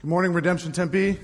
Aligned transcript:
Good 0.00 0.10
morning, 0.10 0.32
Redemption 0.32 0.70
Tempe. 0.70 1.18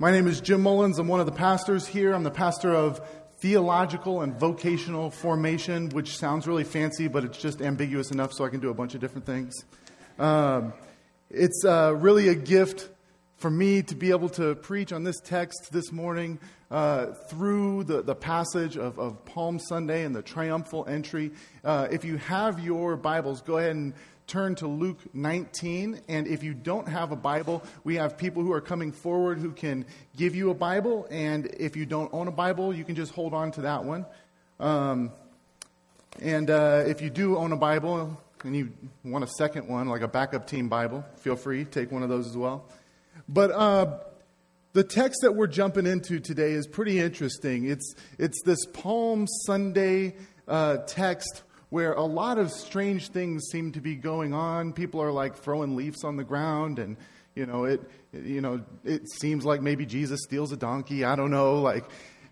My 0.00 0.10
name 0.10 0.26
is 0.26 0.40
Jim 0.40 0.64
Mullins. 0.64 0.98
I'm 0.98 1.06
one 1.06 1.20
of 1.20 1.26
the 1.26 1.32
pastors 1.32 1.86
here. 1.86 2.12
I'm 2.12 2.24
the 2.24 2.30
pastor 2.32 2.74
of 2.74 3.00
theological 3.38 4.22
and 4.22 4.34
vocational 4.34 5.12
formation, 5.12 5.90
which 5.90 6.18
sounds 6.18 6.48
really 6.48 6.64
fancy, 6.64 7.06
but 7.06 7.22
it's 7.22 7.38
just 7.38 7.62
ambiguous 7.62 8.10
enough 8.10 8.32
so 8.32 8.44
I 8.44 8.48
can 8.48 8.58
do 8.58 8.70
a 8.70 8.74
bunch 8.74 8.96
of 8.96 9.00
different 9.00 9.26
things. 9.26 9.54
Um, 10.18 10.72
it's 11.30 11.64
uh, 11.64 11.94
really 11.94 12.30
a 12.30 12.34
gift 12.34 12.88
for 13.36 13.48
me 13.48 13.82
to 13.82 13.94
be 13.94 14.10
able 14.10 14.30
to 14.30 14.56
preach 14.56 14.92
on 14.92 15.04
this 15.04 15.20
text 15.20 15.68
this 15.70 15.92
morning 15.92 16.40
uh, 16.68 17.12
through 17.30 17.84
the, 17.84 18.02
the 18.02 18.16
passage 18.16 18.76
of, 18.76 18.98
of 18.98 19.24
Palm 19.24 19.60
Sunday 19.60 20.04
and 20.04 20.16
the 20.16 20.22
triumphal 20.22 20.84
entry. 20.88 21.30
Uh, 21.62 21.86
if 21.92 22.04
you 22.04 22.16
have 22.16 22.58
your 22.58 22.96
Bibles, 22.96 23.40
go 23.42 23.58
ahead 23.58 23.76
and 23.76 23.94
turn 24.28 24.54
to 24.56 24.68
Luke 24.68 25.00
19. 25.14 26.02
And 26.06 26.26
if 26.28 26.42
you 26.42 26.54
don't 26.54 26.86
have 26.86 27.10
a 27.10 27.16
Bible, 27.16 27.64
we 27.82 27.96
have 27.96 28.16
people 28.16 28.42
who 28.42 28.52
are 28.52 28.60
coming 28.60 28.92
forward 28.92 29.38
who 29.38 29.52
can 29.52 29.86
give 30.16 30.36
you 30.36 30.50
a 30.50 30.54
Bible. 30.54 31.08
And 31.10 31.46
if 31.58 31.76
you 31.76 31.86
don't 31.86 32.12
own 32.12 32.28
a 32.28 32.32
Bible, 32.32 32.72
you 32.72 32.84
can 32.84 32.94
just 32.94 33.12
hold 33.12 33.34
on 33.34 33.50
to 33.52 33.62
that 33.62 33.84
one. 33.84 34.06
Um, 34.60 35.12
and 36.20 36.50
uh, 36.50 36.84
if 36.86 37.00
you 37.00 37.10
do 37.10 37.36
own 37.38 37.52
a 37.52 37.56
Bible 37.56 38.20
and 38.44 38.54
you 38.54 38.72
want 39.02 39.24
a 39.24 39.28
second 39.38 39.66
one, 39.66 39.88
like 39.88 40.02
a 40.02 40.08
backup 40.08 40.46
team 40.46 40.68
Bible, 40.68 41.04
feel 41.16 41.36
free, 41.36 41.64
take 41.64 41.90
one 41.90 42.02
of 42.02 42.08
those 42.08 42.26
as 42.26 42.36
well. 42.36 42.66
But 43.28 43.50
uh, 43.50 43.98
the 44.74 44.84
text 44.84 45.20
that 45.22 45.32
we're 45.32 45.46
jumping 45.46 45.86
into 45.86 46.20
today 46.20 46.52
is 46.52 46.66
pretty 46.66 47.00
interesting. 47.00 47.66
It's, 47.66 47.94
it's 48.18 48.42
this 48.44 48.64
Palm 48.66 49.26
Sunday 49.46 50.16
uh, 50.46 50.78
text 50.86 51.42
where 51.70 51.92
a 51.92 52.04
lot 52.04 52.38
of 52.38 52.50
strange 52.50 53.08
things 53.08 53.44
seem 53.50 53.72
to 53.72 53.80
be 53.80 53.94
going 53.94 54.32
on. 54.32 54.72
People 54.72 55.02
are 55.02 55.12
like 55.12 55.36
throwing 55.36 55.76
leaves 55.76 56.04
on 56.04 56.16
the 56.16 56.24
ground, 56.24 56.78
and 56.78 56.96
you 57.34 57.46
know 57.46 57.64
it. 57.64 57.80
You 58.12 58.40
know 58.40 58.64
it 58.84 59.08
seems 59.10 59.44
like 59.44 59.60
maybe 59.60 59.84
Jesus 59.86 60.20
steals 60.22 60.52
a 60.52 60.56
donkey. 60.56 61.04
I 61.04 61.16
don't 61.16 61.30
know. 61.30 61.60
Like 61.60 61.84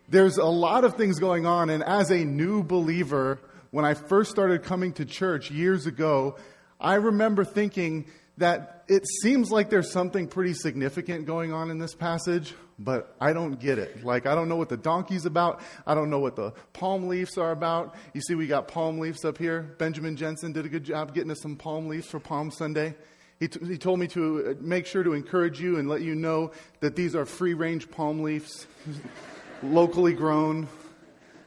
there's 0.09 0.39
a 0.39 0.47
lot 0.47 0.85
of 0.85 0.97
things 0.97 1.19
going 1.19 1.47
on, 1.47 1.71
and 1.71 1.83
as 1.83 2.11
a 2.11 2.25
new 2.25 2.63
believer, 2.63 3.39
when 3.71 3.85
I 3.85 3.95
first 3.95 4.31
started 4.31 4.63
coming 4.63 4.93
to 4.95 5.05
church 5.05 5.51
years 5.51 5.87
ago, 5.87 6.37
I 6.81 6.95
remember 6.95 7.45
thinking 7.45 8.07
that 8.39 8.76
it 8.89 9.07
seems 9.23 9.51
like 9.51 9.69
there's 9.69 9.91
something 9.91 10.29
pretty 10.29 10.55
significant 10.55 11.27
going 11.27 11.53
on 11.53 11.71
in 11.71 11.79
this 11.79 11.95
passage, 11.95 12.55
but 12.79 13.17
I 13.21 13.33
don't 13.33 13.59
get 13.59 13.79
it. 13.79 14.05
Like, 14.05 14.27
I 14.27 14.35
don't 14.35 14.49
know 14.49 14.57
what 14.57 14.69
the 14.69 14.77
donkey's 14.77 15.27
about. 15.27 15.61
I 15.87 15.95
don't 15.95 16.09
know 16.09 16.21
what 16.21 16.37
the 16.37 16.53
palm 16.73 17.09
leaves 17.09 17.37
are 17.37 17.51
about. 17.51 17.97
You 18.15 18.21
see, 18.21 18.35
we 18.35 18.47
got 18.47 18.69
palm 18.69 18.99
leaves 18.99 19.25
up 19.25 19.39
here. 19.39 19.75
Benjamin 19.79 20.17
Jensen 20.17 20.53
did 20.53 20.67
a 20.67 20.69
good 20.69 20.85
job 20.85 21.15
getting 21.15 21.31
us 21.31 21.41
some 21.41 21.57
palm 21.57 21.89
leaves 21.89 22.07
for 22.07 22.21
Palm 22.21 22.51
Sunday. 22.51 22.95
He, 23.41 23.49
t- 23.49 23.65
he 23.67 23.77
told 23.77 23.99
me 23.99 24.07
to 24.09 24.51
uh, 24.51 24.55
make 24.61 24.87
sure 24.87 25.03
to 25.03 25.13
encourage 25.13 25.61
you 25.61 25.79
and 25.79 25.89
let 25.89 26.03
you 26.03 26.15
know 26.15 26.53
that 26.81 26.97
these 26.97 27.15
are 27.17 27.27
free 27.27 27.55
range 27.55 27.91
palm 27.91 28.23
leaves, 28.23 28.67
locally 29.63 30.15
grown, 30.15 30.69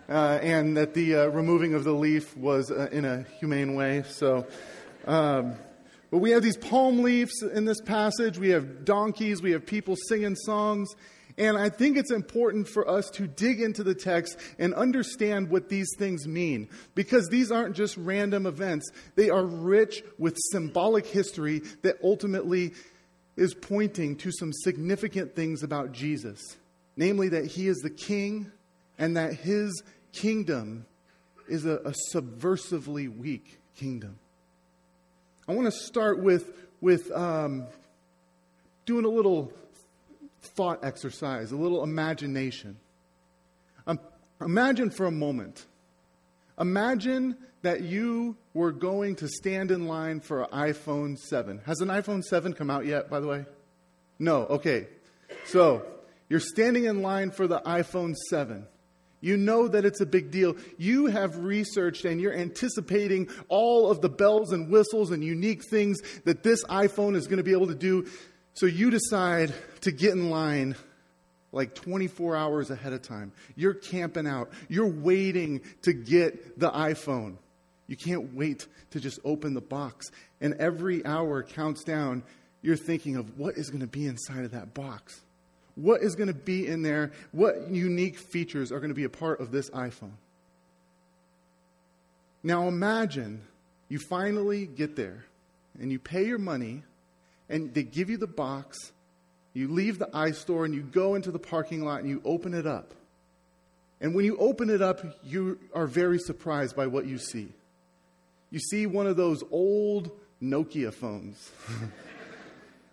uh, 0.10 0.40
and 0.42 0.76
that 0.78 0.94
the 0.94 1.16
uh, 1.16 1.26
removing 1.28 1.74
of 1.74 1.84
the 1.84 1.94
leaf 1.94 2.36
was 2.36 2.70
uh, 2.70 2.90
in 2.92 3.06
a 3.06 3.24
humane 3.40 3.76
way. 3.76 4.04
So, 4.08 4.46
um, 5.08 5.56
but 6.12 6.20
we 6.20 6.32
have 6.32 6.42
these 6.42 6.58
palm 6.58 7.04
leaves 7.04 7.44
in 7.44 7.66
this 7.66 7.82
passage. 7.82 8.38
We 8.40 8.50
have 8.50 8.84
donkeys. 8.84 9.42
We 9.42 9.52
have 9.52 9.66
people 9.66 9.96
singing 10.08 10.36
songs. 10.36 10.90
And 11.38 11.58
I 11.58 11.70
think 11.70 11.96
it's 11.96 12.12
important 12.12 12.68
for 12.68 12.90
us 12.90 13.10
to 13.12 13.26
dig 13.26 13.62
into 13.62 13.84
the 13.84 13.96
text 13.96 14.38
and 14.58 14.74
understand 14.74 15.50
what 15.50 15.70
these 15.70 15.88
things 15.98 16.28
mean. 16.28 16.68
Because 16.96 17.28
these 17.30 17.52
aren't 17.52 17.76
just 17.76 17.96
random 17.96 18.46
events, 18.46 18.92
they 19.16 19.30
are 19.30 19.46
rich 19.46 20.04
with 20.18 20.38
symbolic 20.52 21.06
history 21.06 21.62
that 21.84 21.98
ultimately 22.04 22.74
is 23.38 23.54
pointing 23.54 24.18
to 24.18 24.32
some 24.32 24.52
significant 24.52 25.36
things 25.36 25.64
about 25.64 25.94
Jesus. 25.94 26.58
Namely, 26.98 27.30
that 27.30 27.46
he 27.46 27.70
is 27.70 27.78
the 27.78 27.90
king 27.90 28.52
and 28.98 29.16
that 29.16 29.34
his 29.34 29.82
kingdom 30.12 30.86
is 31.48 31.66
a, 31.66 31.78
a 31.78 31.94
subversively 32.14 33.08
weak 33.16 33.62
kingdom. 33.78 34.20
I 35.50 35.54
want 35.54 35.66
to 35.66 35.72
start 35.72 36.20
with, 36.20 36.54
with 36.80 37.12
um, 37.12 37.66
doing 38.86 39.04
a 39.04 39.10
little 39.10 39.52
thought 40.44 40.86
exercise, 40.86 41.52
a 41.52 41.56
little 41.56 41.84
imagination. 41.84 42.78
Um, 43.88 44.00
imagine 44.40 44.92
for 44.92 45.08
a 45.08 45.12
moment. 45.12 45.66
Imagine 46.60 47.36
that 47.64 47.82
you 47.82 48.38
were 48.54 48.72
going 48.72 49.16
to 49.16 49.28
stand 49.28 49.72
in 49.72 49.88
line 49.88 50.20
for 50.20 50.44
an 50.44 50.50
iPhone 50.52 51.18
7. 51.18 51.62
Has 51.66 51.82
an 51.82 51.88
iPhone 51.88 52.24
7 52.24 52.54
come 52.54 52.70
out 52.70 52.86
yet, 52.86 53.10
by 53.10 53.20
the 53.20 53.26
way? 53.26 53.46
No, 54.20 54.46
okay. 54.46 54.86
So, 55.46 55.84
you're 56.30 56.40
standing 56.40 56.84
in 56.84 57.02
line 57.02 57.32
for 57.32 57.48
the 57.48 57.60
iPhone 57.62 58.16
7. 58.30 58.68
You 59.22 59.36
know 59.38 59.68
that 59.68 59.86
it's 59.86 60.02
a 60.02 60.06
big 60.06 60.32
deal. 60.32 60.56
You 60.78 61.08
have 61.08 61.38
researched 61.38 62.06
and 62.06 62.22
you're 62.22 62.34
anticipating 62.34 63.30
all 63.50 63.92
of 63.92 64.02
the 64.02 64.10
bells 64.10 64.54
and 64.54 64.72
whistles 64.72 65.12
and 65.12 65.24
unique 65.24 65.64
things 65.70 66.00
that 66.24 66.44
this 66.44 66.64
iPhone 66.66 67.16
is 67.16 67.28
going 67.28 67.38
to 67.38 67.44
be 67.44 67.52
able 67.52 67.68
to 67.68 67.76
do. 67.76 68.08
So 68.54 68.66
you 68.66 68.90
decide 68.90 69.54
to 69.82 69.92
get 69.92 70.12
in 70.12 70.30
line 70.30 70.76
like 71.52 71.76
24 71.76 72.36
hours 72.36 72.70
ahead 72.70 72.94
of 72.94 73.02
time. 73.02 73.32
You're 73.56 73.74
camping 73.74 74.28
out. 74.28 74.52
You're 74.68 74.92
waiting 74.92 75.62
to 75.82 75.94
get 75.94 76.60
the 76.60 76.70
iPhone. 76.70 77.38
You 77.88 77.98
can't 77.98 78.34
wait 78.36 78.68
to 78.92 79.00
just 79.00 79.20
open 79.26 79.54
the 79.54 79.62
box. 79.62 80.08
And 80.42 80.54
every 80.56 81.06
hour 81.06 81.44
counts 81.44 81.84
down. 81.84 82.24
You're 82.62 82.78
thinking 82.78 83.16
of 83.16 83.38
what 83.38 83.58
is 83.58 83.70
going 83.70 83.82
to 83.82 83.88
be 83.88 84.06
inside 84.06 84.46
of 84.46 84.52
that 84.52 84.74
box. 84.74 85.22
What 85.80 86.02
is 86.02 86.16
going 86.16 86.28
to 86.28 86.34
be 86.34 86.68
in 86.68 86.82
there? 86.82 87.12
What 87.32 87.70
unique 87.70 88.18
features 88.18 88.72
are 88.72 88.80
going 88.80 88.90
to 88.90 88.96
be 88.96 89.06
a 89.06 89.10
part 89.10 89.40
of 89.40 89.52
this 89.52 89.70
iPhone? 89.70 90.12
Now 92.44 92.68
imagine 92.68 93.42
you 93.88 93.98
finally 93.98 94.66
get 94.66 94.98
there 94.98 95.24
and 95.80 95.90
you 95.90 95.98
pay 95.98 96.26
your 96.26 96.38
money 96.38 96.84
and 97.48 97.74
they 97.74 97.84
give 97.84 98.10
you 98.10 98.18
the 98.18 98.28
box. 98.28 98.92
You 99.54 99.70
leave 99.70 100.00
the 100.00 100.08
iStore 100.08 100.66
and 100.66 100.74
you 100.74 100.82
go 100.82 101.16
into 101.16 101.32
the 101.32 101.40
parking 101.40 101.86
lot 101.86 102.02
and 102.02 102.10
you 102.10 102.22
open 102.26 102.54
it 102.54 102.68
up. 102.68 102.94
And 104.02 104.14
when 104.14 104.26
you 104.26 104.38
open 104.38 104.70
it 104.70 104.82
up, 104.82 105.02
you 105.24 105.60
are 105.74 105.88
very 105.88 106.20
surprised 106.20 106.76
by 106.76 106.88
what 106.88 107.06
you 107.06 107.18
see. 107.18 107.54
You 108.52 108.60
see 108.60 108.86
one 108.86 109.08
of 109.08 109.16
those 109.16 109.44
old 109.50 110.12
Nokia 110.42 110.94
phones. 110.94 111.52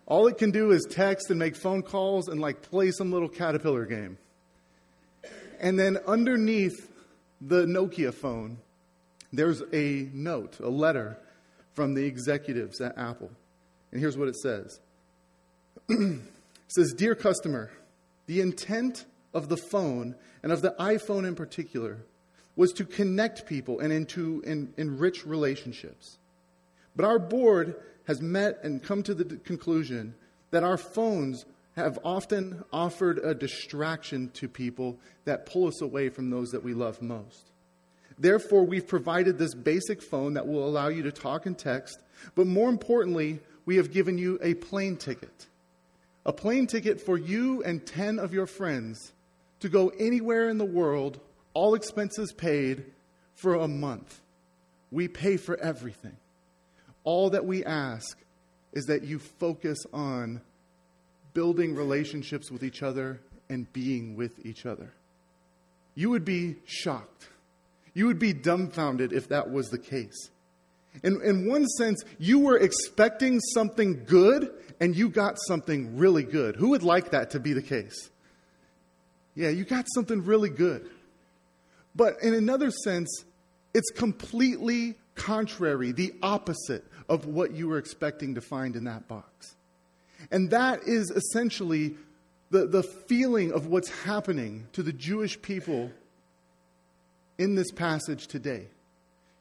All 0.07 0.29
it 0.29 0.39
can 0.39 0.53
do 0.53 0.71
is 0.71 0.87
text 0.89 1.31
and 1.31 1.39
make 1.39 1.57
phone 1.57 1.83
calls 1.83 2.29
and 2.29 2.41
like 2.41 2.63
play 2.63 2.93
some 2.93 3.13
little 3.13 3.29
caterpillar 3.29 3.87
game. 3.87 4.19
And 5.61 5.79
then 5.79 5.99
underneath 6.07 6.91
the 7.41 7.67
Nokia 7.67 8.15
phone, 8.15 8.59
there's 9.33 9.63
a 9.73 10.09
note, 10.13 10.61
a 10.61 10.69
letter 10.69 11.19
from 11.75 11.95
the 11.95 12.05
executives 12.05 12.81
at 12.81 12.97
Apple. 12.97 13.31
And 13.91 14.01
here's 14.01 14.17
what 14.17 14.29
it 14.29 14.37
says 14.37 14.81
It 15.89 16.21
says, 16.69 16.93
Dear 16.93 17.15
customer, 17.15 17.71
the 18.27 18.41
intent 18.41 19.05
of 19.35 19.49
the 19.49 19.57
phone 19.57 20.15
and 20.43 20.53
of 20.53 20.63
the 20.63 20.75
iPhone 20.79 21.27
in 21.27 21.35
particular 21.35 21.99
was 22.55 22.73
to 22.73 22.85
connect 22.85 23.47
people 23.47 23.81
and 23.81 24.09
to 24.09 24.73
enrich 24.77 25.27
relationships. 25.27 26.19
But 26.95 27.05
our 27.05 27.19
board 27.19 27.77
has 28.07 28.21
met 28.21 28.59
and 28.63 28.83
come 28.83 29.03
to 29.03 29.15
the 29.15 29.37
conclusion 29.37 30.15
that 30.51 30.65
our 30.65 30.77
phones 30.77 31.45
have 31.77 31.99
often 32.05 32.65
offered 32.73 33.19
a 33.19 33.35
distraction 33.35 34.31
to 34.31 34.49
people 34.49 34.99
that 35.25 35.47
pull 35.47 35.67
us 35.67 35.83
away 35.83 36.09
from 36.09 36.31
those 36.31 36.51
that 36.51 36.65
we 36.65 36.73
love 36.73 37.03
most. 37.03 37.51
Therefore, 38.19 38.65
we've 38.65 38.87
provided 38.87 39.37
this 39.37 39.55
basic 39.55 40.01
phone 40.01 40.35
that 40.35 40.47
will 40.47 40.67
allow 40.67 40.89
you 40.89 41.03
to 41.03 41.13
talk 41.13 41.45
and 41.45 41.59
text, 41.59 41.99
but 42.35 42.47
more 42.47 42.71
importantly, 42.71 43.41
we 43.67 43.77
have 43.77 43.93
given 43.93 44.17
you 44.17 44.39
a 44.43 44.55
plane 44.55 44.97
ticket. 44.97 45.47
A 46.25 46.33
plane 46.33 46.67
ticket 46.67 47.01
for 47.01 47.19
you 47.19 47.63
and 47.63 47.85
10 47.85 48.19
of 48.19 48.33
your 48.33 48.47
friends 48.47 49.13
to 49.61 49.69
go 49.69 49.89
anywhere 49.99 50.49
in 50.49 50.59
the 50.59 50.65
world, 50.65 51.21
all 51.53 51.75
expenses 51.75 52.33
paid, 52.33 52.85
for 53.35 53.55
a 53.55 53.69
month. 53.69 54.21
We 54.91 55.09
pay 55.09 55.37
for 55.37 55.59
everything. 55.59 56.17
All 57.07 57.31
that 57.31 57.47
we 57.47 57.65
ask 57.65 58.19
is 58.73 58.87
that 58.87 59.05
you 59.05 59.21
focus 59.21 59.79
on 59.93 60.43
building 61.33 61.75
relationships 61.75 62.51
with 62.51 62.65
each 62.65 62.83
other 62.83 63.21
and 63.49 63.73
being 63.73 64.17
with 64.17 64.45
each 64.45 64.67
other. 64.67 64.93
You 65.95 66.11
would 66.11 66.25
be 66.25 66.57
shocked. 66.67 67.29
You 67.95 68.07
would 68.07 68.19
be 68.19 68.33
dumbfounded 68.33 69.13
if 69.13 69.29
that 69.29 69.51
was 69.51 69.69
the 69.69 69.79
case. 69.79 70.31
In, 71.05 71.23
in 71.23 71.49
one 71.49 71.67
sense, 71.67 72.03
you 72.19 72.41
were 72.41 72.59
expecting 72.59 73.39
something 73.55 74.05
good 74.05 74.51
and 74.81 74.97
you 74.97 75.09
got 75.09 75.39
something 75.47 75.97
really 75.97 76.25
good. 76.25 76.57
Who 76.57 76.71
would 76.71 76.83
like 76.83 77.13
that 77.13 77.31
to 77.31 77.41
be 77.41 77.53
the 77.53 77.63
case? 77.63 78.11
Yeah, 79.37 79.51
you 79.51 79.65
got 79.65 79.87
something 79.95 80.25
really 80.25 80.51
good. 80.51 80.91
But 81.95 82.17
in 82.21 82.35
another 82.35 82.71
sense, 82.71 83.25
it's 83.75 83.91
completely 83.91 84.97
contrary, 85.17 85.93
the 85.93 86.15
opposite 86.23 86.85
of 87.09 87.27
what 87.27 87.53
you 87.53 87.69
were 87.69 87.79
expecting 87.79 88.35
to 88.35 88.41
find 88.41 88.77
in 88.77 88.85
that 88.85 89.09
box. 89.09 89.55
And 90.31 90.51
that 90.51 90.83
is 90.85 91.11
essentially 91.11 91.95
the, 92.51 92.67
the 92.67 92.83
feeling 92.83 93.53
of 93.53 93.67
what's 93.67 93.91
happening 94.03 94.67
to 94.73 94.83
the 94.83 94.93
Jewish 94.93 95.41
people 95.41 95.91
in 97.39 97.55
this 97.55 97.71
passage 97.71 98.27
today. 98.27 98.67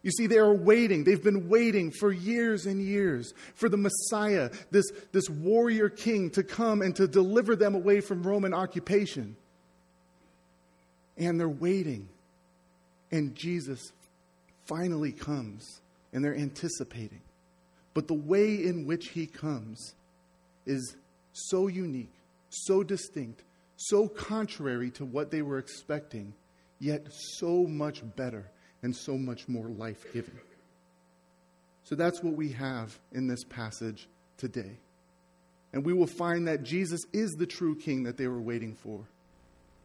You 0.03 0.11
see, 0.11 0.27
they 0.27 0.37
are 0.37 0.53
waiting. 0.53 1.03
They've 1.03 1.23
been 1.23 1.49
waiting 1.49 1.91
for 1.91 2.11
years 2.11 2.67
and 2.67 2.79
years 2.79 3.33
for 3.55 3.69
the 3.69 3.77
Messiah, 3.77 4.51
this, 4.69 4.85
this 5.11 5.27
warrior 5.29 5.89
king, 5.89 6.29
to 6.31 6.43
come 6.43 6.83
and 6.83 6.95
to 6.97 7.07
deliver 7.07 7.55
them 7.55 7.73
away 7.73 8.01
from 8.01 8.21
Roman 8.21 8.53
occupation. 8.53 9.35
And 11.17 11.39
they're 11.39 11.49
waiting. 11.49 12.07
And 13.11 13.33
Jesus 13.33 13.81
finally 14.65 15.11
comes, 15.11 15.81
and 16.13 16.23
they're 16.23 16.35
anticipating. 16.35 17.21
But 17.95 18.07
the 18.07 18.13
way 18.13 18.63
in 18.63 18.85
which 18.85 19.09
he 19.09 19.25
comes 19.25 19.95
is 20.67 20.95
so 21.31 21.67
unique, 21.67 22.13
so 22.49 22.83
distinct, 22.83 23.41
so 23.77 24.07
contrary 24.07 24.91
to 24.91 25.05
what 25.05 25.31
they 25.31 25.41
were 25.41 25.57
expecting, 25.57 26.33
yet 26.79 27.07
so 27.11 27.63
much 27.63 28.03
better 28.15 28.51
and 28.83 28.95
so 28.95 29.17
much 29.17 29.47
more 29.47 29.69
life 29.69 30.05
giving. 30.13 30.39
So 31.83 31.95
that's 31.95 32.21
what 32.21 32.35
we 32.35 32.51
have 32.51 32.99
in 33.13 33.27
this 33.27 33.43
passage 33.45 34.07
today. 34.37 34.77
And 35.71 35.85
we 35.85 35.93
will 35.93 36.07
find 36.07 36.47
that 36.47 36.63
Jesus 36.63 37.05
is 37.13 37.31
the 37.31 37.45
true 37.45 37.75
king 37.75 38.03
that 38.03 38.17
they 38.17 38.27
were 38.27 38.41
waiting 38.41 38.75
for, 38.75 38.99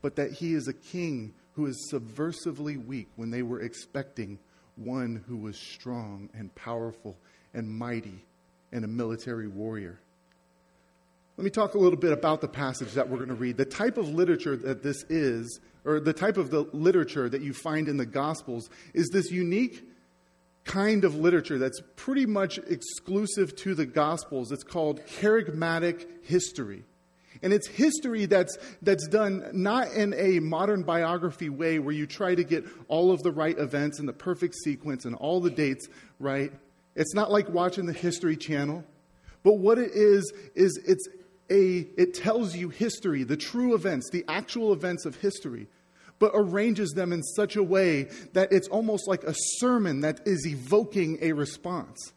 but 0.02 0.16
that 0.16 0.32
he 0.32 0.54
is 0.54 0.66
a 0.66 0.72
king 0.72 1.32
who 1.54 1.66
is 1.66 1.92
subversively 1.92 2.84
weak 2.84 3.08
when 3.16 3.30
they 3.30 3.42
were 3.42 3.60
expecting 3.60 4.38
one 4.76 5.22
who 5.28 5.36
was 5.36 5.56
strong 5.56 6.28
and 6.34 6.52
powerful 6.54 7.16
and 7.54 7.68
mighty 7.68 8.24
and 8.72 8.84
a 8.84 8.88
military 8.88 9.48
warrior. 9.48 9.98
Let 11.36 11.44
me 11.44 11.50
talk 11.50 11.74
a 11.74 11.78
little 11.78 11.98
bit 11.98 12.12
about 12.12 12.42
the 12.42 12.48
passage 12.48 12.92
that 12.92 13.08
we're 13.08 13.16
going 13.16 13.30
to 13.30 13.34
read. 13.34 13.56
The 13.56 13.64
type 13.64 13.96
of 13.96 14.08
literature 14.08 14.56
that 14.56 14.82
this 14.82 15.04
is, 15.08 15.60
or 15.84 15.98
the 15.98 16.12
type 16.12 16.36
of 16.36 16.50
the 16.50 16.68
literature 16.72 17.28
that 17.28 17.40
you 17.40 17.54
find 17.54 17.88
in 17.88 17.96
the 17.96 18.04
Gospels, 18.04 18.68
is 18.92 19.08
this 19.08 19.30
unique 19.30 19.82
kind 20.64 21.04
of 21.04 21.14
literature 21.14 21.58
that's 21.58 21.80
pretty 21.96 22.26
much 22.26 22.58
exclusive 22.58 23.56
to 23.56 23.74
the 23.74 23.86
Gospels. 23.86 24.52
It's 24.52 24.62
called 24.62 25.00
kerygmatic 25.20 26.06
history. 26.24 26.84
And 27.42 27.52
it's 27.52 27.66
history 27.66 28.26
that's, 28.26 28.58
that's 28.82 29.08
done 29.08 29.48
not 29.52 29.92
in 29.92 30.12
a 30.14 30.40
modern 30.40 30.82
biography 30.82 31.48
way 31.48 31.78
where 31.78 31.94
you 31.94 32.06
try 32.06 32.34
to 32.34 32.44
get 32.44 32.66
all 32.88 33.12
of 33.12 33.22
the 33.22 33.32
right 33.32 33.58
events 33.58 33.98
in 33.98 34.04
the 34.04 34.12
perfect 34.12 34.56
sequence 34.56 35.06
and 35.06 35.14
all 35.14 35.40
the 35.40 35.50
dates 35.50 35.88
right. 36.18 36.52
It's 36.94 37.14
not 37.14 37.30
like 37.30 37.48
watching 37.48 37.86
the 37.86 37.92
History 37.92 38.36
Channel. 38.36 38.84
But 39.42 39.54
what 39.54 39.78
it 39.78 39.92
is, 39.92 40.32
is 40.54 40.78
it's 40.86 41.08
a, 41.50 41.88
it 41.96 42.14
tells 42.14 42.54
you 42.54 42.68
history, 42.68 43.24
the 43.24 43.36
true 43.36 43.74
events, 43.74 44.10
the 44.10 44.24
actual 44.28 44.72
events 44.72 45.04
of 45.06 45.16
history, 45.16 45.68
but 46.18 46.32
arranges 46.34 46.90
them 46.90 47.12
in 47.12 47.22
such 47.22 47.56
a 47.56 47.62
way 47.62 48.08
that 48.34 48.52
it's 48.52 48.68
almost 48.68 49.08
like 49.08 49.24
a 49.24 49.34
sermon 49.34 50.00
that 50.02 50.20
is 50.26 50.46
evoking 50.46 51.18
a 51.22 51.32
response. 51.32 52.12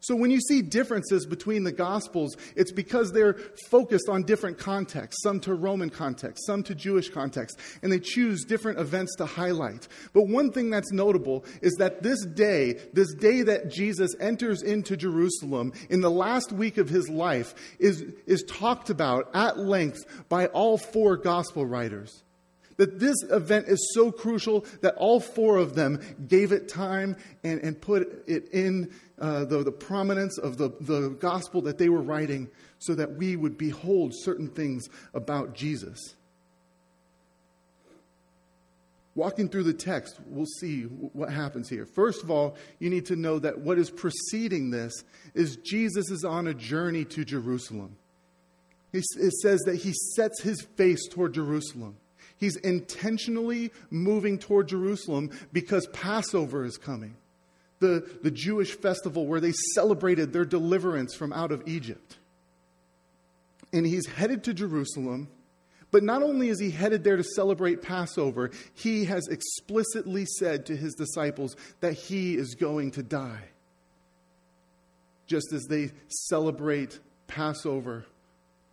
So 0.00 0.14
when 0.14 0.30
you 0.30 0.40
see 0.40 0.62
differences 0.62 1.26
between 1.26 1.64
the 1.64 1.72
Gospels, 1.72 2.36
it's 2.54 2.70
because 2.70 3.10
they're 3.10 3.36
focused 3.68 4.08
on 4.08 4.22
different 4.22 4.56
contexts, 4.56 5.22
some 5.22 5.40
to 5.40 5.54
Roman 5.54 5.90
context, 5.90 6.46
some 6.46 6.62
to 6.64 6.74
Jewish 6.74 7.08
context, 7.08 7.58
and 7.82 7.90
they 7.90 7.98
choose 7.98 8.44
different 8.44 8.78
events 8.78 9.16
to 9.16 9.26
highlight. 9.26 9.88
But 10.12 10.28
one 10.28 10.52
thing 10.52 10.70
that's 10.70 10.92
notable 10.92 11.44
is 11.62 11.74
that 11.74 12.02
this 12.02 12.24
day, 12.24 12.74
this 12.92 13.12
day 13.14 13.42
that 13.42 13.70
Jesus 13.70 14.14
enters 14.20 14.62
into 14.62 14.96
Jerusalem 14.96 15.72
in 15.90 16.00
the 16.00 16.10
last 16.10 16.52
week 16.52 16.78
of 16.78 16.88
his 16.88 17.08
life, 17.08 17.54
is, 17.80 18.04
is 18.26 18.44
talked 18.44 18.90
about 18.90 19.30
at 19.34 19.58
length 19.58 20.28
by 20.28 20.46
all 20.46 20.78
four 20.78 21.16
Gospel 21.16 21.66
writers 21.66 22.22
that 22.78 22.98
this 22.98 23.16
event 23.24 23.68
is 23.68 23.92
so 23.92 24.10
crucial 24.10 24.64
that 24.80 24.94
all 24.94 25.20
four 25.20 25.58
of 25.58 25.74
them 25.74 26.00
gave 26.26 26.52
it 26.52 26.68
time 26.68 27.16
and, 27.44 27.60
and 27.60 27.78
put 27.80 28.24
it 28.26 28.48
in 28.52 28.90
uh, 29.20 29.44
the, 29.44 29.62
the 29.62 29.72
prominence 29.72 30.38
of 30.38 30.56
the, 30.56 30.70
the 30.80 31.10
gospel 31.20 31.60
that 31.62 31.76
they 31.76 31.88
were 31.88 32.00
writing 32.00 32.48
so 32.78 32.94
that 32.94 33.16
we 33.16 33.36
would 33.36 33.58
behold 33.58 34.12
certain 34.14 34.48
things 34.48 34.88
about 35.12 35.54
Jesus. 35.54 36.14
Walking 39.16 39.48
through 39.48 39.64
the 39.64 39.72
text, 39.72 40.20
we'll 40.26 40.46
see 40.46 40.82
what 40.84 41.32
happens 41.32 41.68
here. 41.68 41.84
First 41.84 42.22
of 42.22 42.30
all, 42.30 42.56
you 42.78 42.88
need 42.88 43.06
to 43.06 43.16
know 43.16 43.40
that 43.40 43.58
what 43.58 43.76
is 43.76 43.90
preceding 43.90 44.70
this 44.70 45.02
is 45.34 45.56
Jesus 45.56 46.08
is 46.10 46.24
on 46.24 46.46
a 46.46 46.54
journey 46.54 47.04
to 47.06 47.24
Jerusalem. 47.24 47.96
It 48.92 49.04
says 49.42 49.60
that 49.66 49.80
he 49.82 49.92
sets 50.14 50.40
his 50.40 50.62
face 50.62 51.08
toward 51.08 51.34
Jerusalem. 51.34 51.96
He's 52.38 52.56
intentionally 52.56 53.72
moving 53.90 54.38
toward 54.38 54.68
Jerusalem 54.68 55.30
because 55.52 55.86
Passover 55.88 56.64
is 56.64 56.78
coming 56.78 57.16
the, 57.80 58.08
the 58.22 58.30
Jewish 58.30 58.72
festival 58.72 59.26
where 59.26 59.40
they 59.40 59.52
celebrated 59.74 60.32
their 60.32 60.44
deliverance 60.44 61.14
from 61.14 61.32
out 61.32 61.52
of 61.52 61.62
Egypt. 61.66 62.18
And 63.72 63.86
he's 63.86 64.06
headed 64.06 64.44
to 64.44 64.54
Jerusalem. 64.54 65.28
But 65.90 66.02
not 66.02 66.22
only 66.22 66.48
is 66.48 66.60
he 66.60 66.70
headed 66.70 67.02
there 67.02 67.16
to 67.16 67.24
celebrate 67.24 67.82
Passover, 67.82 68.50
he 68.74 69.06
has 69.06 69.26
explicitly 69.28 70.26
said 70.38 70.66
to 70.66 70.76
his 70.76 70.94
disciples 70.94 71.56
that 71.80 71.94
he 71.94 72.34
is 72.36 72.54
going 72.54 72.90
to 72.92 73.02
die. 73.02 73.44
Just 75.26 75.52
as 75.52 75.64
they 75.64 75.92
celebrate 76.08 76.98
Passover 77.26 78.04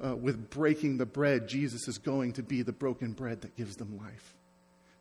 uh, 0.04 0.16
with 0.16 0.50
breaking 0.50 0.98
the 0.98 1.06
bread, 1.06 1.48
Jesus 1.48 1.88
is 1.88 1.98
going 1.98 2.34
to 2.34 2.44
be 2.44 2.62
the 2.62 2.74
broken 2.74 3.14
bread 3.14 3.42
that 3.42 3.56
gives 3.56 3.76
them 3.76 3.98
life 3.98 4.36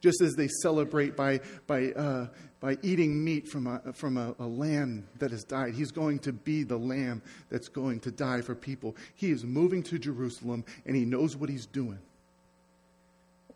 just 0.04 0.20
as 0.20 0.34
they 0.34 0.48
celebrate 0.60 1.16
by, 1.16 1.40
by, 1.66 1.90
uh, 1.92 2.26
by 2.60 2.76
eating 2.82 3.24
meat 3.24 3.48
from, 3.48 3.66
a, 3.66 3.80
from 3.94 4.18
a, 4.18 4.34
a 4.38 4.44
lamb 4.44 5.08
that 5.18 5.30
has 5.30 5.44
died. 5.44 5.72
He's 5.72 5.92
going 5.92 6.18
to 6.20 6.32
be 6.34 6.62
the 6.62 6.76
lamb 6.76 7.22
that's 7.48 7.68
going 7.68 8.00
to 8.00 8.10
die 8.10 8.42
for 8.42 8.54
people. 8.54 8.94
He 9.14 9.30
is 9.30 9.44
moving 9.44 9.82
to 9.84 9.98
Jerusalem 9.98 10.62
and 10.84 10.94
he 10.94 11.06
knows 11.06 11.38
what 11.38 11.48
he's 11.48 11.64
doing. 11.64 12.00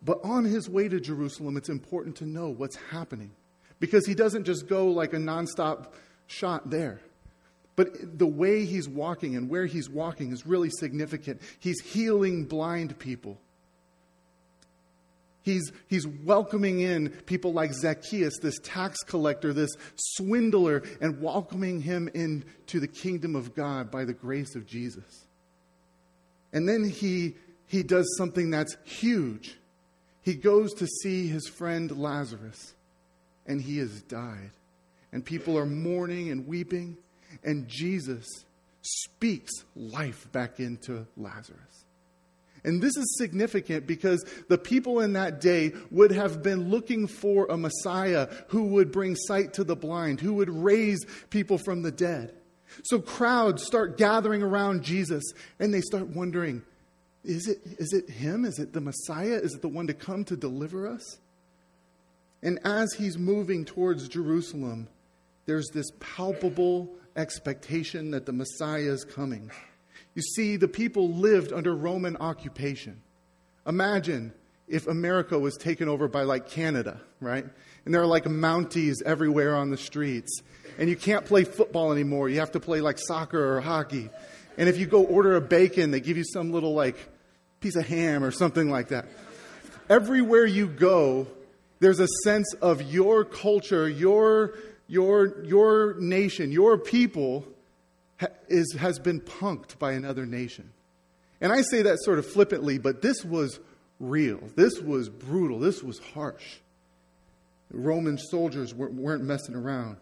But 0.02 0.20
on 0.24 0.46
his 0.46 0.70
way 0.70 0.88
to 0.88 0.98
Jerusalem, 0.98 1.58
it's 1.58 1.68
important 1.68 2.16
to 2.16 2.24
know 2.24 2.48
what's 2.48 2.76
happening 2.76 3.30
because 3.78 4.06
he 4.06 4.14
doesn't 4.14 4.44
just 4.44 4.68
go 4.68 4.86
like 4.86 5.12
a 5.12 5.18
nonstop 5.18 5.88
shot 6.28 6.70
there. 6.70 6.98
But 7.78 8.18
the 8.18 8.26
way 8.26 8.64
he's 8.64 8.88
walking 8.88 9.36
and 9.36 9.48
where 9.48 9.64
he's 9.64 9.88
walking 9.88 10.32
is 10.32 10.44
really 10.44 10.68
significant. 10.68 11.40
He's 11.60 11.80
healing 11.80 12.44
blind 12.44 12.98
people. 12.98 13.38
He's, 15.44 15.70
he's 15.86 16.04
welcoming 16.04 16.80
in 16.80 17.10
people 17.10 17.52
like 17.52 17.72
Zacchaeus, 17.72 18.40
this 18.42 18.58
tax 18.64 18.98
collector, 19.04 19.52
this 19.52 19.70
swindler, 19.94 20.82
and 21.00 21.22
welcoming 21.22 21.80
him 21.80 22.08
into 22.14 22.80
the 22.80 22.88
kingdom 22.88 23.36
of 23.36 23.54
God 23.54 23.92
by 23.92 24.04
the 24.04 24.12
grace 24.12 24.56
of 24.56 24.66
Jesus. 24.66 25.26
And 26.52 26.68
then 26.68 26.82
he, 26.82 27.36
he 27.68 27.84
does 27.84 28.12
something 28.18 28.50
that's 28.50 28.76
huge. 28.82 29.56
He 30.22 30.34
goes 30.34 30.74
to 30.74 30.88
see 30.88 31.28
his 31.28 31.46
friend 31.46 31.96
Lazarus, 31.96 32.74
and 33.46 33.62
he 33.62 33.78
has 33.78 34.02
died. 34.02 34.50
And 35.12 35.24
people 35.24 35.56
are 35.56 35.64
mourning 35.64 36.32
and 36.32 36.48
weeping, 36.48 36.96
and 37.42 37.68
Jesus 37.68 38.26
speaks 38.82 39.52
life 39.74 40.30
back 40.32 40.60
into 40.60 41.06
Lazarus. 41.16 41.84
And 42.64 42.82
this 42.82 42.96
is 42.96 43.16
significant 43.16 43.86
because 43.86 44.24
the 44.48 44.58
people 44.58 45.00
in 45.00 45.12
that 45.12 45.40
day 45.40 45.72
would 45.90 46.10
have 46.10 46.42
been 46.42 46.70
looking 46.70 47.06
for 47.06 47.46
a 47.46 47.56
Messiah 47.56 48.28
who 48.48 48.64
would 48.64 48.90
bring 48.90 49.14
sight 49.16 49.54
to 49.54 49.64
the 49.64 49.76
blind, 49.76 50.20
who 50.20 50.34
would 50.34 50.50
raise 50.50 51.04
people 51.30 51.58
from 51.58 51.82
the 51.82 51.92
dead. 51.92 52.34
So 52.84 52.98
crowds 52.98 53.64
start 53.64 53.96
gathering 53.96 54.42
around 54.42 54.82
Jesus 54.82 55.24
and 55.58 55.72
they 55.72 55.80
start 55.80 56.08
wondering 56.08 56.62
is 57.24 57.48
it, 57.48 57.58
is 57.78 57.92
it 57.92 58.08
him? 58.08 58.44
Is 58.44 58.58
it 58.58 58.72
the 58.72 58.80
Messiah? 58.80 59.40
Is 59.42 59.54
it 59.54 59.60
the 59.60 59.68
one 59.68 59.88
to 59.88 59.94
come 59.94 60.24
to 60.24 60.36
deliver 60.36 60.88
us? 60.88 61.18
And 62.42 62.58
as 62.64 62.92
he's 62.94 63.18
moving 63.18 63.64
towards 63.64 64.08
Jerusalem, 64.08 64.88
there's 65.44 65.68
this 65.74 65.90
palpable 65.98 66.90
expectation 67.18 68.12
that 68.12 68.24
the 68.24 68.32
Messiah 68.32 68.90
is 68.92 69.04
coming. 69.04 69.50
You 70.14 70.22
see, 70.22 70.56
the 70.56 70.68
people 70.68 71.12
lived 71.12 71.52
under 71.52 71.74
Roman 71.74 72.16
occupation. 72.16 73.02
Imagine 73.66 74.32
if 74.66 74.86
America 74.86 75.38
was 75.38 75.56
taken 75.56 75.88
over 75.88 76.08
by 76.08 76.22
like 76.22 76.48
Canada, 76.48 77.00
right? 77.20 77.44
And 77.84 77.94
there 77.94 78.00
are 78.00 78.06
like 78.06 78.24
Mounties 78.24 79.02
everywhere 79.04 79.56
on 79.56 79.70
the 79.70 79.76
streets. 79.76 80.40
And 80.78 80.88
you 80.88 80.96
can't 80.96 81.24
play 81.24 81.44
football 81.44 81.92
anymore. 81.92 82.28
You 82.28 82.40
have 82.40 82.52
to 82.52 82.60
play 82.60 82.80
like 82.80 82.98
soccer 82.98 83.56
or 83.56 83.60
hockey. 83.60 84.10
And 84.56 84.68
if 84.68 84.78
you 84.78 84.86
go 84.86 85.04
order 85.04 85.36
a 85.36 85.40
bacon, 85.40 85.90
they 85.90 86.00
give 86.00 86.16
you 86.16 86.24
some 86.24 86.52
little 86.52 86.74
like 86.74 86.96
piece 87.60 87.76
of 87.76 87.86
ham 87.86 88.22
or 88.22 88.30
something 88.30 88.70
like 88.70 88.88
that. 88.88 89.06
Everywhere 89.90 90.46
you 90.46 90.66
go, 90.66 91.26
there's 91.80 92.00
a 92.00 92.08
sense 92.24 92.52
of 92.54 92.82
your 92.82 93.24
culture, 93.24 93.88
your, 93.88 94.54
your, 94.88 95.44
your 95.44 95.94
nation, 96.00 96.50
your 96.50 96.78
people 96.78 97.46
is, 98.48 98.74
has 98.78 98.98
been 98.98 99.20
punked 99.20 99.78
by 99.78 99.92
another 99.92 100.26
nation. 100.26 100.72
And 101.40 101.52
I 101.52 101.62
say 101.62 101.82
that 101.82 101.98
sort 102.02 102.18
of 102.18 102.26
flippantly, 102.26 102.78
but 102.78 103.02
this 103.02 103.24
was 103.24 103.60
real. 104.00 104.40
This 104.56 104.80
was 104.80 105.08
brutal. 105.08 105.60
This 105.60 105.82
was 105.82 105.98
harsh. 105.98 106.56
Roman 107.70 108.18
soldiers 108.18 108.74
were, 108.74 108.88
weren't 108.88 109.22
messing 109.22 109.54
around. 109.54 109.98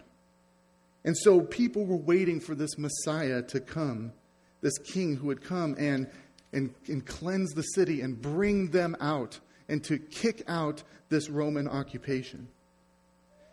And 1.05 1.16
so 1.16 1.40
people 1.40 1.85
were 1.85 1.97
waiting 1.97 2.40
for 2.40 2.55
this 2.55 2.78
Messiah 2.78 3.43
to 3.43 3.61
come, 3.61 4.12
this 4.61 4.78
king 4.78 5.16
who 5.16 5.26
would 5.26 5.43
come 5.43 5.75
and, 5.78 6.09
and, 6.52 6.75
and 6.88 7.05
cleanse 7.05 7.52
the 7.52 7.62
city 7.62 8.00
and 8.00 8.21
bring 8.21 8.71
them 8.71 8.97
out 9.00 9.38
and 9.69 9.83
to 9.85 9.99
kick 9.99 10.43
out 10.49 10.83
this 11.09 11.28
Roman 11.28 11.69
occupation. 11.69 12.49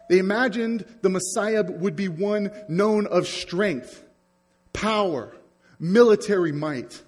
They 0.10 0.20
imagined 0.20 0.86
the 1.02 1.10
Messiah 1.10 1.64
would 1.64 1.96
be 1.96 2.08
one 2.08 2.52
known 2.68 3.08
of 3.08 3.28
strength, 3.28 4.04
power, 4.74 5.34
military 5.80 6.52
might, 6.52 7.02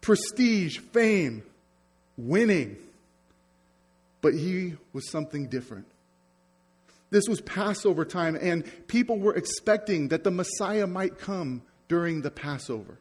prestige, 0.00 0.78
fame, 0.78 1.42
winning. 2.16 2.76
But 4.20 4.34
he 4.34 4.74
was 4.92 5.10
something 5.10 5.46
different. 5.46 5.86
This 7.10 7.28
was 7.28 7.40
Passover 7.40 8.04
time, 8.04 8.36
and 8.40 8.64
people 8.88 9.18
were 9.18 9.34
expecting 9.34 10.08
that 10.08 10.24
the 10.24 10.30
Messiah 10.30 10.86
might 10.86 11.18
come 11.18 11.62
during 11.88 12.22
the 12.22 12.30
Passover. 12.30 12.98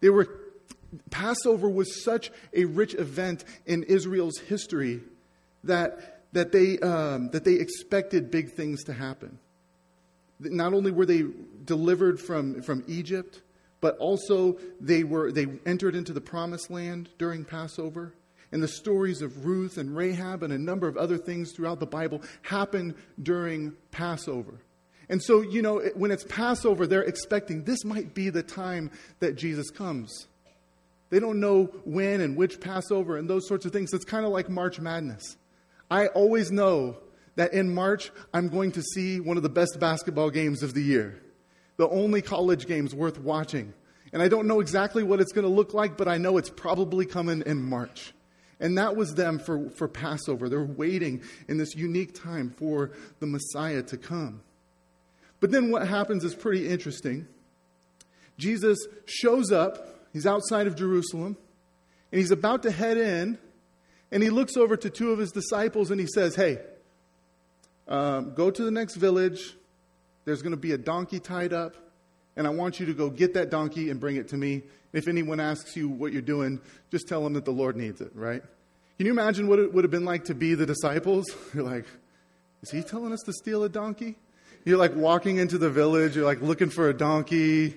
They 0.00 0.10
were, 0.10 0.28
Passover 1.10 1.68
was 1.68 2.04
such 2.04 2.30
a 2.52 2.66
rich 2.66 2.94
event 2.94 3.44
in 3.64 3.82
Israel's 3.84 4.38
history 4.38 5.00
that, 5.64 6.13
that, 6.34 6.52
they, 6.52 6.78
um, 6.80 7.30
that 7.30 7.44
they 7.44 7.54
expected 7.54 8.30
big 8.30 8.52
things 8.52 8.84
to 8.84 8.92
happen. 8.92 9.38
Not 10.40 10.74
only 10.74 10.90
were 10.90 11.06
they 11.06 11.24
delivered 11.64 12.20
from, 12.20 12.60
from 12.60 12.84
Egypt, 12.86 13.40
but 13.80 13.96
also 13.98 14.58
they, 14.80 15.04
were, 15.04 15.30
they 15.30 15.46
entered 15.64 15.94
into 15.94 16.12
the 16.12 16.20
promised 16.20 16.70
land 16.70 17.08
during 17.18 17.44
Passover. 17.44 18.12
And 18.50 18.62
the 18.62 18.68
stories 18.68 19.22
of 19.22 19.46
Ruth 19.46 19.78
and 19.78 19.96
Rahab 19.96 20.42
and 20.42 20.52
a 20.52 20.58
number 20.58 20.86
of 20.86 20.96
other 20.96 21.18
things 21.18 21.52
throughout 21.52 21.80
the 21.80 21.86
Bible 21.86 22.20
happen 22.42 22.94
during 23.20 23.72
Passover. 23.90 24.54
And 25.08 25.22
so, 25.22 25.40
you 25.40 25.62
know, 25.62 25.80
when 25.94 26.10
it's 26.10 26.24
Passover, 26.24 26.86
they're 26.86 27.02
expecting 27.02 27.64
this 27.64 27.84
might 27.84 28.14
be 28.14 28.30
the 28.30 28.42
time 28.42 28.90
that 29.20 29.36
Jesus 29.36 29.70
comes. 29.70 30.26
They 31.10 31.20
don't 31.20 31.40
know 31.40 31.66
when 31.84 32.20
and 32.20 32.36
which 32.36 32.60
Passover 32.60 33.16
and 33.16 33.28
those 33.30 33.46
sorts 33.46 33.66
of 33.66 33.72
things. 33.72 33.92
It's 33.92 34.04
kind 34.04 34.24
of 34.24 34.32
like 34.32 34.48
March 34.48 34.80
Madness. 34.80 35.36
I 35.90 36.08
always 36.08 36.50
know 36.50 36.96
that 37.36 37.52
in 37.52 37.74
March, 37.74 38.10
I'm 38.32 38.48
going 38.48 38.72
to 38.72 38.82
see 38.82 39.20
one 39.20 39.36
of 39.36 39.42
the 39.42 39.48
best 39.48 39.78
basketball 39.80 40.30
games 40.30 40.62
of 40.62 40.74
the 40.74 40.82
year, 40.82 41.20
the 41.76 41.88
only 41.88 42.22
college 42.22 42.66
games 42.66 42.94
worth 42.94 43.18
watching. 43.18 43.74
And 44.12 44.22
I 44.22 44.28
don't 44.28 44.46
know 44.46 44.60
exactly 44.60 45.02
what 45.02 45.20
it's 45.20 45.32
going 45.32 45.46
to 45.46 45.52
look 45.52 45.74
like, 45.74 45.96
but 45.96 46.06
I 46.06 46.18
know 46.18 46.36
it's 46.36 46.50
probably 46.50 47.04
coming 47.04 47.42
in 47.44 47.60
March. 47.62 48.14
And 48.60 48.78
that 48.78 48.94
was 48.94 49.14
them 49.14 49.40
for, 49.40 49.68
for 49.70 49.88
Passover. 49.88 50.48
They're 50.48 50.62
waiting 50.62 51.22
in 51.48 51.58
this 51.58 51.74
unique 51.74 52.14
time 52.14 52.50
for 52.56 52.92
the 53.18 53.26
Messiah 53.26 53.82
to 53.82 53.96
come. 53.96 54.42
But 55.40 55.50
then 55.50 55.70
what 55.70 55.86
happens 55.86 56.24
is 56.24 56.34
pretty 56.34 56.68
interesting. 56.68 57.26
Jesus 58.38 58.78
shows 59.06 59.52
up, 59.52 60.06
he's 60.12 60.26
outside 60.26 60.66
of 60.66 60.76
Jerusalem, 60.76 61.36
and 62.12 62.20
he's 62.20 62.30
about 62.30 62.62
to 62.62 62.70
head 62.70 62.96
in, 62.96 63.38
and 64.14 64.22
he 64.22 64.30
looks 64.30 64.56
over 64.56 64.76
to 64.76 64.88
two 64.88 65.10
of 65.10 65.18
his 65.18 65.32
disciples 65.32 65.90
and 65.90 66.00
he 66.00 66.06
says, 66.06 66.36
Hey, 66.36 66.60
um, 67.88 68.32
go 68.34 68.48
to 68.48 68.64
the 68.64 68.70
next 68.70 68.94
village. 68.94 69.56
There's 70.24 70.40
going 70.40 70.52
to 70.52 70.56
be 70.56 70.72
a 70.72 70.78
donkey 70.78 71.18
tied 71.18 71.52
up, 71.52 71.74
and 72.36 72.46
I 72.46 72.50
want 72.50 72.80
you 72.80 72.86
to 72.86 72.94
go 72.94 73.10
get 73.10 73.34
that 73.34 73.50
donkey 73.50 73.90
and 73.90 74.00
bring 74.00 74.16
it 74.16 74.28
to 74.28 74.36
me. 74.36 74.62
If 74.94 75.08
anyone 75.08 75.40
asks 75.40 75.76
you 75.76 75.88
what 75.88 76.12
you're 76.12 76.22
doing, 76.22 76.60
just 76.92 77.08
tell 77.08 77.24
them 77.24 77.32
that 77.34 77.44
the 77.44 77.50
Lord 77.50 77.76
needs 77.76 78.00
it, 78.00 78.12
right? 78.14 78.42
Can 78.96 79.06
you 79.06 79.12
imagine 79.12 79.48
what 79.48 79.58
it 79.58 79.74
would 79.74 79.82
have 79.82 79.90
been 79.90 80.04
like 80.04 80.24
to 80.26 80.34
be 80.34 80.54
the 80.54 80.64
disciples? 80.64 81.26
You're 81.54 81.64
like, 81.64 81.84
is 82.62 82.70
he 82.70 82.82
telling 82.82 83.12
us 83.12 83.20
to 83.26 83.32
steal 83.32 83.64
a 83.64 83.68
donkey? 83.68 84.14
You're 84.64 84.78
like 84.78 84.94
walking 84.94 85.38
into 85.38 85.58
the 85.58 85.68
village, 85.68 86.14
you're 86.14 86.24
like 86.24 86.40
looking 86.40 86.70
for 86.70 86.88
a 86.88 86.94
donkey. 86.94 87.74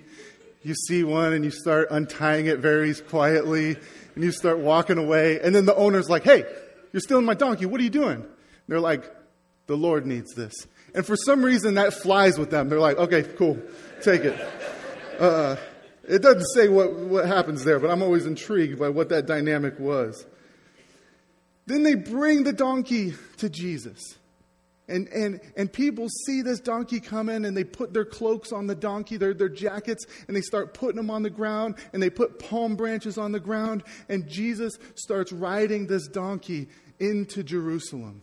You 0.62 0.74
see 0.74 1.02
one 1.04 1.32
and 1.32 1.44
you 1.44 1.50
start 1.50 1.88
untying 1.90 2.46
it 2.46 2.60
very 2.60 2.94
quietly 2.94 3.76
and 4.18 4.24
you 4.24 4.32
start 4.32 4.58
walking 4.58 4.98
away. 4.98 5.38
And 5.40 5.54
then 5.54 5.64
the 5.64 5.76
owner's 5.76 6.10
like, 6.10 6.24
hey, 6.24 6.44
you're 6.92 7.00
stealing 7.00 7.24
my 7.24 7.34
donkey. 7.34 7.66
What 7.66 7.80
are 7.80 7.84
you 7.84 7.88
doing? 7.88 8.16
And 8.16 8.26
they're 8.66 8.80
like, 8.80 9.04
the 9.68 9.76
Lord 9.76 10.06
needs 10.06 10.34
this. 10.34 10.52
And 10.92 11.06
for 11.06 11.14
some 11.14 11.40
reason, 11.40 11.74
that 11.74 11.94
flies 11.94 12.36
with 12.36 12.50
them. 12.50 12.68
They're 12.68 12.80
like, 12.80 12.96
okay, 12.96 13.22
cool, 13.22 13.62
take 14.02 14.22
it. 14.22 14.36
Uh, 15.20 15.54
it 16.02 16.20
doesn't 16.20 16.46
say 16.46 16.66
what, 16.66 16.94
what 16.94 17.26
happens 17.26 17.62
there, 17.62 17.78
but 17.78 17.92
I'm 17.92 18.02
always 18.02 18.26
intrigued 18.26 18.76
by 18.76 18.88
what 18.88 19.08
that 19.10 19.26
dynamic 19.26 19.78
was. 19.78 20.26
Then 21.66 21.84
they 21.84 21.94
bring 21.94 22.42
the 22.42 22.52
donkey 22.52 23.14
to 23.36 23.48
Jesus. 23.48 24.17
And, 24.88 25.06
and, 25.08 25.40
and 25.56 25.70
people 25.70 26.08
see 26.26 26.40
this 26.40 26.60
donkey 26.60 26.98
coming 26.98 27.44
and 27.44 27.56
they 27.56 27.64
put 27.64 27.92
their 27.92 28.06
cloaks 28.06 28.52
on 28.52 28.66
the 28.66 28.74
donkey, 28.74 29.18
their, 29.18 29.34
their 29.34 29.50
jackets, 29.50 30.06
and 30.26 30.36
they 30.36 30.40
start 30.40 30.72
putting 30.72 30.96
them 30.96 31.10
on 31.10 31.22
the 31.22 31.30
ground 31.30 31.76
and 31.92 32.02
they 32.02 32.08
put 32.08 32.38
palm 32.38 32.74
branches 32.74 33.18
on 33.18 33.32
the 33.32 33.40
ground. 33.40 33.82
And 34.08 34.28
Jesus 34.28 34.78
starts 34.94 35.30
riding 35.30 35.86
this 35.86 36.08
donkey 36.08 36.68
into 36.98 37.42
Jerusalem. 37.42 38.22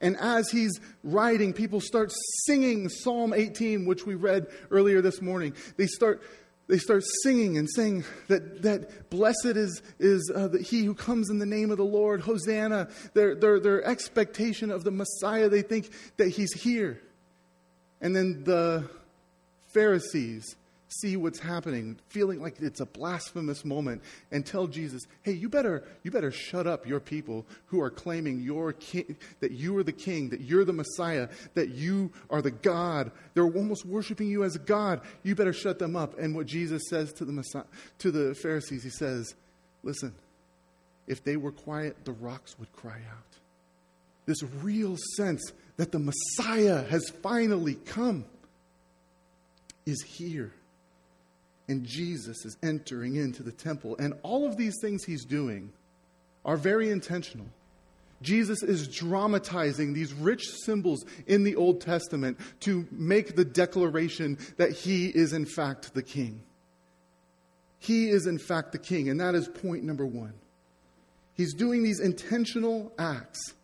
And 0.00 0.16
as 0.16 0.50
he's 0.50 0.80
riding, 1.04 1.52
people 1.52 1.80
start 1.80 2.10
singing 2.46 2.88
Psalm 2.88 3.34
18, 3.34 3.84
which 3.84 4.06
we 4.06 4.14
read 4.14 4.46
earlier 4.70 5.02
this 5.02 5.20
morning. 5.20 5.54
They 5.76 5.86
start 5.86 6.22
they 6.70 6.78
start 6.78 7.02
singing 7.22 7.58
and 7.58 7.68
saying 7.68 8.04
that, 8.28 8.62
that 8.62 9.10
blessed 9.10 9.56
is, 9.56 9.82
is 9.98 10.30
uh, 10.34 10.48
the, 10.48 10.62
he 10.62 10.84
who 10.84 10.94
comes 10.94 11.28
in 11.28 11.38
the 11.38 11.46
name 11.46 11.70
of 11.70 11.76
the 11.76 11.84
Lord, 11.84 12.20
Hosanna. 12.20 12.88
Their, 13.12 13.34
their, 13.34 13.58
their 13.58 13.84
expectation 13.84 14.70
of 14.70 14.84
the 14.84 14.90
Messiah, 14.90 15.48
they 15.48 15.62
think 15.62 15.90
that 16.16 16.28
he's 16.28 16.52
here. 16.52 17.00
And 18.00 18.14
then 18.14 18.44
the 18.44 18.88
Pharisees 19.74 20.56
see 20.90 21.16
what's 21.16 21.38
happening, 21.38 21.98
feeling 22.08 22.42
like 22.42 22.60
it's 22.60 22.80
a 22.80 22.86
blasphemous 22.86 23.64
moment, 23.64 24.02
and 24.32 24.44
tell 24.44 24.66
Jesus, 24.66 25.02
"Hey, 25.22 25.32
you 25.32 25.48
better 25.48 25.84
you 26.02 26.10
better 26.10 26.32
shut 26.32 26.66
up 26.66 26.86
your 26.86 27.00
people 27.00 27.46
who 27.66 27.80
are 27.80 27.90
claiming 27.90 28.40
your 28.40 28.72
king, 28.72 29.16
that 29.38 29.52
you 29.52 29.76
are 29.78 29.84
the 29.84 29.92
king, 29.92 30.30
that 30.30 30.40
you're 30.40 30.64
the 30.64 30.72
Messiah, 30.72 31.28
that 31.54 31.70
you 31.70 32.12
are 32.28 32.42
the 32.42 32.50
God. 32.50 33.12
They're 33.34 33.44
almost 33.44 33.84
worshiping 33.84 34.28
you 34.28 34.42
as 34.42 34.56
a 34.56 34.60
God. 34.60 35.00
You 35.22 35.34
better 35.34 35.52
shut 35.52 35.78
them 35.78 35.94
up." 35.94 36.18
And 36.18 36.34
what 36.34 36.46
Jesus 36.46 36.82
says 36.90 37.12
to 37.14 37.24
the 37.24 37.32
Messiah, 37.32 37.64
to 37.98 38.10
the 38.10 38.34
Pharisees, 38.34 38.82
he 38.82 38.90
says, 38.90 39.34
"Listen, 39.82 40.12
if 41.06 41.22
they 41.22 41.36
were 41.36 41.52
quiet, 41.52 42.04
the 42.04 42.12
rocks 42.12 42.58
would 42.58 42.72
cry 42.72 43.00
out." 43.10 43.38
This 44.26 44.42
real 44.42 44.96
sense 45.16 45.52
that 45.76 45.92
the 45.92 45.98
Messiah 45.98 46.84
has 46.84 47.08
finally 47.22 47.74
come 47.74 48.24
is 49.86 50.02
here 50.02 50.52
and 51.70 51.86
Jesus 51.86 52.44
is 52.44 52.56
entering 52.62 53.14
into 53.14 53.44
the 53.44 53.52
temple. 53.52 53.96
And 53.98 54.14
all 54.22 54.44
of 54.44 54.56
these 54.56 54.74
things 54.80 55.04
he's 55.04 55.24
doing 55.24 55.72
are 56.44 56.56
very 56.56 56.90
intentional. 56.90 57.46
Jesus 58.22 58.62
is 58.62 58.88
dramatizing 58.88 59.94
these 59.94 60.12
rich 60.12 60.44
symbols 60.64 61.04
in 61.26 61.44
the 61.44 61.56
Old 61.56 61.80
Testament 61.80 62.38
to 62.60 62.86
make 62.90 63.36
the 63.36 63.44
declaration 63.44 64.36
that 64.56 64.72
he 64.72 65.06
is, 65.06 65.32
in 65.32 65.46
fact, 65.46 65.94
the 65.94 66.02
king. 66.02 66.42
He 67.78 68.10
is, 68.10 68.26
in 68.26 68.38
fact, 68.38 68.72
the 68.72 68.78
king, 68.78 69.08
and 69.08 69.20
that 69.20 69.34
is 69.34 69.48
point 69.48 69.84
number 69.84 70.04
one. 70.04 70.34
He's 71.34 71.54
doing 71.54 71.82
these 71.82 72.00
intentional 72.00 72.92
acts 72.98 73.54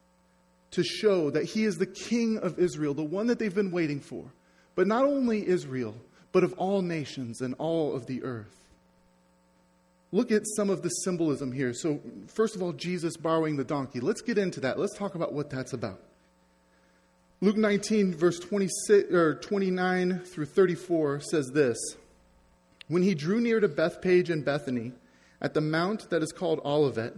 to 0.71 0.83
show 0.83 1.31
that 1.31 1.45
he 1.45 1.65
is 1.65 1.77
the 1.77 1.87
king 1.87 2.39
of 2.39 2.59
Israel, 2.59 2.95
the 2.95 3.03
one 3.03 3.27
that 3.27 3.39
they've 3.39 3.55
been 3.55 3.73
waiting 3.73 4.01
for. 4.01 4.25
But 4.75 4.87
not 4.87 5.05
only 5.05 5.47
Israel, 5.47 5.95
but 6.37 6.45
of 6.45 6.53
all 6.59 6.83
nations 6.83 7.41
and 7.41 7.55
all 7.55 7.97
of 7.97 8.05
the 8.05 8.23
earth. 8.23 8.69
Look 10.13 10.31
at 10.31 10.43
some 10.55 10.69
of 10.69 10.83
the 10.83 10.91
symbolism 10.91 11.51
here. 11.51 11.73
So, 11.73 11.99
first 12.27 12.55
of 12.55 12.61
all, 12.61 12.75
Jesus 12.75 13.17
borrowing 13.17 13.57
the 13.57 13.65
donkey. 13.65 14.01
Let's 14.01 14.21
get 14.21 14.37
into 14.37 14.61
that. 14.61 14.79
Let's 14.79 14.95
talk 14.95 15.15
about 15.15 15.33
what 15.33 15.49
that's 15.49 15.73
about. 15.73 15.99
Luke 17.41 17.57
19, 17.57 18.15
verse 18.15 18.39
26, 18.39 19.15
or 19.15 19.37
29 19.37 20.19
through 20.27 20.45
34 20.45 21.21
says 21.21 21.53
this 21.55 21.79
When 22.87 23.01
he 23.01 23.15
drew 23.15 23.41
near 23.41 23.59
to 23.59 23.69
Bethphage 23.69 24.29
and 24.29 24.45
Bethany, 24.45 24.93
at 25.41 25.55
the 25.55 25.63
mount 25.63 26.11
that 26.11 26.23
is 26.23 26.33
called 26.33 26.61
Olivet, 26.67 27.15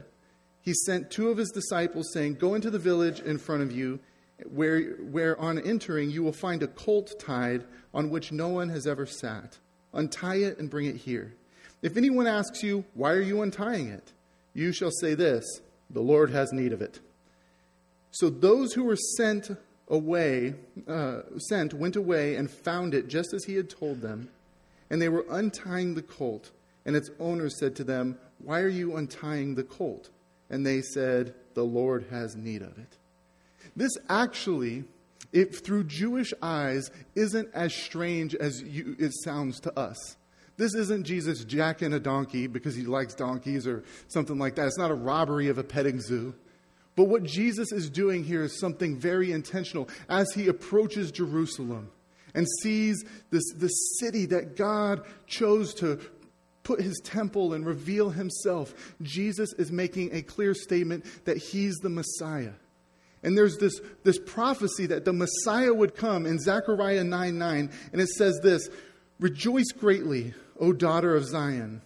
he 0.63 0.75
sent 0.87 1.11
two 1.11 1.31
of 1.31 1.39
his 1.39 1.51
disciples, 1.51 2.13
saying, 2.13 2.35
Go 2.35 2.55
into 2.55 2.71
the 2.71 2.79
village 2.79 3.19
in 3.19 3.39
front 3.39 3.65
of 3.65 3.73
you, 3.73 3.99
where, 4.47 4.81
where 4.97 5.39
on 5.41 5.59
entering 5.59 6.11
you 6.11 6.23
will 6.23 6.33
find 6.33 6.63
a 6.63 6.69
colt 6.69 7.13
tied 7.19 7.65
on 7.93 8.11
which 8.11 8.33
no 8.33 8.49
one 8.49 8.69
has 8.69 8.87
ever 8.87 9.07
sat. 9.07 9.59
Untie 9.93 10.37
it 10.37 10.59
and 10.59 10.71
bring 10.71 10.87
it 10.87 10.97
here. 10.97 11.35
If 11.83 11.97
anyone 11.97 12.27
asks 12.27 12.63
you, 12.63 12.85
Why 12.95 13.13
are 13.13 13.21
you 13.21 13.43
untying 13.43 13.89
it? 13.89 14.13
you 14.55 14.73
shall 14.73 14.91
say 14.91 15.15
this 15.15 15.45
The 15.91 16.01
Lord 16.01 16.31
has 16.31 16.53
need 16.53 16.73
of 16.73 16.83
it. 16.83 17.01
So 18.11 18.29
those 18.29 18.73
who 18.73 18.85
were 18.85 18.97
sent 19.17 19.51
away, 19.89 20.55
uh, 20.87 21.21
sent, 21.39 21.75
went 21.75 21.97
away 21.97 22.37
and 22.37 22.51
found 22.51 22.95
it 22.95 23.09
just 23.09 23.33
as 23.33 23.45
he 23.45 23.55
had 23.55 23.71
told 23.71 24.01
them, 24.01 24.29
and 24.91 25.01
they 25.01 25.09
were 25.09 25.25
untying 25.31 25.95
the 25.95 26.03
colt. 26.03 26.51
And 26.85 26.97
its 26.97 27.11
owner 27.21 27.51
said 27.51 27.77
to 27.77 27.85
them, 27.85 28.19
Why 28.39 28.61
are 28.61 28.69
you 28.69 28.97
untying 28.97 29.55
the 29.55 29.63
colt? 29.63 30.09
And 30.51 30.67
they 30.67 30.81
said, 30.81 31.35
The 31.55 31.65
Lord 31.65 32.07
has 32.11 32.35
need 32.35 32.63
of 32.63 32.79
it. 32.79 32.98
This 33.79 33.97
actually, 34.09 34.83
if 35.33 35.61
through 35.61 35.85
Jewish 35.85 36.35
eyes, 36.43 36.91
isn't 37.15 37.49
as 37.55 37.73
strange 37.73 38.35
as 38.35 38.61
you, 38.61 38.97
it 38.99 39.13
sounds 39.23 39.61
to 39.61 39.79
us. 39.79 40.17
This 40.57 40.75
isn't 40.75 41.05
Jesus 41.05 41.45
jacking 41.45 41.93
a 41.93 42.01
donkey 42.01 42.49
because 42.49 42.75
he 42.75 42.83
likes 42.83 43.15
donkeys 43.15 43.69
or 43.69 43.85
something 44.09 44.37
like 44.37 44.57
that. 44.57 44.67
It's 44.67 44.79
not 44.79 44.91
a 44.91 44.95
robbery 44.95 45.47
of 45.47 45.59
a 45.59 45.63
petting 45.63 46.01
zoo. 46.01 46.35
But 46.97 47.05
what 47.05 47.23
Jesus 47.23 47.71
is 47.71 47.89
doing 47.89 48.25
here 48.25 48.43
is 48.43 48.59
something 48.59 48.99
very 48.99 49.31
intentional 49.31 49.89
as 50.09 50.33
he 50.33 50.49
approaches 50.49 51.13
Jerusalem 51.13 51.93
and 52.35 52.49
sees 52.63 53.05
this, 53.31 53.45
this 53.55 53.99
city 54.01 54.27
that 54.27 54.57
God 54.57 55.03
chose 55.29 55.73
to 55.75 56.01
put 56.65 56.81
his 56.81 57.01
temple 57.05 57.55
and 57.55 57.65
reveal 57.65 58.11
himself. 58.11 58.75
Jesus 59.03 59.53
is 59.53 59.71
making 59.71 60.13
a 60.13 60.23
clear 60.23 60.53
statement 60.53 61.05
that 61.27 61.37
he's 61.37 61.77
the 61.77 61.89
Messiah. 61.89 62.55
And 63.23 63.37
there's 63.37 63.57
this, 63.59 63.81
this 64.05 64.19
prophecy 64.19 64.87
that 64.87 65.05
the 65.05 65.13
Messiah 65.13 65.75
would 65.75 65.97
come 65.97 66.27
in 66.27 66.39
Zechariah 66.39 67.05
9 67.05 67.39
9, 67.39 67.71
and 67.93 68.01
it 68.01 68.09
says 68.09 68.39
this 68.43 68.69
Rejoice 69.19 69.73
greatly, 69.77 70.35
O 70.61 70.73
daughter 70.73 71.17
of 71.17 71.25
Zion. 71.25 71.83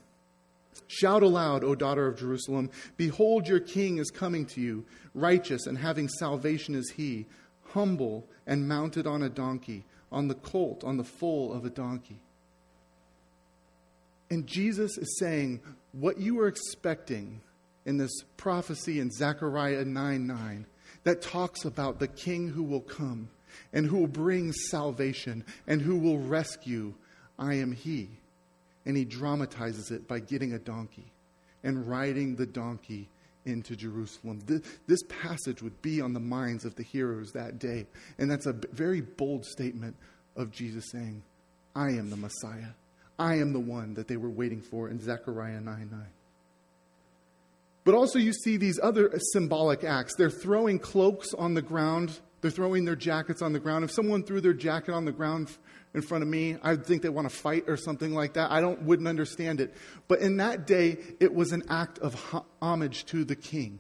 Shout 0.87 1.23
aloud, 1.23 1.65
O 1.65 1.75
daughter 1.75 2.07
of 2.07 2.19
Jerusalem. 2.19 2.71
Behold, 2.99 3.49
your 3.49 3.61
king 3.61 3.97
is 3.97 4.11
coming 4.11 4.45
to 4.47 4.61
you. 4.61 4.85
Righteous 5.15 5.67
and 5.67 5.79
having 5.79 6.09
salvation 6.09 6.75
is 6.75 6.91
he, 6.91 7.27
humble 7.69 8.27
and 8.47 8.69
mounted 8.69 9.07
on 9.07 9.23
a 9.23 9.31
donkey, 9.31 9.85
on 10.11 10.29
the 10.29 10.35
colt, 10.35 10.85
on 10.85 10.99
the 10.99 11.05
foal 11.05 11.53
of 11.53 11.65
a 11.65 11.71
donkey. 11.71 12.21
And 14.31 14.47
Jesus 14.47 14.99
is 14.99 15.19
saying, 15.19 15.61
what 15.93 16.19
you 16.19 16.41
are 16.41 16.49
expecting 16.49 17.41
in 17.85 17.97
this 17.97 18.23
prophecy 18.37 19.01
in 19.01 19.11
Zechariah 19.11 19.85
9 19.85 20.27
9 20.27 20.67
that 21.04 21.23
talks 21.23 21.64
about 21.64 21.99
the 21.99 22.09
king 22.09 22.49
who 22.49 22.62
will 22.62 22.80
come 22.80 23.28
and 23.73 23.87
who 23.87 23.99
will 23.99 24.06
bring 24.06 24.52
salvation 24.52 25.44
and 25.66 25.82
who 25.82 25.99
will 25.99 26.18
rescue, 26.18 26.94
I 27.38 27.54
am 27.54 27.73
he. 27.73 28.09
And 28.85 28.97
he 28.97 29.04
dramatizes 29.04 29.90
it 29.90 30.09
by 30.09 30.21
getting 30.21 30.52
a 30.52 30.59
donkey 30.59 31.06
and 31.62 31.87
riding 31.88 32.35
the 32.35 32.47
donkey 32.47 33.09
into 33.44 33.76
Jerusalem. 33.76 34.40
This 34.87 35.02
passage 35.09 35.62
would 35.62 35.80
be 35.82 36.00
on 36.00 36.12
the 36.12 36.21
minds 36.21 36.64
of 36.64 36.75
the 36.76 36.82
hearers 36.82 37.32
that 37.32 37.59
day. 37.59 37.87
And 38.18 38.30
that's 38.30 38.47
a 38.47 38.52
very 38.52 39.00
bold 39.00 39.44
statement 39.44 39.97
of 40.37 40.50
Jesus 40.50 40.85
saying, 40.90 41.23
I 41.75 41.90
am 41.90 42.11
the 42.11 42.16
Messiah. 42.16 42.73
I 43.18 43.37
am 43.37 43.52
the 43.52 43.61
one 43.61 43.94
that 43.94 44.09
they 44.09 44.16
were 44.16 44.30
waiting 44.30 44.61
for 44.61 44.88
in 44.88 45.00
Zechariah 45.00 45.61
9 45.61 45.88
9. 45.90 46.06
But 47.85 47.95
also, 47.95 48.19
you 48.19 48.33
see 48.33 48.57
these 48.57 48.79
other 48.83 49.11
symbolic 49.33 49.83
acts. 49.83 50.15
They're 50.15 50.31
throwing 50.31 50.79
cloaks 50.79 51.35
on 51.35 51.55
the 51.55 51.62
ground, 51.62 52.21
they're 52.41 52.51
throwing 52.51 52.85
their 52.85 52.97
jackets 52.97 53.43
on 53.43 53.53
the 53.53 53.61
ground. 53.61 53.85
If 53.85 53.91
someone 53.91 54.23
threw 54.23 54.41
their 54.41 54.53
jacket 54.53 54.93
on 54.93 55.05
the 55.05 55.12
ground 55.12 55.51
in 55.95 56.03
front 56.03 56.23
of 56.23 56.29
me, 56.29 56.57
I'd 56.62 56.85
think 56.85 57.03
they 57.03 57.09
want 57.09 57.31
to 57.31 57.37
fight 57.37 57.65
or 57.69 57.77
something 57.77 58.12
like 58.12 58.35
that. 58.35 58.51
I 58.51 58.61
don't, 58.61 58.83
wouldn't 58.83 59.09
understand 59.09 59.61
it. 59.61 59.75
But 60.09 60.21
in 60.21 60.39
that 60.39 60.67
day, 60.67 60.99
it 61.21 61.35
was 61.35 61.53
an 61.53 61.62
act 61.69 61.99
of 62.01 62.45
homage 62.61 63.05
to 63.07 63.25
the 63.25 63.37
king. 63.37 63.79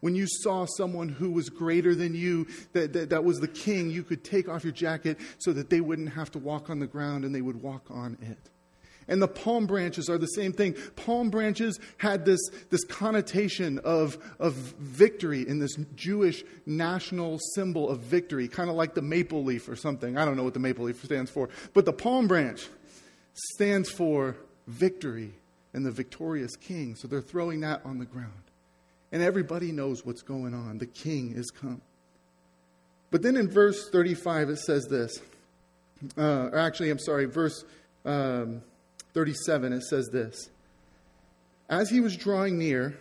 When 0.00 0.16
you 0.16 0.26
saw 0.26 0.66
someone 0.66 1.08
who 1.08 1.30
was 1.30 1.48
greater 1.48 1.94
than 1.94 2.14
you, 2.14 2.48
that, 2.72 2.92
that, 2.92 3.10
that 3.10 3.24
was 3.24 3.38
the 3.38 3.48
king, 3.48 3.90
you 3.90 4.02
could 4.02 4.24
take 4.24 4.48
off 4.48 4.64
your 4.64 4.72
jacket 4.72 5.16
so 5.38 5.52
that 5.52 5.70
they 5.70 5.80
wouldn't 5.80 6.10
have 6.10 6.30
to 6.32 6.38
walk 6.38 6.70
on 6.70 6.80
the 6.80 6.88
ground 6.88 7.24
and 7.24 7.34
they 7.34 7.40
would 7.40 7.62
walk 7.62 7.86
on 7.88 8.18
it. 8.20 8.50
And 9.08 9.20
the 9.20 9.28
palm 9.28 9.66
branches 9.66 10.08
are 10.08 10.18
the 10.18 10.26
same 10.26 10.52
thing. 10.52 10.74
Palm 10.96 11.30
branches 11.30 11.78
had 11.98 12.24
this, 12.24 12.40
this 12.70 12.84
connotation 12.84 13.78
of, 13.80 14.18
of 14.38 14.54
victory 14.54 15.46
in 15.46 15.58
this 15.58 15.76
Jewish 15.96 16.44
national 16.66 17.38
symbol 17.54 17.88
of 17.88 18.00
victory, 18.00 18.48
kind 18.48 18.70
of 18.70 18.76
like 18.76 18.94
the 18.94 19.02
maple 19.02 19.44
leaf 19.44 19.68
or 19.68 19.76
something. 19.76 20.16
I 20.16 20.24
don't 20.24 20.36
know 20.36 20.44
what 20.44 20.54
the 20.54 20.60
maple 20.60 20.84
leaf 20.84 21.02
stands 21.04 21.30
for. 21.30 21.48
But 21.74 21.84
the 21.84 21.92
palm 21.92 22.28
branch 22.28 22.68
stands 23.34 23.90
for 23.90 24.36
victory 24.66 25.32
and 25.72 25.84
the 25.84 25.90
victorious 25.90 26.56
king. 26.56 26.94
So 26.94 27.08
they're 27.08 27.20
throwing 27.20 27.60
that 27.60 27.82
on 27.84 27.98
the 27.98 28.04
ground. 28.04 28.32
And 29.10 29.22
everybody 29.22 29.72
knows 29.72 30.06
what's 30.06 30.22
going 30.22 30.54
on. 30.54 30.78
The 30.78 30.86
king 30.86 31.34
is 31.34 31.50
come. 31.50 31.82
But 33.10 33.22
then 33.22 33.36
in 33.36 33.48
verse 33.48 33.90
35, 33.90 34.50
it 34.50 34.58
says 34.58 34.86
this. 34.86 35.20
Uh, 36.16 36.48
or 36.50 36.58
actually, 36.58 36.90
I'm 36.90 36.98
sorry, 36.98 37.26
verse. 37.26 37.64
Um, 38.04 38.62
37, 39.14 39.72
it 39.72 39.82
says 39.82 40.08
this 40.08 40.50
As 41.68 41.90
he 41.90 42.00
was 42.00 42.16
drawing 42.16 42.58
near, 42.58 42.96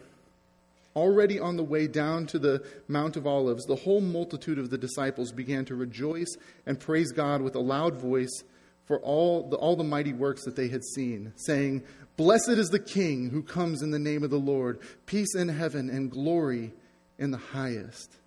already 0.96 1.40
on 1.40 1.56
the 1.56 1.64
way 1.64 1.88
down 1.88 2.26
to 2.28 2.40
the 2.40 2.64
Mount 2.88 3.16
of 3.16 3.26
Olives, 3.26 3.66
the 3.66 3.76
whole 3.76 4.02
multitude 4.02 4.60
of 4.60 4.70
the 4.70 4.78
disciples 4.78 5.32
began 5.32 5.66
to 5.66 5.76
rejoice 5.76 6.36
and 6.66 6.80
praise 6.80 7.12
God 7.12 7.42
with 7.42 7.56
a 7.56 7.60
loud 7.60 7.96
voice 7.96 8.44
for 8.86 9.00
all 9.00 9.48
the, 9.50 9.56
all 9.56 9.76
the 9.76 9.84
mighty 9.84 10.14
works 10.14 10.44
that 10.44 10.56
they 10.56 10.68
had 10.68 10.84
seen, 10.84 11.32
saying, 11.38 11.84
Blessed 12.18 12.50
is 12.50 12.70
the 12.70 12.80
King 12.80 13.30
who 13.30 13.42
comes 13.42 13.82
in 13.82 13.92
the 13.92 14.00
name 14.00 14.24
of 14.24 14.30
the 14.30 14.40
Lord, 14.40 14.80
peace 15.06 15.34
in 15.36 15.48
heaven 15.48 15.90
and 15.90 16.12
glory 16.12 16.74
in 17.18 17.32
the 17.32 17.38
highest. 17.38 18.18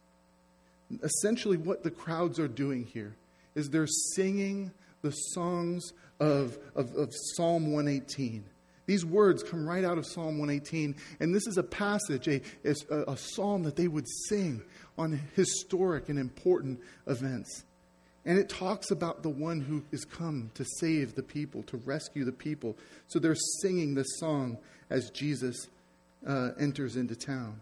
Essentially, 1.03 1.57
what 1.57 1.83
the 1.83 1.90
crowds 1.90 2.38
are 2.38 2.49
doing 2.49 2.85
here 2.85 3.14
is 3.55 3.68
they're 3.68 3.87
singing 3.87 4.70
the 5.03 5.11
songs 5.11 5.92
of, 6.20 6.59
of, 6.74 6.94
of 6.94 7.11
Psalm 7.35 7.72
118. 7.72 8.44
These 8.87 9.05
words 9.05 9.42
come 9.42 9.66
right 9.66 9.85
out 9.85 9.96
of 9.96 10.07
Psalm 10.07 10.38
118, 10.38 10.94
and 11.20 11.35
this 11.35 11.46
is 11.46 11.57
a 11.57 11.62
passage, 11.62 12.29
a, 12.29 12.40
a, 12.64 13.12
a 13.12 13.16
psalm 13.16 13.62
that 13.62 13.77
they 13.77 13.88
would 13.88 14.07
sing 14.29 14.62
on 14.98 15.20
historic 15.35 16.09
and 16.09 16.18
important 16.18 16.81
events. 17.07 17.64
And 18.27 18.38
it 18.38 18.48
talks 18.48 18.90
about 18.90 19.22
the 19.22 19.31
one 19.31 19.61
who 19.61 19.83
is 19.90 20.05
come 20.05 20.50
to 20.55 20.64
save 20.79 21.14
the 21.14 21.22
people, 21.22 21.62
to 21.64 21.77
rescue 21.79 22.24
the 22.24 22.33
people. 22.33 22.77
So 23.09 23.18
they're 23.18 23.37
singing 23.62 23.94
this 23.94 24.18
song 24.18 24.59
as 24.90 25.11
Jesus 25.11 25.68
uh, 26.27 26.50
enters 26.59 26.96
into 26.96 27.16
town. 27.16 27.61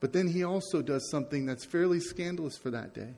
But 0.00 0.12
then 0.12 0.26
he 0.26 0.44
also 0.44 0.82
does 0.82 1.08
something 1.10 1.46
that's 1.46 1.64
fairly 1.64 2.00
scandalous 2.00 2.58
for 2.58 2.70
that 2.70 2.92
day. 2.92 3.14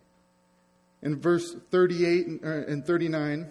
In 1.02 1.20
verse 1.20 1.54
38 1.70 2.42
and 2.42 2.86
39, 2.86 3.50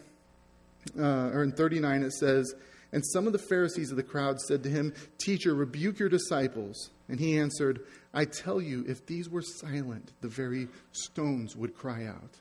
uh, 0.97 1.29
or 1.33 1.43
in 1.43 1.51
39, 1.51 2.03
it 2.03 2.13
says, 2.13 2.53
And 2.91 3.03
some 3.05 3.27
of 3.27 3.33
the 3.33 3.39
Pharisees 3.39 3.91
of 3.91 3.97
the 3.97 4.03
crowd 4.03 4.39
said 4.39 4.63
to 4.63 4.69
him, 4.69 4.93
Teacher, 5.17 5.53
rebuke 5.53 5.99
your 5.99 6.09
disciples. 6.09 6.89
And 7.09 7.19
he 7.19 7.37
answered, 7.37 7.81
I 8.13 8.25
tell 8.25 8.61
you, 8.61 8.85
if 8.87 9.05
these 9.05 9.29
were 9.29 9.41
silent, 9.41 10.11
the 10.21 10.27
very 10.27 10.67
stones 10.91 11.55
would 11.55 11.75
cry 11.75 12.05
out. 12.05 12.37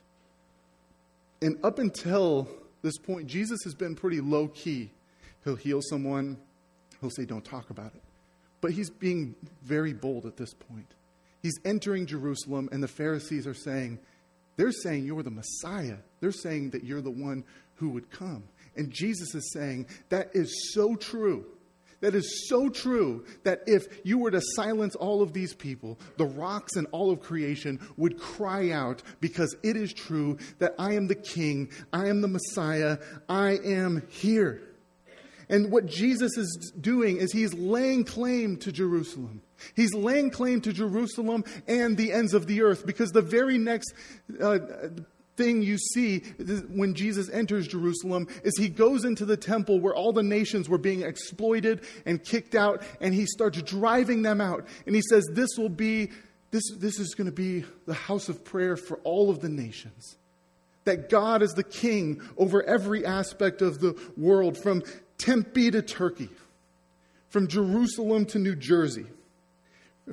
And 1.41 1.57
up 1.63 1.79
until 1.79 2.47
this 2.81 2.97
point, 2.97 3.27
Jesus 3.27 3.59
has 3.63 3.73
been 3.73 3.95
pretty 3.95 4.21
low 4.21 4.47
key. 4.47 4.91
He'll 5.43 5.55
heal 5.55 5.81
someone, 5.81 6.37
he'll 7.01 7.09
say, 7.09 7.25
Don't 7.25 7.43
talk 7.43 7.69
about 7.69 7.93
it. 7.95 8.01
But 8.61 8.71
he's 8.71 8.89
being 8.89 9.35
very 9.61 9.91
bold 9.91 10.25
at 10.25 10.37
this 10.37 10.53
point. 10.53 10.93
He's 11.41 11.59
entering 11.65 12.05
Jerusalem, 12.05 12.69
and 12.71 12.81
the 12.81 12.87
Pharisees 12.87 13.45
are 13.45 13.53
saying, 13.53 13.99
They're 14.55 14.71
saying 14.71 15.05
you're 15.05 15.23
the 15.23 15.31
Messiah. 15.31 15.97
They're 16.21 16.31
saying 16.31 16.69
that 16.69 16.85
you're 16.85 17.01
the 17.01 17.11
one 17.11 17.43
who 17.83 17.89
would 17.89 18.09
come. 18.09 18.45
And 18.77 18.91
Jesus 18.91 19.35
is 19.35 19.51
saying 19.51 19.87
that 20.07 20.29
is 20.33 20.73
so 20.73 20.95
true. 20.95 21.45
That 21.99 22.15
is 22.15 22.47
so 22.49 22.69
true 22.69 23.25
that 23.43 23.63
if 23.65 24.05
you 24.05 24.17
were 24.17 24.31
to 24.31 24.41
silence 24.55 24.95
all 24.95 25.21
of 25.21 25.31
these 25.31 25.53
people, 25.53 25.99
the 26.17 26.25
rocks 26.25 26.75
and 26.75 26.87
all 26.91 27.11
of 27.11 27.21
creation 27.21 27.79
would 27.97 28.17
cry 28.19 28.71
out 28.71 29.03
because 29.21 29.55
it 29.63 29.77
is 29.77 29.93
true 29.93 30.37
that 30.59 30.75
I 30.77 30.93
am 30.93 31.07
the 31.07 31.15
King, 31.15 31.69
I 31.93 32.07
am 32.07 32.21
the 32.21 32.27
Messiah, 32.27 32.97
I 33.29 33.57
am 33.63 34.03
here. 34.09 34.61
And 35.49 35.71
what 35.71 35.85
Jesus 35.85 36.37
is 36.37 36.73
doing 36.79 37.17
is 37.17 37.31
he's 37.31 37.53
laying 37.53 38.03
claim 38.05 38.57
to 38.57 38.71
Jerusalem. 38.71 39.41
He's 39.75 39.93
laying 39.93 40.29
claim 40.29 40.61
to 40.61 40.73
Jerusalem 40.73 41.43
and 41.67 41.95
the 41.95 42.11
ends 42.11 42.33
of 42.33 42.47
the 42.47 42.61
earth 42.63 42.85
because 42.85 43.11
the 43.11 43.21
very 43.21 43.57
next 43.57 43.93
uh, 44.41 44.59
thing 45.35 45.61
you 45.61 45.77
see 45.77 46.19
when 46.69 46.93
Jesus 46.93 47.29
enters 47.29 47.67
Jerusalem 47.67 48.27
is 48.43 48.53
he 48.57 48.69
goes 48.69 49.05
into 49.05 49.25
the 49.25 49.37
temple 49.37 49.79
where 49.79 49.95
all 49.95 50.13
the 50.13 50.23
nations 50.23 50.69
were 50.69 50.77
being 50.77 51.01
exploited 51.01 51.81
and 52.05 52.23
kicked 52.23 52.55
out, 52.55 52.83
and 53.01 53.13
he 53.13 53.25
starts 53.25 53.61
driving 53.61 54.21
them 54.21 54.41
out. 54.41 54.67
And 54.85 54.95
he 54.95 55.01
says, 55.01 55.27
This 55.31 55.49
will 55.57 55.69
be, 55.69 56.11
this, 56.51 56.63
this 56.77 56.99
is 56.99 57.15
going 57.15 57.25
to 57.25 57.31
be 57.31 57.65
the 57.85 57.93
house 57.93 58.29
of 58.29 58.43
prayer 58.43 58.77
for 58.77 58.97
all 59.03 59.29
of 59.29 59.39
the 59.39 59.49
nations. 59.49 60.17
That 60.85 61.09
God 61.09 61.41
is 61.41 61.53
the 61.53 61.63
king 61.63 62.21
over 62.37 62.61
every 62.63 63.05
aspect 63.05 63.61
of 63.61 63.79
the 63.79 63.99
world, 64.17 64.57
from 64.57 64.83
Tempe 65.17 65.71
to 65.71 65.81
Turkey, 65.81 66.29
from 67.29 67.47
Jerusalem 67.47 68.25
to 68.27 68.39
New 68.39 68.55
Jersey 68.55 69.05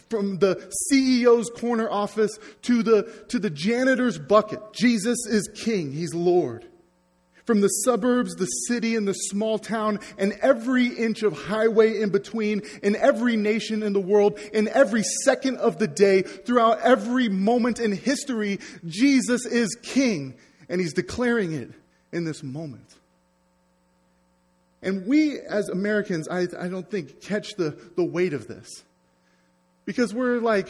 from 0.09 0.38
the 0.38 0.72
CEO's 0.92 1.50
corner 1.50 1.90
office 1.90 2.38
to 2.62 2.83
the, 2.83 3.03
to 3.29 3.38
the 3.38 3.50
janitor's 3.50 4.18
bucket. 4.18 4.61
Jesus 4.72 5.26
is 5.26 5.48
king, 5.55 5.92
he's 5.92 6.14
Lord. 6.14 6.66
from 7.44 7.61
the 7.61 7.68
suburbs, 7.68 8.37
the 8.37 8.46
city, 8.46 8.94
and 8.94 9.09
the 9.09 9.12
small 9.12 9.59
town, 9.59 9.98
and 10.18 10.33
every 10.40 10.87
inch 10.87 11.24
of 11.24 11.33
highway 11.33 12.00
in 12.00 12.11
between, 12.11 12.62
in 12.81 12.94
every 12.94 13.35
nation 13.37 13.83
in 13.83 13.92
the 13.92 14.00
world, 14.00 14.38
in 14.53 14.68
every 14.68 15.03
second 15.24 15.57
of 15.57 15.79
the 15.79 15.88
day, 15.88 16.22
throughout 16.22 16.79
every 16.83 17.29
moment 17.29 17.81
in 17.81 17.90
history, 17.90 18.61
Jesus 18.87 19.44
is 19.46 19.76
King, 19.83 20.35
and 20.68 20.81
He's 20.81 20.92
declaring 20.92 21.53
it 21.53 21.72
in 22.12 22.24
this 22.24 22.44
moment. 22.44 22.94
And 24.83 25.07
we, 25.07 25.40
as 25.40 25.68
Americans, 25.68 26.29
I, 26.29 26.42
I 26.59 26.68
don't 26.68 26.88
think, 26.88 27.20
catch 27.20 27.55
the, 27.57 27.76
the 27.96 28.05
weight 28.05 28.33
of 28.33 28.46
this. 28.46 28.85
Because 29.90 30.14
we're 30.14 30.38
like, 30.38 30.68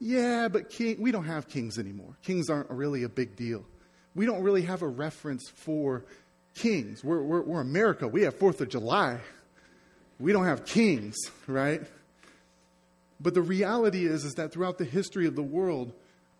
yeah, 0.00 0.48
but 0.48 0.68
king, 0.68 0.96
we 0.98 1.12
don't 1.12 1.26
have 1.26 1.46
kings 1.46 1.78
anymore. 1.78 2.16
Kings 2.24 2.50
aren't 2.50 2.68
really 2.70 3.04
a 3.04 3.08
big 3.08 3.36
deal. 3.36 3.64
We 4.16 4.26
don't 4.26 4.42
really 4.42 4.62
have 4.62 4.82
a 4.82 4.88
reference 4.88 5.48
for 5.48 6.04
kings. 6.56 7.04
We're, 7.04 7.22
we're, 7.22 7.42
we're 7.42 7.60
America. 7.60 8.08
We 8.08 8.22
have 8.22 8.34
Fourth 8.34 8.60
of 8.60 8.68
July. 8.68 9.20
We 10.18 10.32
don't 10.32 10.46
have 10.46 10.66
kings, 10.66 11.14
right? 11.46 11.82
But 13.20 13.34
the 13.34 13.42
reality 13.42 14.06
is, 14.06 14.24
is 14.24 14.34
that 14.34 14.50
throughout 14.50 14.76
the 14.76 14.84
history 14.84 15.28
of 15.28 15.36
the 15.36 15.42
world, 15.44 15.92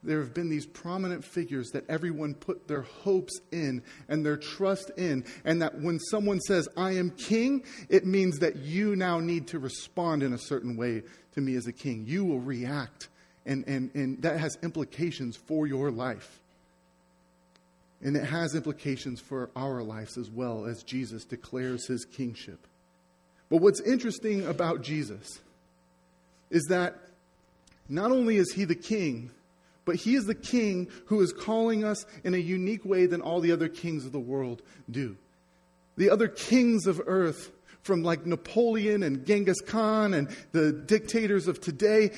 there 0.02 0.20
have 0.20 0.32
been 0.32 0.48
these 0.48 0.66
prominent 0.66 1.24
figures 1.24 1.70
that 1.70 1.88
everyone 1.88 2.34
put 2.34 2.68
their 2.68 2.82
hopes 2.82 3.40
in 3.50 3.82
and 4.08 4.24
their 4.24 4.36
trust 4.36 4.90
in. 4.96 5.24
And 5.44 5.60
that 5.60 5.80
when 5.80 5.98
someone 5.98 6.40
says, 6.40 6.68
I 6.76 6.92
am 6.92 7.10
king, 7.10 7.64
it 7.88 8.06
means 8.06 8.38
that 8.38 8.56
you 8.56 8.94
now 8.94 9.18
need 9.18 9.48
to 9.48 9.58
respond 9.58 10.22
in 10.22 10.32
a 10.32 10.38
certain 10.38 10.76
way 10.76 11.02
to 11.32 11.40
me 11.40 11.56
as 11.56 11.66
a 11.66 11.72
king. 11.72 12.04
You 12.06 12.24
will 12.24 12.40
react, 12.40 13.08
and, 13.44 13.66
and, 13.66 13.90
and 13.94 14.22
that 14.22 14.38
has 14.38 14.56
implications 14.62 15.36
for 15.36 15.66
your 15.66 15.90
life. 15.90 16.38
And 18.00 18.16
it 18.16 18.24
has 18.24 18.54
implications 18.54 19.20
for 19.20 19.50
our 19.56 19.82
lives 19.82 20.16
as 20.16 20.30
well 20.30 20.66
as 20.66 20.84
Jesus 20.84 21.24
declares 21.24 21.86
his 21.86 22.04
kingship. 22.04 22.60
But 23.50 23.60
what's 23.60 23.80
interesting 23.80 24.46
about 24.46 24.82
Jesus 24.82 25.40
is 26.50 26.62
that 26.68 26.96
not 27.88 28.12
only 28.12 28.36
is 28.36 28.52
he 28.52 28.64
the 28.64 28.76
king, 28.76 29.32
but 29.88 29.96
he 29.96 30.16
is 30.16 30.26
the 30.26 30.34
king 30.34 30.86
who 31.06 31.22
is 31.22 31.32
calling 31.32 31.82
us 31.82 32.04
in 32.22 32.34
a 32.34 32.36
unique 32.36 32.84
way 32.84 33.06
than 33.06 33.22
all 33.22 33.40
the 33.40 33.52
other 33.52 33.68
kings 33.68 34.04
of 34.04 34.12
the 34.12 34.20
world 34.20 34.60
do. 34.90 35.16
The 35.96 36.10
other 36.10 36.28
kings 36.28 36.86
of 36.86 37.00
earth, 37.06 37.50
from 37.80 38.02
like 38.02 38.26
Napoleon 38.26 39.02
and 39.02 39.24
Genghis 39.24 39.62
Khan 39.62 40.12
and 40.12 40.28
the 40.52 40.72
dictators 40.72 41.48
of 41.48 41.62
today, 41.62 42.10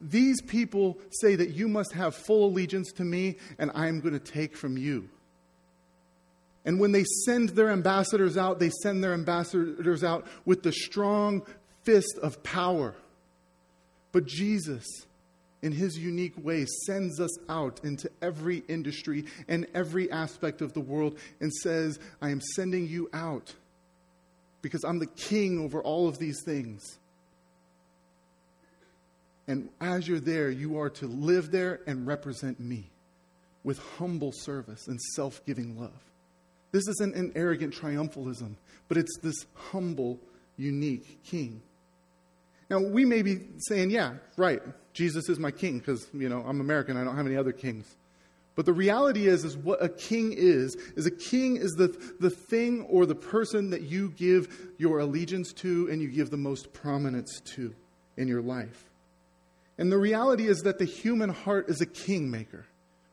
these 0.00 0.42
people 0.42 0.98
say 1.20 1.36
that 1.36 1.50
you 1.50 1.68
must 1.68 1.92
have 1.92 2.16
full 2.16 2.46
allegiance 2.46 2.90
to 2.94 3.04
me 3.04 3.36
and 3.56 3.70
I'm 3.72 4.00
going 4.00 4.14
to 4.14 4.32
take 4.32 4.56
from 4.56 4.76
you. 4.76 5.08
And 6.64 6.80
when 6.80 6.90
they 6.90 7.04
send 7.04 7.50
their 7.50 7.70
ambassadors 7.70 8.36
out, 8.36 8.58
they 8.58 8.70
send 8.82 9.04
their 9.04 9.14
ambassadors 9.14 10.02
out 10.02 10.26
with 10.44 10.64
the 10.64 10.72
strong 10.72 11.42
fist 11.84 12.18
of 12.20 12.42
power. 12.42 12.96
But 14.10 14.26
Jesus, 14.26 15.06
in 15.62 15.72
his 15.72 15.96
unique 15.96 16.34
way, 16.44 16.66
sends 16.86 17.20
us 17.20 17.30
out 17.48 17.80
into 17.84 18.10
every 18.20 18.64
industry 18.68 19.24
and 19.46 19.66
every 19.74 20.10
aspect 20.10 20.60
of 20.60 20.72
the 20.72 20.80
world 20.80 21.16
and 21.40 21.52
says, 21.52 22.00
I 22.20 22.30
am 22.30 22.40
sending 22.40 22.88
you 22.88 23.08
out 23.12 23.54
because 24.60 24.84
I'm 24.84 24.98
the 24.98 25.06
king 25.06 25.60
over 25.60 25.80
all 25.80 26.08
of 26.08 26.18
these 26.18 26.42
things. 26.44 26.98
And 29.46 29.70
as 29.80 30.06
you're 30.06 30.20
there, 30.20 30.50
you 30.50 30.78
are 30.78 30.90
to 30.90 31.06
live 31.06 31.50
there 31.50 31.80
and 31.86 32.06
represent 32.06 32.58
me 32.60 32.90
with 33.64 33.78
humble 33.98 34.32
service 34.32 34.88
and 34.88 35.00
self 35.14 35.44
giving 35.46 35.78
love. 35.78 35.90
This 36.72 36.88
isn't 36.88 37.14
an 37.14 37.32
arrogant 37.34 37.74
triumphalism, 37.74 38.54
but 38.88 38.96
it's 38.96 39.18
this 39.22 39.46
humble, 39.54 40.18
unique 40.56 41.22
king. 41.24 41.60
Now, 42.72 42.80
we 42.80 43.04
may 43.04 43.20
be 43.20 43.38
saying, 43.58 43.90
yeah, 43.90 44.14
right, 44.38 44.62
Jesus 44.94 45.28
is 45.28 45.38
my 45.38 45.50
king 45.50 45.78
because, 45.78 46.08
you 46.14 46.30
know, 46.30 46.42
I'm 46.48 46.58
American, 46.58 46.96
I 46.96 47.04
don't 47.04 47.16
have 47.18 47.26
any 47.26 47.36
other 47.36 47.52
kings. 47.52 47.84
But 48.54 48.64
the 48.64 48.72
reality 48.72 49.26
is, 49.26 49.44
is 49.44 49.58
what 49.58 49.84
a 49.84 49.90
king 49.90 50.32
is, 50.32 50.76
is 50.96 51.04
a 51.04 51.10
king 51.10 51.56
is 51.56 51.72
the, 51.72 51.88
the 52.18 52.30
thing 52.30 52.86
or 52.88 53.04
the 53.04 53.14
person 53.14 53.68
that 53.70 53.82
you 53.82 54.08
give 54.16 54.70
your 54.78 55.00
allegiance 55.00 55.52
to 55.56 55.90
and 55.90 56.00
you 56.00 56.08
give 56.08 56.30
the 56.30 56.38
most 56.38 56.72
prominence 56.72 57.42
to 57.56 57.74
in 58.16 58.26
your 58.26 58.40
life. 58.40 58.88
And 59.76 59.92
the 59.92 59.98
reality 59.98 60.48
is 60.48 60.60
that 60.60 60.78
the 60.78 60.86
human 60.86 61.28
heart 61.28 61.68
is 61.68 61.82
a 61.82 61.86
kingmaker. 61.86 62.64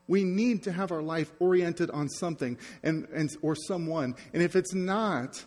We 0.07 0.23
need 0.23 0.63
to 0.63 0.71
have 0.71 0.93
our 0.93 1.01
life 1.01 1.33
oriented 1.39 1.91
on 1.91 2.07
something 2.07 2.57
and, 2.81 3.09
and, 3.13 3.29
or 3.41 3.57
someone. 3.57 4.15
And 4.33 4.41
if 4.41 4.55
it's 4.55 4.73
not 4.73 5.43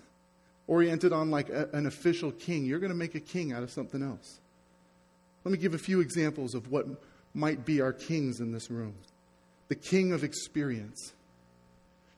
oriented 0.73 1.13
on 1.13 1.31
like 1.31 1.51
a, 1.51 1.69
an 1.75 1.87
official 1.87 2.33
king, 2.33 2.65
you're 2.65 2.79
going 2.79 2.91
to 2.91 2.97
make 2.97 3.15
a 3.15 3.21
king 3.21 3.53
out 3.53 3.63
of 3.63 3.71
something 3.71 4.03
else. 4.03 4.41
Let 5.45 5.53
me 5.53 5.59
give 5.59 5.75
a 5.75 5.79
few 5.79 6.01
examples 6.01 6.55
of 6.55 6.71
what 6.73 6.87
might 7.35 7.67
be 7.67 7.83
our 7.83 7.93
kings 7.93 8.41
in 8.41 8.53
this 8.53 8.71
room. 8.71 8.95
The 9.69 9.75
king 9.75 10.13
of 10.13 10.25
experience. 10.25 11.13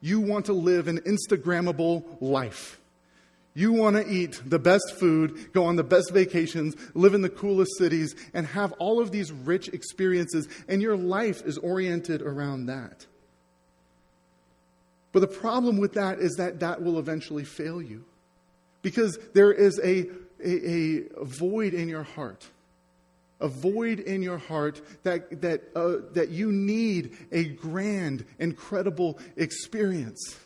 You 0.00 0.20
want 0.20 0.46
to 0.46 0.52
live 0.52 0.86
an 0.86 1.00
Instagrammable 1.00 2.04
life. 2.20 2.78
You 3.54 3.72
want 3.72 3.96
to 3.96 4.08
eat 4.08 4.40
the 4.46 4.58
best 4.60 4.94
food, 4.98 5.52
go 5.52 5.64
on 5.64 5.74
the 5.74 5.84
best 5.84 6.12
vacations, 6.12 6.76
live 6.94 7.14
in 7.14 7.22
the 7.22 7.28
coolest 7.28 7.72
cities, 7.76 8.14
and 8.34 8.46
have 8.46 8.72
all 8.74 9.00
of 9.00 9.10
these 9.10 9.32
rich 9.32 9.68
experiences, 9.68 10.48
and 10.68 10.80
your 10.80 10.96
life 10.96 11.42
is 11.44 11.58
oriented 11.58 12.22
around 12.22 12.66
that. 12.66 13.06
But 15.12 15.20
the 15.20 15.28
problem 15.28 15.78
with 15.78 15.94
that 15.94 16.20
is 16.20 16.34
that 16.34 16.60
that 16.60 16.82
will 16.82 17.00
eventually 17.00 17.44
fail 17.44 17.82
you 17.82 18.04
because 18.84 19.18
there 19.32 19.50
is 19.50 19.80
a, 19.82 20.06
a, 20.44 21.06
a 21.16 21.24
void 21.24 21.74
in 21.74 21.88
your 21.88 22.04
heart 22.04 22.48
a 23.40 23.48
void 23.48 24.00
in 24.00 24.22
your 24.22 24.38
heart 24.38 24.80
that, 25.02 25.42
that, 25.42 25.64
uh, 25.76 25.96
that 26.12 26.30
you 26.30 26.50
need 26.50 27.14
a 27.30 27.44
grand, 27.44 28.24
incredible 28.38 29.18
experience. 29.36 30.38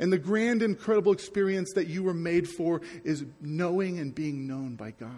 And 0.00 0.12
the 0.12 0.18
grand, 0.18 0.62
incredible 0.62 1.12
experience 1.12 1.72
that 1.74 1.86
you 1.86 2.02
were 2.02 2.14
made 2.14 2.48
for 2.48 2.82
is 3.04 3.24
knowing 3.40 4.00
and 4.00 4.12
being 4.12 4.48
known 4.48 4.74
by 4.74 4.90
God. 4.90 5.10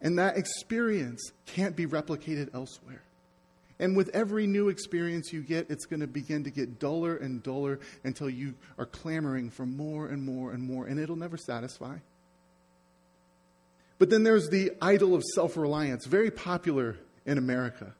And 0.00 0.18
that 0.18 0.38
experience 0.38 1.32
can't 1.46 1.76
be 1.76 1.86
replicated 1.86 2.54
elsewhere. 2.54 3.02
And 3.84 3.94
with 3.94 4.08
every 4.14 4.46
new 4.46 4.70
experience 4.70 5.30
you 5.30 5.42
get, 5.42 5.68
it's 5.68 5.84
going 5.84 6.00
to 6.00 6.06
begin 6.06 6.44
to 6.44 6.50
get 6.50 6.78
duller 6.78 7.16
and 7.18 7.42
duller 7.42 7.80
until 8.02 8.30
you 8.30 8.54
are 8.78 8.86
clamoring 8.86 9.50
for 9.50 9.66
more 9.66 10.06
and 10.08 10.22
more 10.22 10.52
and 10.52 10.62
more, 10.62 10.86
and 10.86 10.98
it'll 10.98 11.16
never 11.16 11.36
satisfy. 11.36 11.98
But 13.98 14.08
then 14.08 14.22
there's 14.22 14.48
the 14.48 14.72
idol 14.80 15.14
of 15.14 15.22
self 15.34 15.58
reliance, 15.58 16.06
very 16.06 16.30
popular 16.30 16.96
in 17.26 17.36
America. 17.36 17.94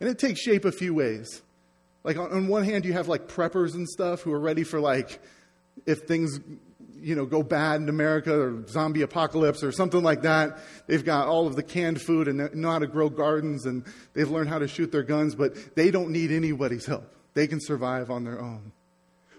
And 0.00 0.08
it 0.08 0.18
takes 0.18 0.40
shape 0.40 0.64
a 0.64 0.72
few 0.72 0.92
ways. 0.92 1.40
Like, 2.02 2.16
on, 2.16 2.32
on, 2.32 2.48
one 2.48 2.64
hand, 2.64 2.84
you 2.84 2.94
have 2.94 3.06
like 3.06 3.28
preppers 3.28 3.74
and 3.74 3.88
stuff 3.88 4.22
who 4.22 4.32
are 4.32 4.40
ready 4.40 4.64
for, 4.64 4.80
like, 4.80 5.20
if 5.86 6.00
things, 6.00 6.40
you 7.00 7.14
know, 7.14 7.26
go 7.26 7.42
bad 7.42 7.80
in 7.80 7.88
America 7.88 8.38
or 8.38 8.66
zombie 8.66 9.02
apocalypse 9.02 9.62
or 9.62 9.72
something 9.72 10.02
like 10.02 10.22
that. 10.22 10.58
They've 10.86 11.04
got 11.04 11.28
all 11.28 11.46
of 11.46 11.56
the 11.56 11.62
canned 11.62 12.00
food 12.00 12.28
and 12.28 12.54
know 12.54 12.70
how 12.70 12.78
to 12.78 12.86
grow 12.86 13.08
gardens 13.08 13.66
and 13.66 13.84
they've 14.14 14.30
learned 14.30 14.48
how 14.48 14.58
to 14.58 14.68
shoot 14.68 14.92
their 14.92 15.02
guns, 15.02 15.34
but 15.34 15.74
they 15.74 15.90
don't 15.90 16.10
need 16.10 16.30
anybody's 16.30 16.86
help. 16.86 17.12
They 17.34 17.46
can 17.46 17.60
survive 17.60 18.10
on 18.10 18.24
their 18.24 18.40
own. 18.40 18.72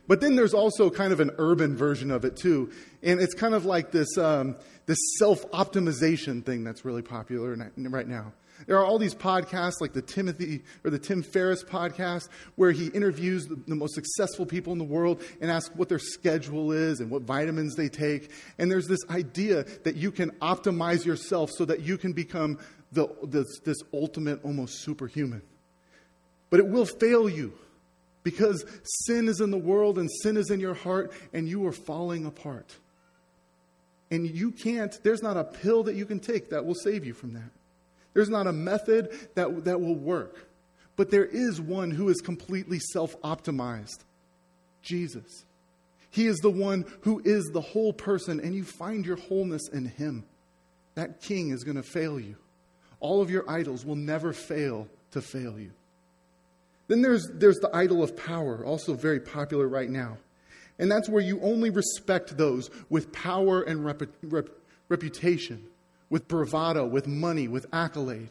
But 0.08 0.22
then 0.22 0.36
there's 0.36 0.56
also 0.56 0.90
kind 0.90 1.14
of 1.14 1.20
an 1.20 1.30
urban 1.38 1.78
version 1.78 2.10
of 2.10 2.26
it 2.26 2.36
too. 2.36 2.72
And 3.04 3.20
it's 3.20 3.36
kind 3.36 3.54
of 3.54 3.66
like 3.66 3.92
this, 3.92 4.18
um, 4.18 4.56
this 4.90 5.18
self 5.20 5.50
optimization 5.52 6.44
thing 6.44 6.64
that's 6.64 6.84
really 6.84 7.04
popular 7.04 7.56
right 7.78 8.08
now. 8.08 8.34
There 8.66 8.76
are 8.76 8.84
all 8.84 8.98
these 8.98 9.14
podcasts 9.14 9.80
like 9.82 9.94
the 9.94 10.02
Timothy 10.02 10.64
or 10.84 10.90
the 10.90 10.98
Tim 10.98 11.22
Ferriss 11.22 11.64
podcast 11.64 12.28
where 12.56 12.72
he 12.72 12.88
interviews 12.88 13.48
the, 13.48 13.76
most 13.76 13.94
successful 13.94 14.48
people 14.48 14.74
in 14.74 14.80
the 14.80 14.84
world 14.84 15.22
and 15.40 15.52
asks 15.52 15.74
what 15.76 15.90
their 15.90 16.00
schedule 16.00 16.72
is 16.72 17.02
and 17.02 17.12
what 17.12 17.22
vitamins 17.22 17.76
they 17.76 17.88
take. 17.88 18.32
And 18.58 18.72
there's 18.72 18.88
this 18.88 19.00
idea 19.12 19.64
that 19.84 19.96
you 19.96 20.12
can 20.12 20.32
optimize 20.42 21.06
yourself 21.06 21.52
so 21.52 21.66
that 21.66 21.82
you 21.82 21.96
can 22.00 22.12
become 22.12 22.58
the, 22.92 23.08
this, 23.22 23.60
this 23.64 23.78
ultimate, 23.94 24.44
almost 24.44 24.82
superhuman. 24.82 25.44
But 26.50 26.62
it 26.62 26.68
will 26.68 26.88
fail 26.88 27.30
you 27.30 27.54
because 28.24 28.66
sin 29.06 29.28
is 29.28 29.40
in 29.40 29.52
the 29.52 29.58
world 29.58 30.00
and 30.00 30.10
sin 30.24 30.36
is 30.36 30.50
in 30.50 30.60
your 30.60 30.74
heart 30.74 31.12
and 31.32 31.48
you 31.48 31.68
are 31.68 31.74
falling 31.74 32.26
apart. 32.26 32.76
And 34.12 34.28
you 34.30 34.52
can't, 34.52 34.98
there's 35.04 35.22
not 35.22 35.38
a 35.38 35.44
pill 35.44 35.84
that 35.84 35.96
you 35.96 36.06
can 36.06 36.20
take 36.20 36.50
that 36.50 36.66
will 36.66 36.76
save 36.76 37.06
you 37.06 37.14
from 37.14 37.34
that. 37.34 37.52
There's 38.14 38.30
not 38.30 38.48
a 38.48 38.54
method 38.54 39.12
that, 39.36 39.66
that 39.66 39.80
will 39.80 39.96
work. 39.96 40.48
But 40.96 41.12
there 41.12 41.26
is 41.26 41.62
one 41.62 41.92
who 41.92 42.10
is 42.10 42.20
completely 42.20 42.80
self 42.80 43.20
optimized 43.22 44.00
Jesus. 44.82 45.46
He 46.12 46.26
is 46.26 46.38
the 46.40 46.50
one 46.50 46.86
who 47.02 47.22
is 47.24 47.46
the 47.54 47.62
whole 47.62 47.94
person, 47.94 48.40
and 48.40 48.56
you 48.56 48.64
find 48.64 49.06
your 49.06 49.16
wholeness 49.16 49.70
in 49.70 49.86
Him. 49.86 50.26
That 50.96 51.22
king 51.22 51.52
is 51.52 51.64
going 51.64 51.78
to 51.78 51.84
fail 51.84 52.20
you. 52.20 52.36
All 53.00 53.22
of 53.22 53.30
your 53.30 53.50
idols 53.50 53.86
will 53.86 53.96
never 53.96 54.34
fail 54.34 54.88
to 55.12 55.22
fail 55.22 55.60
you. 55.60 55.72
Then 56.88 57.02
there's, 57.02 57.30
there's 57.34 57.60
the 57.60 57.74
idol 57.74 58.04
of 58.04 58.18
power, 58.18 58.66
also 58.66 58.96
very 58.96 59.20
popular 59.20 59.68
right 59.68 59.90
now. 59.90 60.18
And 60.80 60.90
that's 60.90 61.10
where 61.10 61.22
you 61.22 61.40
only 61.42 61.70
respect 61.70 62.38
those 62.38 62.70
with 62.90 63.12
power 63.12 63.62
and 63.62 63.86
rep, 63.86 64.02
rep, 64.24 64.50
reputation, 64.88 65.66
with 66.10 66.28
bravado, 66.28 66.88
with 66.88 67.06
money, 67.06 67.48
with 67.48 67.66
accolade. 67.74 68.30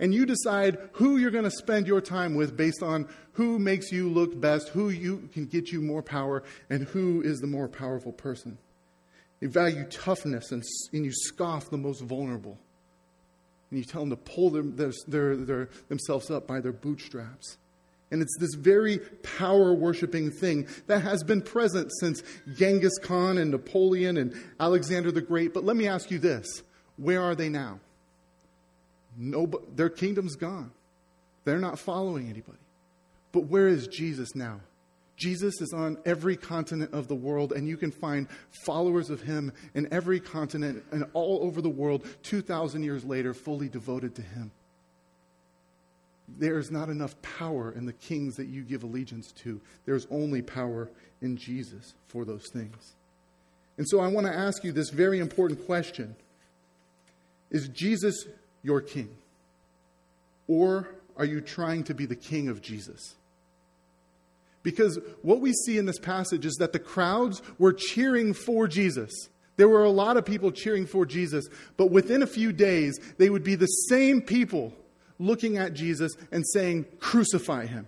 And 0.00 0.12
you 0.12 0.26
decide 0.26 0.78
who 0.94 1.16
you're 1.18 1.30
going 1.30 1.44
to 1.44 1.50
spend 1.50 1.86
your 1.86 2.00
time 2.00 2.34
with 2.34 2.56
based 2.56 2.82
on 2.82 3.08
who 3.34 3.60
makes 3.60 3.92
you 3.92 4.10
look 4.10 4.38
best, 4.38 4.70
who 4.70 4.88
you 4.90 5.28
can 5.32 5.46
get 5.46 5.70
you 5.70 5.80
more 5.80 6.02
power, 6.02 6.42
and 6.68 6.82
who 6.88 7.22
is 7.22 7.40
the 7.40 7.46
more 7.46 7.68
powerful 7.68 8.12
person. 8.12 8.58
You 9.40 9.48
value 9.48 9.84
toughness 9.84 10.50
and, 10.50 10.64
and 10.92 11.04
you 11.04 11.12
scoff 11.12 11.70
the 11.70 11.78
most 11.78 12.00
vulnerable. 12.00 12.58
And 13.70 13.78
you 13.78 13.84
tell 13.84 14.00
them 14.00 14.10
to 14.10 14.16
pull 14.16 14.50
their, 14.50 14.92
their, 15.06 15.36
their, 15.36 15.68
themselves 15.88 16.30
up 16.30 16.46
by 16.46 16.60
their 16.60 16.72
bootstraps. 16.72 17.56
And 18.10 18.22
it's 18.22 18.36
this 18.38 18.54
very 18.54 18.98
power 19.22 19.74
worshiping 19.74 20.30
thing 20.30 20.68
that 20.86 21.00
has 21.00 21.24
been 21.24 21.42
present 21.42 21.90
since 22.00 22.22
Genghis 22.54 22.98
Khan 23.02 23.38
and 23.38 23.50
Napoleon 23.50 24.16
and 24.16 24.34
Alexander 24.60 25.10
the 25.10 25.22
Great. 25.22 25.52
But 25.52 25.64
let 25.64 25.76
me 25.76 25.88
ask 25.88 26.10
you 26.10 26.18
this 26.18 26.62
where 26.96 27.22
are 27.22 27.34
they 27.34 27.48
now? 27.48 27.80
Nobody, 29.16 29.64
their 29.74 29.88
kingdom's 29.88 30.36
gone. 30.36 30.70
They're 31.44 31.58
not 31.58 31.78
following 31.78 32.28
anybody. 32.28 32.58
But 33.32 33.46
where 33.46 33.68
is 33.68 33.86
Jesus 33.88 34.34
now? 34.34 34.60
Jesus 35.16 35.60
is 35.60 35.72
on 35.72 35.98
every 36.04 36.36
continent 36.36 36.92
of 36.92 37.06
the 37.06 37.14
world, 37.14 37.52
and 37.52 37.68
you 37.68 37.76
can 37.76 37.92
find 37.92 38.26
followers 38.64 39.10
of 39.10 39.22
him 39.22 39.52
in 39.74 39.92
every 39.92 40.18
continent 40.18 40.84
and 40.90 41.04
all 41.14 41.40
over 41.42 41.60
the 41.62 41.68
world 41.68 42.04
2,000 42.24 42.82
years 42.82 43.04
later, 43.04 43.32
fully 43.32 43.68
devoted 43.68 44.14
to 44.16 44.22
him. 44.22 44.50
There 46.28 46.58
is 46.58 46.70
not 46.70 46.88
enough 46.88 47.20
power 47.22 47.72
in 47.72 47.86
the 47.86 47.92
kings 47.92 48.36
that 48.36 48.46
you 48.46 48.62
give 48.62 48.82
allegiance 48.82 49.32
to. 49.42 49.60
There's 49.84 50.06
only 50.10 50.42
power 50.42 50.88
in 51.20 51.36
Jesus 51.36 51.94
for 52.06 52.24
those 52.24 52.48
things. 52.48 52.94
And 53.76 53.88
so 53.88 54.00
I 54.00 54.08
want 54.08 54.26
to 54.26 54.32
ask 54.32 54.64
you 54.64 54.72
this 54.72 54.90
very 54.90 55.18
important 55.18 55.64
question 55.66 56.16
Is 57.50 57.68
Jesus 57.68 58.26
your 58.62 58.80
king? 58.80 59.08
Or 60.46 60.88
are 61.16 61.24
you 61.24 61.40
trying 61.40 61.84
to 61.84 61.94
be 61.94 62.06
the 62.06 62.16
king 62.16 62.48
of 62.48 62.60
Jesus? 62.60 63.14
Because 64.62 64.98
what 65.22 65.40
we 65.40 65.52
see 65.52 65.78
in 65.78 65.86
this 65.86 65.98
passage 65.98 66.46
is 66.46 66.54
that 66.54 66.72
the 66.72 66.78
crowds 66.78 67.42
were 67.58 67.72
cheering 67.72 68.32
for 68.32 68.66
Jesus. 68.66 69.12
There 69.56 69.68
were 69.68 69.84
a 69.84 69.90
lot 69.90 70.16
of 70.16 70.24
people 70.24 70.50
cheering 70.50 70.86
for 70.86 71.06
Jesus, 71.06 71.46
but 71.76 71.90
within 71.90 72.22
a 72.22 72.26
few 72.26 72.50
days, 72.52 72.98
they 73.18 73.30
would 73.30 73.44
be 73.44 73.54
the 73.54 73.66
same 73.66 74.20
people 74.20 74.72
looking 75.18 75.56
at 75.56 75.74
Jesus 75.74 76.12
and 76.30 76.44
saying, 76.52 76.86
Crucify 76.98 77.66
him. 77.66 77.86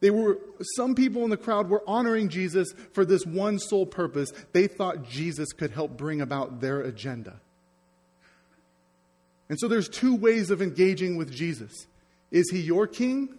They 0.00 0.10
were, 0.10 0.38
some 0.76 0.94
people 0.94 1.24
in 1.24 1.30
the 1.30 1.36
crowd 1.36 1.68
were 1.68 1.82
honoring 1.86 2.28
Jesus 2.28 2.68
for 2.92 3.04
this 3.04 3.26
one 3.26 3.58
sole 3.58 3.86
purpose. 3.86 4.32
They 4.52 4.68
thought 4.68 5.08
Jesus 5.08 5.52
could 5.52 5.72
help 5.72 5.96
bring 5.96 6.20
about 6.20 6.60
their 6.60 6.80
agenda. 6.80 7.40
And 9.48 9.58
so 9.58 9.66
there's 9.66 9.88
two 9.88 10.14
ways 10.14 10.50
of 10.50 10.62
engaging 10.62 11.16
with 11.16 11.32
Jesus. 11.32 11.86
Is 12.30 12.50
he 12.50 12.60
your 12.60 12.86
king 12.86 13.30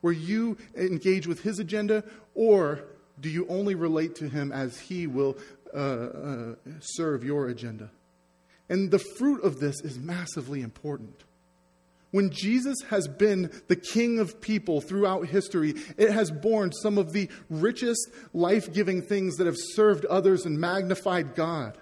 where 0.00 0.12
you 0.12 0.56
engage 0.76 1.26
with 1.26 1.42
his 1.42 1.58
agenda, 1.58 2.04
or 2.34 2.84
do 3.20 3.28
you 3.28 3.46
only 3.48 3.74
relate 3.74 4.14
to 4.16 4.28
him 4.28 4.52
as 4.52 4.78
he 4.78 5.06
will 5.06 5.36
uh, 5.74 5.78
uh, 5.78 6.54
serve 6.80 7.24
your 7.24 7.48
agenda? 7.48 7.90
And 8.68 8.90
the 8.90 8.98
fruit 8.98 9.42
of 9.42 9.58
this 9.58 9.80
is 9.80 9.98
massively 9.98 10.60
important. 10.60 11.24
When 12.10 12.30
Jesus 12.30 12.78
has 12.88 13.06
been 13.06 13.50
the 13.68 13.76
king 13.76 14.18
of 14.18 14.40
people 14.40 14.80
throughout 14.80 15.26
history, 15.26 15.74
it 15.98 16.10
has 16.10 16.30
borne 16.30 16.72
some 16.72 16.96
of 16.96 17.12
the 17.12 17.28
richest 17.50 18.08
life 18.32 18.72
giving 18.72 19.02
things 19.02 19.36
that 19.36 19.46
have 19.46 19.58
served 19.58 20.06
others 20.06 20.46
and 20.46 20.58
magnified 20.58 21.34
God. 21.34 21.76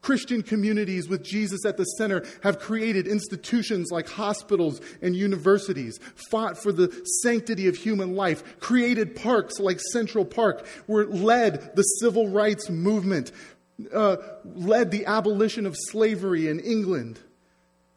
Christian 0.00 0.42
communities 0.42 1.08
with 1.08 1.24
Jesus 1.24 1.64
at 1.64 1.76
the 1.76 1.84
center 1.84 2.24
have 2.42 2.60
created 2.60 3.06
institutions 3.06 3.90
like 3.90 4.08
hospitals 4.08 4.80
and 5.02 5.16
universities, 5.16 5.98
fought 6.30 6.62
for 6.62 6.70
the 6.70 6.88
sanctity 7.22 7.66
of 7.68 7.76
human 7.76 8.14
life, 8.14 8.60
created 8.60 9.16
parks 9.16 9.58
like 9.58 9.80
Central 9.92 10.24
Park, 10.24 10.66
were 10.86 11.06
led 11.06 11.74
the 11.74 11.82
civil 11.82 12.28
rights 12.28 12.70
movement, 12.70 13.32
uh, 13.92 14.16
led 14.44 14.90
the 14.90 15.06
abolition 15.06 15.66
of 15.66 15.74
slavery 15.76 16.48
in 16.48 16.60
England. 16.60 17.18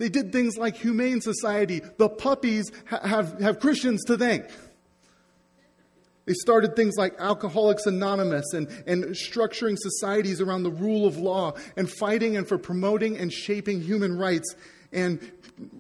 They 0.01 0.09
did 0.09 0.31
things 0.31 0.57
like 0.57 0.77
Humane 0.77 1.21
Society. 1.21 1.79
The 1.99 2.09
puppies 2.09 2.71
ha- 2.87 3.07
have, 3.07 3.39
have 3.39 3.59
Christians 3.59 4.03
to 4.05 4.17
thank. 4.17 4.45
They 6.25 6.33
started 6.33 6.75
things 6.75 6.95
like 6.97 7.13
Alcoholics 7.19 7.85
Anonymous 7.85 8.51
and, 8.53 8.67
and 8.87 9.03
structuring 9.13 9.77
societies 9.77 10.41
around 10.41 10.63
the 10.63 10.71
rule 10.71 11.05
of 11.05 11.17
law 11.17 11.53
and 11.77 11.87
fighting 11.87 12.35
and 12.35 12.47
for 12.47 12.57
promoting 12.57 13.15
and 13.15 13.31
shaping 13.31 13.79
human 13.79 14.17
rights 14.17 14.55
and 14.91 15.19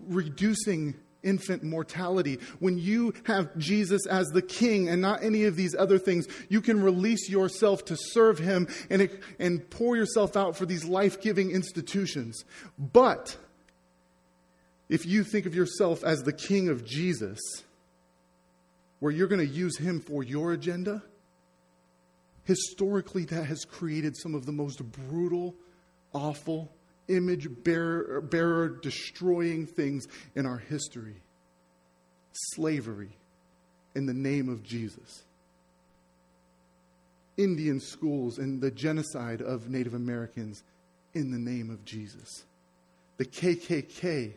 reducing 0.07 0.93
infant 1.23 1.63
mortality. 1.63 2.37
When 2.59 2.77
you 2.77 3.15
have 3.23 3.57
Jesus 3.57 4.05
as 4.05 4.27
the 4.27 4.43
king 4.43 4.87
and 4.87 5.01
not 5.01 5.23
any 5.23 5.45
of 5.45 5.55
these 5.55 5.73
other 5.73 5.97
things, 5.97 6.27
you 6.47 6.61
can 6.61 6.83
release 6.83 7.27
yourself 7.27 7.85
to 7.85 7.97
serve 7.97 8.37
him 8.37 8.67
and, 8.91 9.09
and 9.39 9.67
pour 9.71 9.95
yourself 9.95 10.37
out 10.37 10.55
for 10.55 10.67
these 10.67 10.85
life 10.85 11.21
giving 11.21 11.49
institutions. 11.49 12.45
But 12.77 13.35
if 14.91 15.05
you 15.05 15.23
think 15.23 15.45
of 15.45 15.55
yourself 15.55 16.03
as 16.03 16.21
the 16.21 16.33
king 16.33 16.67
of 16.67 16.85
Jesus, 16.85 17.39
where 18.99 19.11
you're 19.11 19.29
going 19.29 19.39
to 19.39 19.53
use 19.53 19.77
him 19.77 20.01
for 20.01 20.21
your 20.21 20.51
agenda, 20.51 21.01
historically 22.43 23.23
that 23.23 23.45
has 23.45 23.63
created 23.63 24.17
some 24.17 24.35
of 24.35 24.45
the 24.45 24.51
most 24.51 24.83
brutal, 24.91 25.55
awful, 26.11 26.69
image 27.07 27.47
bearer, 27.63 28.19
bearer 28.19 28.67
destroying 28.67 29.65
things 29.65 30.07
in 30.35 30.45
our 30.45 30.57
history 30.57 31.21
slavery 32.33 33.11
in 33.95 34.05
the 34.05 34.13
name 34.13 34.49
of 34.49 34.61
Jesus. 34.61 35.23
Indian 37.37 37.79
schools 37.79 38.37
and 38.37 38.59
the 38.59 38.71
genocide 38.71 39.41
of 39.41 39.69
Native 39.69 39.93
Americans 39.93 40.63
in 41.13 41.31
the 41.31 41.39
name 41.39 41.69
of 41.69 41.85
Jesus. 41.85 42.43
The 43.17 43.25
KKK, 43.25 44.33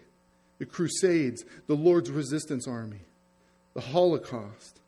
the 0.59 0.67
Crusades, 0.67 1.45
the 1.67 1.75
Lord's 1.75 2.11
Resistance 2.11 2.67
Army 2.69 3.01
the 3.75 3.81
Holocaust, 3.81 4.81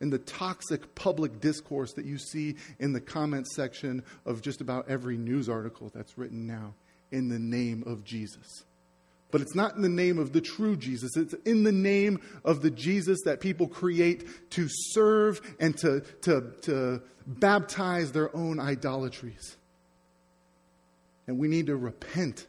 and 0.00 0.12
the 0.12 0.18
toxic 0.18 0.94
public 0.94 1.40
discourse 1.40 1.92
that 1.94 2.06
you 2.06 2.18
see 2.18 2.54
in 2.78 2.92
the 2.92 3.00
comments 3.00 3.54
section 3.54 4.04
of 4.24 4.40
just 4.40 4.60
about 4.60 4.88
every 4.88 5.16
news 5.16 5.48
article 5.48 5.90
that's 5.92 6.16
written 6.16 6.46
now 6.46 6.72
in 7.10 7.28
the 7.28 7.38
name 7.38 7.82
of 7.84 8.04
Jesus. 8.04 8.62
But 9.30 9.40
it's 9.40 9.56
not 9.56 9.74
in 9.74 9.82
the 9.82 9.88
name 9.88 10.18
of 10.18 10.32
the 10.32 10.40
true 10.40 10.76
Jesus. 10.76 11.16
It's 11.16 11.34
in 11.44 11.64
the 11.64 11.72
name 11.72 12.20
of 12.44 12.62
the 12.62 12.70
Jesus 12.70 13.18
that 13.24 13.40
people 13.40 13.66
create 13.66 14.50
to 14.52 14.68
serve 14.68 15.40
and 15.58 15.76
to, 15.78 16.00
to, 16.22 16.52
to 16.62 17.02
baptize 17.26 18.12
their 18.12 18.34
own 18.34 18.60
idolatries. 18.60 19.56
And 21.26 21.38
we 21.38 21.48
need 21.48 21.66
to 21.66 21.76
repent 21.76 22.46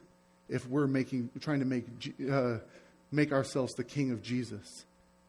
if 0.50 0.68
we're 0.68 0.86
making, 0.86 1.30
trying 1.40 1.60
to 1.60 1.64
make, 1.64 1.86
uh, 2.30 2.58
make 3.10 3.32
ourselves 3.32 3.72
the 3.74 3.84
king 3.84 4.10
of 4.10 4.22
Jesus 4.22 4.84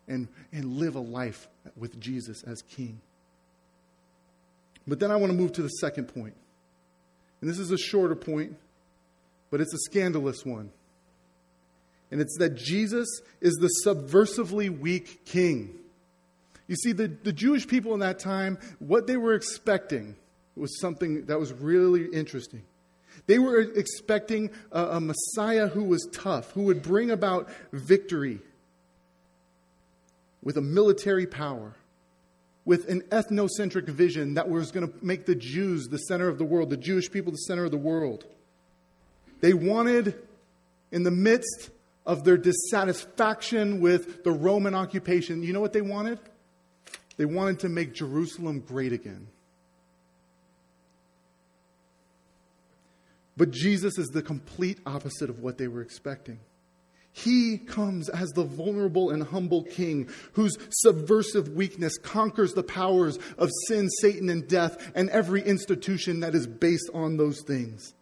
and, 0.08 0.28
and 0.52 0.78
live 0.78 0.96
a 0.96 1.00
life 1.00 1.48
with 1.78 2.00
Jesus 2.00 2.44
as 2.44 2.62
King. 2.64 3.00
But 4.88 5.00
then 5.00 5.12
I 5.12 5.16
want 5.16 5.32
to 5.32 5.38
move 5.38 5.54
to 5.54 5.62
the 5.62 5.70
second 5.70 6.06
point. 6.06 6.34
And 7.40 7.50
this 7.50 7.60
is 7.60 7.72
a 7.72 7.78
shorter 7.78 8.16
point, 8.16 8.58
but 9.50 9.62
it's 9.62 9.74
a 9.74 9.80
scandalous 9.80 10.44
one. 10.44 10.72
And 12.10 12.20
it's 12.20 12.38
that 12.40 12.56
Jesus 12.56 13.08
is 13.40 13.54
the 13.56 13.70
subversively 13.86 14.76
weak 14.76 15.24
king. 15.26 15.76
You 16.68 16.76
see, 16.76 16.92
the, 16.92 17.08
the 17.08 17.32
Jewish 17.32 17.68
people 17.68 17.94
in 17.94 18.02
that 18.02 18.20
time, 18.20 18.58
what 18.80 19.08
they 19.08 19.18
were 19.18 19.34
expecting 19.34 20.16
was 20.56 20.80
something 20.80 21.26
that 21.26 21.40
was 21.40 21.54
really 21.54 22.06
interesting. 22.06 22.64
They 23.28 23.40
were 23.40 23.60
expecting 23.60 24.50
a, 24.72 24.86
a 24.86 25.00
Messiah 25.00 25.68
who 25.68 25.84
was 25.84 26.08
tough, 26.12 26.52
who 26.52 26.64
would 26.64 26.82
bring 26.82 27.12
about 27.12 27.50
victory 27.72 28.40
with 30.44 30.58
a 30.58 30.62
military 30.62 31.28
power, 31.28 31.76
with 32.66 32.90
an 32.90 33.02
ethnocentric 33.10 33.86
vision 33.86 34.36
that 34.36 34.50
was 34.50 34.72
going 34.72 34.88
to 34.88 34.94
make 35.06 35.26
the 35.26 35.36
Jews 35.36 35.88
the 35.88 35.98
center 35.98 36.28
of 36.28 36.38
the 36.38 36.44
world, 36.44 36.70
the 36.70 36.78
Jewish 36.78 37.12
people 37.12 37.32
the 37.32 37.38
center 37.38 37.66
of 37.66 37.72
the 37.72 37.78
world. 37.78 38.26
They 39.40 39.54
wanted, 39.54 40.16
in 40.92 41.04
the 41.04 41.12
midst 41.12 41.70
of 42.06 42.24
their 42.24 42.38
dissatisfaction 42.38 43.82
with 43.82 44.24
the 44.24 44.32
Roman 44.32 44.74
occupation, 44.74 45.44
you 45.44 45.54
know 45.54 45.62
what 45.62 45.74
they 45.74 45.82
wanted? 45.82 46.20
They 47.18 47.26
wanted 47.26 47.60
to 47.60 47.70
make 47.70 47.94
Jerusalem 47.94 48.62
great 48.62 48.94
again. 48.94 49.28
But 53.42 53.50
Jesus 53.50 53.98
is 53.98 54.10
the 54.10 54.22
complete 54.22 54.78
opposite 54.86 55.28
of 55.28 55.40
what 55.40 55.58
they 55.58 55.68
were 55.68 55.82
expecting. 55.82 56.38
He 57.12 57.58
comes 57.58 58.08
as 58.08 58.30
the 58.30 58.44
vulnerable 58.44 59.10
and 59.10 59.24
humble 59.24 59.64
king 59.64 60.10
whose 60.34 60.56
subversive 60.70 61.50
weakness 61.50 61.98
conquers 61.98 62.54
the 62.54 62.62
powers 62.62 63.18
of 63.40 63.50
sin, 63.66 63.90
Satan, 64.00 64.30
and 64.30 64.48
death, 64.48 64.92
and 64.94 65.10
every 65.10 65.42
institution 65.42 66.20
that 66.20 66.36
is 66.36 66.46
based 66.46 66.92
on 66.94 67.18
those 67.18 67.42
things. 67.42 67.96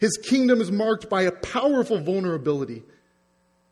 His 0.00 0.18
kingdom 0.24 0.60
is 0.60 0.72
marked 0.72 1.08
by 1.08 1.22
a 1.22 1.30
powerful 1.30 2.00
vulnerability 2.00 2.82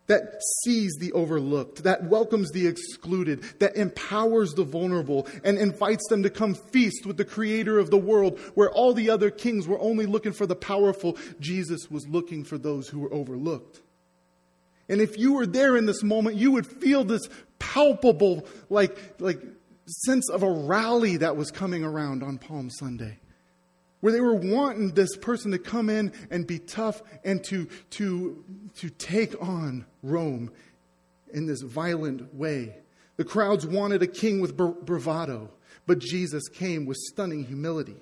that 0.09 0.42
sees 0.64 0.97
the 0.99 1.12
overlooked, 1.12 1.85
that 1.85 2.05
welcomes 2.05 2.51
the 2.51 2.66
excluded, 2.66 3.42
that 3.61 3.77
empowers 3.77 4.53
the 4.55 4.64
vulnerable, 4.64 5.27
and 5.44 5.59
invites 5.59 6.07
them 6.09 6.23
to 6.23 6.31
come 6.31 6.55
feast 6.55 7.07
with 7.07 7.16
the 7.16 7.25
creator 7.25 7.79
of 7.79 7.90
the 7.90 7.99
world, 7.99 8.38
where 8.55 8.71
all 8.71 8.92
the 8.92 9.11
other 9.11 9.31
kings 9.31 9.68
were 9.68 9.81
only 9.81 10.07
looking 10.07 10.33
for 10.33 10.47
the 10.47 10.57
powerful. 10.57 11.16
Jesus 11.40 11.90
was 11.90 12.09
looking 12.09 12.42
for 12.44 12.59
those 12.59 12.88
who 12.88 13.01
were 13.01 13.12
overlooked. 13.12 13.81
And 14.88 15.01
if 15.01 15.18
you 15.18 15.35
were 15.35 15.47
there 15.47 15.77
in 15.77 15.87
this 15.87 16.03
moment, 16.03 16.37
you 16.37 16.51
would 16.53 16.66
feel 16.66 17.05
this 17.05 17.29
palpable, 17.59 18.47
like, 18.71 19.21
like 19.21 19.40
sense 19.87 20.31
of 20.31 20.42
a 20.42 20.51
rally 20.51 21.18
that 21.18 21.37
was 21.37 21.51
coming 21.51 21.85
around 21.85 22.23
on 22.23 22.38
Palm 22.38 22.71
Sunday 22.71 23.18
where 24.01 24.13
they 24.13 24.21
were 24.21 24.35
wanting 24.35 24.93
this 24.95 25.17
person 25.17 25.51
to 25.51 25.59
come 25.59 25.91
in 25.91 26.13
and 26.31 26.47
be 26.47 26.59
tough 26.59 27.03
and 27.25 27.43
to, 27.45 27.67
to, 27.91 28.45
to 28.77 28.91
take 28.91 29.41
on 29.43 29.85
Rome 30.03 30.53
in 31.33 31.47
this 31.47 31.63
violent 31.63 32.35
way. 32.35 32.77
The 33.17 33.25
crowds 33.25 33.67
wanted 33.67 34.03
a 34.03 34.07
king 34.07 34.41
with 34.41 34.57
bravado, 34.57 35.51
but 35.87 35.99
Jesus 35.99 36.49
came 36.49 36.87
with 36.87 36.97
stunning 36.97 37.45
humility. 37.45 37.97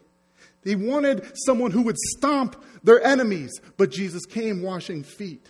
They 0.62 0.74
wanted 0.74 1.24
someone 1.46 1.70
who 1.70 1.82
would 1.82 1.96
stomp 1.96 2.62
their 2.82 3.02
enemies, 3.02 3.60
but 3.76 3.90
Jesus 3.90 4.26
came 4.26 4.62
washing 4.62 5.04
feet. 5.04 5.48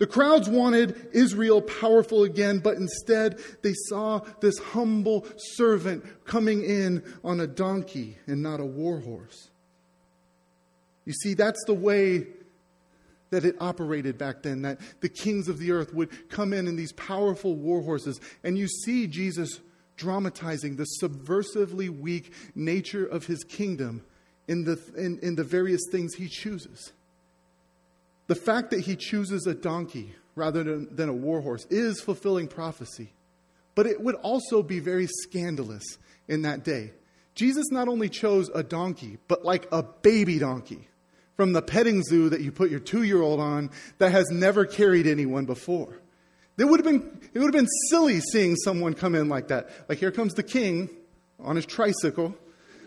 The 0.00 0.06
crowds 0.06 0.48
wanted 0.48 1.10
Israel 1.12 1.60
powerful 1.60 2.24
again, 2.24 2.60
but 2.60 2.78
instead 2.78 3.38
they 3.60 3.74
saw 3.74 4.22
this 4.40 4.58
humble 4.58 5.26
servant 5.36 6.24
coming 6.24 6.64
in 6.64 7.04
on 7.22 7.38
a 7.38 7.46
donkey 7.46 8.16
and 8.26 8.42
not 8.42 8.60
a 8.60 8.64
war 8.64 9.00
horse. 9.00 9.50
You 11.04 11.12
see, 11.12 11.34
that's 11.34 11.62
the 11.66 11.74
way 11.74 12.28
that 13.28 13.44
it 13.44 13.56
operated 13.60 14.16
back 14.16 14.42
then, 14.42 14.62
that 14.62 14.80
the 15.02 15.10
kings 15.10 15.48
of 15.48 15.58
the 15.58 15.70
earth 15.70 15.92
would 15.92 16.30
come 16.30 16.54
in 16.54 16.66
in 16.66 16.76
these 16.76 16.92
powerful 16.92 17.54
war 17.54 17.82
horses. 17.82 18.22
And 18.42 18.56
you 18.56 18.68
see 18.68 19.06
Jesus 19.06 19.60
dramatizing 19.96 20.76
the 20.76 20.86
subversively 21.02 21.90
weak 21.90 22.32
nature 22.54 23.04
of 23.04 23.26
his 23.26 23.44
kingdom 23.44 24.02
in 24.48 24.64
the, 24.64 24.80
in, 24.96 25.18
in 25.18 25.34
the 25.34 25.44
various 25.44 25.82
things 25.92 26.14
he 26.14 26.26
chooses. 26.26 26.92
The 28.30 28.36
fact 28.36 28.70
that 28.70 28.78
he 28.78 28.94
chooses 28.94 29.48
a 29.48 29.54
donkey 29.54 30.14
rather 30.36 30.62
than, 30.62 30.94
than 30.94 31.08
a 31.08 31.12
warhorse 31.12 31.66
is 31.68 32.00
fulfilling 32.00 32.46
prophecy. 32.46 33.12
But 33.74 33.86
it 33.86 34.00
would 34.00 34.14
also 34.14 34.62
be 34.62 34.78
very 34.78 35.08
scandalous 35.08 35.82
in 36.28 36.42
that 36.42 36.62
day. 36.62 36.92
Jesus 37.34 37.72
not 37.72 37.88
only 37.88 38.08
chose 38.08 38.48
a 38.54 38.62
donkey, 38.62 39.18
but 39.26 39.44
like 39.44 39.66
a 39.72 39.82
baby 39.82 40.38
donkey 40.38 40.86
from 41.36 41.54
the 41.54 41.60
petting 41.60 42.04
zoo 42.04 42.28
that 42.28 42.40
you 42.40 42.52
put 42.52 42.70
your 42.70 42.78
two 42.78 43.02
year 43.02 43.20
old 43.20 43.40
on 43.40 43.68
that 43.98 44.12
has 44.12 44.30
never 44.30 44.64
carried 44.64 45.08
anyone 45.08 45.44
before. 45.44 46.00
It 46.56 46.66
would, 46.66 46.78
have 46.78 46.86
been, 46.86 47.20
it 47.34 47.40
would 47.40 47.52
have 47.52 47.64
been 47.64 47.72
silly 47.88 48.20
seeing 48.20 48.54
someone 48.54 48.94
come 48.94 49.16
in 49.16 49.28
like 49.28 49.48
that. 49.48 49.70
Like, 49.88 49.98
here 49.98 50.12
comes 50.12 50.34
the 50.34 50.44
king 50.44 50.88
on 51.40 51.56
his 51.56 51.66
tricycle. 51.66 52.36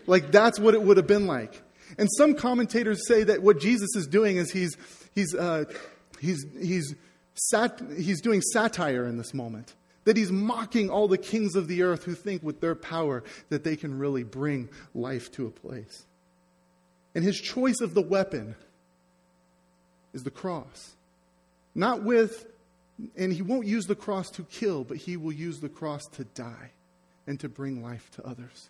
Like, 0.06 0.32
that's 0.32 0.58
what 0.58 0.72
it 0.72 0.80
would 0.80 0.96
have 0.96 1.06
been 1.06 1.26
like. 1.26 1.60
And 1.98 2.08
some 2.16 2.32
commentators 2.32 3.06
say 3.06 3.24
that 3.24 3.42
what 3.42 3.60
Jesus 3.60 3.94
is 3.94 4.06
doing 4.06 4.38
is 4.38 4.50
he's, 4.50 4.76
he's, 5.14 5.34
uh, 5.34 5.64
he's, 6.20 6.44
he's, 6.60 6.94
sat, 7.34 7.80
he's 7.96 8.20
doing 8.20 8.40
satire 8.40 9.06
in 9.06 9.18
this 9.18 9.34
moment. 9.34 9.74
That 10.04 10.16
he's 10.16 10.30
mocking 10.30 10.90
all 10.90 11.08
the 11.08 11.18
kings 11.18 11.56
of 11.56 11.66
the 11.66 11.82
earth 11.82 12.04
who 12.04 12.14
think 12.14 12.42
with 12.42 12.60
their 12.60 12.74
power 12.74 13.24
that 13.48 13.64
they 13.64 13.76
can 13.76 13.98
really 13.98 14.22
bring 14.22 14.68
life 14.94 15.32
to 15.32 15.46
a 15.46 15.50
place. 15.50 16.04
And 17.14 17.24
his 17.24 17.40
choice 17.40 17.80
of 17.80 17.94
the 17.94 18.02
weapon 18.02 18.54
is 20.12 20.22
the 20.22 20.30
cross. 20.30 20.94
Not 21.74 22.02
with, 22.02 22.46
and 23.16 23.32
he 23.32 23.42
won't 23.42 23.66
use 23.66 23.86
the 23.86 23.94
cross 23.94 24.30
to 24.32 24.42
kill, 24.44 24.84
but 24.84 24.98
he 24.98 25.16
will 25.16 25.32
use 25.32 25.60
the 25.60 25.68
cross 25.68 26.04
to 26.12 26.24
die 26.24 26.72
and 27.26 27.40
to 27.40 27.48
bring 27.48 27.82
life 27.82 28.10
to 28.16 28.26
others. 28.26 28.68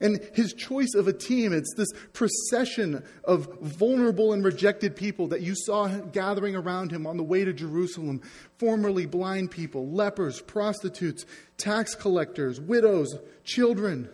And 0.00 0.20
his 0.34 0.52
choice 0.52 0.94
of 0.94 1.08
a 1.08 1.12
team, 1.12 1.54
it's 1.54 1.72
this 1.74 1.88
procession 2.12 3.02
of 3.24 3.60
vulnerable 3.60 4.34
and 4.34 4.44
rejected 4.44 4.94
people 4.94 5.28
that 5.28 5.40
you 5.40 5.54
saw 5.56 5.88
gathering 5.88 6.54
around 6.54 6.90
him 6.90 7.06
on 7.06 7.16
the 7.16 7.22
way 7.22 7.44
to 7.44 7.52
Jerusalem 7.52 8.20
formerly 8.58 9.06
blind 9.06 9.50
people, 9.50 9.88
lepers, 9.88 10.42
prostitutes, 10.42 11.24
tax 11.56 11.94
collectors, 11.94 12.60
widows, 12.60 13.16
children. 13.44 14.10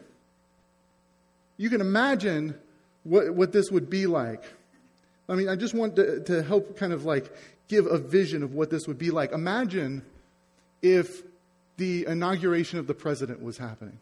You 1.56 1.68
can 1.68 1.80
imagine 1.80 2.56
what, 3.02 3.34
what 3.34 3.52
this 3.52 3.70
would 3.72 3.90
be 3.90 4.06
like. 4.06 4.44
I 5.28 5.34
mean, 5.34 5.48
I 5.48 5.56
just 5.56 5.74
want 5.74 5.96
to, 5.96 6.20
to 6.24 6.44
help 6.44 6.76
kind 6.76 6.92
of 6.92 7.04
like 7.04 7.32
give 7.66 7.86
a 7.86 7.98
vision 7.98 8.44
of 8.44 8.54
what 8.54 8.70
this 8.70 8.86
would 8.86 8.98
be 8.98 9.10
like. 9.10 9.32
Imagine 9.32 10.02
if 10.80 11.22
the 11.76 12.06
inauguration 12.06 12.78
of 12.78 12.86
the 12.86 12.94
president 12.94 13.42
was 13.42 13.58
happening. 13.58 13.98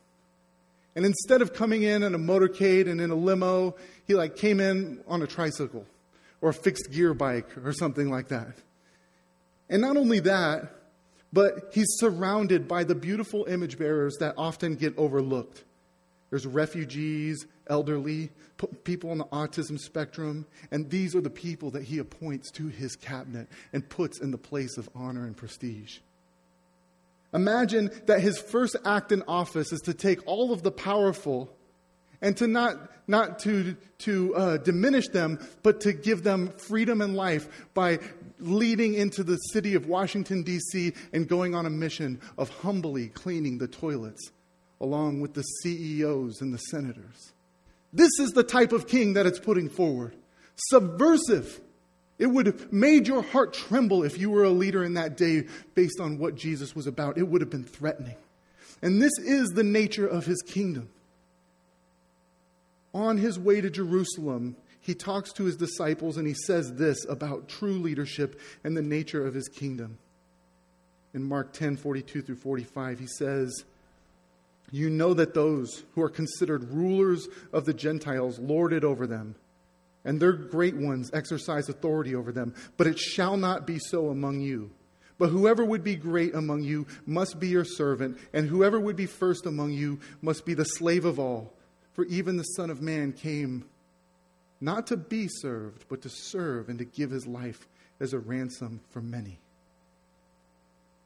And 0.97 1.07
instead 1.07 1.41
of 1.43 1.55
coming 1.55 1.83
in 1.83 2.03
in 2.03 2.15
a 2.15 2.19
motorcade 2.19 2.91
and 2.91 3.01
in 3.01 3.11
a 3.11 3.15
limo, 3.15 3.77
he 4.07 4.15
like 4.15 4.37
came 4.37 4.61
in 4.61 5.03
on 5.07 5.23
a 5.23 5.27
tricycle 5.27 5.87
or 6.41 6.51
a 6.51 6.55
fixed 6.55 6.91
gear 6.91 7.15
bike 7.15 7.57
or 7.65 7.73
something 7.73 8.11
like 8.11 8.29
that. 8.29 8.55
And 9.69 9.81
not 9.83 9.97
only 9.97 10.21
that, 10.21 10.69
but 11.33 11.71
he's 11.73 11.87
surrounded 11.99 12.67
by 12.67 12.83
the 12.85 12.95
beautiful 12.95 13.45
image 13.45 13.79
bearers 13.79 14.17
that 14.19 14.35
often 14.37 14.75
get 14.75 14.99
overlooked. 14.99 15.63
There's 16.31 16.47
refugees, 16.47 17.47
elderly, 17.69 18.31
people 18.85 19.11
on 19.11 19.19
the 19.19 19.25
autism 19.27 19.79
spectrum, 19.79 20.47
and 20.71 20.91
these 20.91 21.15
are 21.15 21.21
the 21.21 21.31
people 21.31 21.71
that 21.73 21.85
he 21.85 21.99
appoints 21.99 22.51
to 22.53 22.69
his 22.69 22.97
cabinet 22.97 23.49
and 23.73 23.89
puts 23.89 24.21
in 24.21 24.31
the 24.31 24.39
place 24.39 24.77
of 24.77 24.89
honor 24.95 25.25
and 25.25 25.37
prestige. 25.37 25.99
Imagine 27.33 27.91
that 28.07 28.21
his 28.21 28.39
first 28.39 28.77
act 28.85 29.13
in 29.13 29.23
office 29.29 29.73
is 29.73 29.81
to 29.83 29.95
take 29.95 30.27
all 30.27 30.53
of 30.53 30.63
the 30.63 30.73
powerful 30.73 31.55
and 32.21 32.37
to 32.37 32.47
not, 32.47 32.77
not 33.09 33.39
to, 33.41 33.77
to 33.99 34.35
uh, 34.35 34.57
diminish 34.59 35.09
them, 35.09 35.39
but 35.63 35.81
to 35.83 35.93
give 35.93 36.23
them 36.23 36.53
freedom 36.57 37.01
and 37.01 37.15
life 37.15 37.49
by 37.73 37.99
leading 38.39 38.95
into 38.95 39.23
the 39.23 39.37
city 39.37 39.75
of 39.75 39.87
Washington, 39.87 40.43
D.C., 40.43 40.93
and 41.13 41.29
going 41.29 41.55
on 41.55 41.67
a 41.67 41.71
mission 41.71 42.21
of 42.37 42.49
humbly 42.49 43.09
cleaning 43.09 43.59
the 43.59 43.69
toilets 43.69 44.31
along 44.81 45.21
with 45.21 45.35
the 45.35 45.43
CEOs 45.43 46.41
and 46.41 46.53
the 46.53 46.59
senators. 46.59 47.33
This 47.93 48.11
is 48.19 48.31
the 48.31 48.43
type 48.43 48.73
of 48.73 48.87
king 48.87 49.15
that 49.15 49.27
it's 49.27 49.41
putting 49.41 49.69
forward 49.69 50.17
subversive 50.69 51.61
it 52.21 52.27
would 52.27 52.45
have 52.45 52.71
made 52.71 53.09
your 53.09 53.23
heart 53.23 53.55
tremble 53.55 54.05
if 54.05 54.19
you 54.19 54.29
were 54.29 54.45
a 54.45 54.51
leader 54.51 54.85
in 54.85 54.93
that 54.95 55.17
day 55.17 55.47
based 55.75 56.01
on 56.01 56.19
what 56.19 56.35
Jesus 56.35 56.77
was 56.77 56.87
about. 56.87 57.17
It 57.17 57.27
would 57.27 57.41
have 57.41 57.49
been 57.49 57.65
threatening. 57.65 58.17
And 58.83 59.01
this 59.01 59.19
is 59.19 59.49
the 59.49 59.65
nature 59.65 60.07
of 60.07 60.27
his 60.27 60.43
kingdom. 60.43 60.91
On 62.93 63.17
his 63.17 63.39
way 63.39 63.63
to 63.63 63.71
Jerusalem, 63.71 64.57
he 64.83 64.95
talks 64.95 65.33
to 65.33 65.45
his 65.45 65.57
disciples 65.57 66.19
and 66.19 66.27
he 66.27 66.35
says 66.35 66.75
this 66.75 67.07
about 67.09 67.49
true 67.49 67.79
leadership 67.79 68.39
and 68.65 68.77
the 68.77 68.83
nature 68.83 69.27
of 69.27 69.33
his 69.33 69.49
kingdom. 69.49 69.97
In 71.15 71.23
Mark 71.23 71.55
10 71.55 71.79
42 71.79 72.21
through 72.21 72.37
45, 72.37 72.99
he 72.99 73.07
says, 73.07 73.65
You 74.71 74.91
know 74.91 75.15
that 75.15 75.33
those 75.33 75.85
who 75.95 76.03
are 76.03 76.11
considered 76.11 76.71
rulers 76.71 77.29
of 77.51 77.65
the 77.65 77.75
Gentiles 77.75 78.39
lord 78.39 78.75
it 78.75 78.85
over 78.85 79.07
them 79.07 79.37
and 80.05 80.21
their 80.21 80.33
great 80.33 80.77
ones 80.77 81.11
exercise 81.13 81.69
authority 81.69 82.15
over 82.15 82.33
them. 82.33 82.55
But 82.77 82.87
it 82.87 82.99
shall 82.99 83.37
not 83.37 83.67
be 83.67 83.79
so 83.79 84.09
among 84.09 84.41
you. 84.41 84.71
But 85.19 85.29
whoever 85.29 85.65
would 85.65 85.85
be 85.85 85.97
great 85.97 86.35
among 86.35 86.63
you 86.63 86.87
must 87.05 87.39
be 87.39 87.49
your 87.49 87.65
servant, 87.65 88.19
and 88.33 88.49
whoever 88.49 88.81
would 88.81 88.97
be 88.97 89.05
first 89.07 89.45
among 89.45 89.73
you 89.73 90.01
must 90.23 90.47
be 90.47 90.55
the 90.55 90.65
slave 90.65 91.05
of 91.05 91.19
all. 91.19 91.53
For 91.93 92.07
even 92.07 92.39
the 92.39 92.43
Son 92.43 92.71
of 92.71 92.81
Man 92.81 93.13
came 93.13 93.67
not 94.61 94.87
to 94.87 94.97
be 94.97 95.29
served, 95.29 95.85
but 95.89 96.01
to 96.03 96.09
serve 96.09 96.71
and 96.71 96.79
to 96.79 96.85
give 96.85 97.11
his 97.11 97.27
life 97.27 97.69
as 98.01 98.15
a 98.15 98.19
ransom 98.19 98.81
for 98.91 99.03
many. 99.03 99.39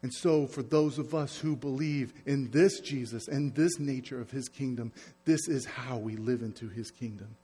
And 0.02 0.12
so, 0.12 0.46
for 0.46 0.62
those 0.62 0.98
of 0.98 1.14
us 1.14 1.38
who 1.38 1.56
believe 1.56 2.12
in 2.26 2.50
this 2.50 2.80
Jesus 2.80 3.26
and 3.26 3.54
this 3.54 3.78
nature 3.78 4.20
of 4.20 4.30
his 4.30 4.48
kingdom, 4.48 4.92
this 5.24 5.48
is 5.48 5.64
how 5.64 5.96
we 5.96 6.16
live 6.16 6.42
into 6.42 6.68
his 6.68 6.90
kingdom. 6.90 7.34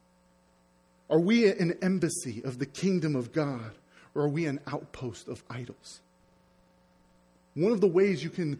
Are 1.11 1.19
we 1.19 1.51
an 1.51 1.77
embassy 1.81 2.41
of 2.45 2.57
the 2.57 2.65
kingdom 2.65 3.17
of 3.17 3.33
God, 3.33 3.71
or 4.15 4.23
are 4.23 4.29
we 4.29 4.45
an 4.45 4.61
outpost 4.65 5.27
of 5.27 5.43
idols? 5.49 5.99
One 7.53 7.73
of 7.73 7.81
the 7.81 7.87
ways 7.87 8.23
you 8.23 8.29
can 8.29 8.57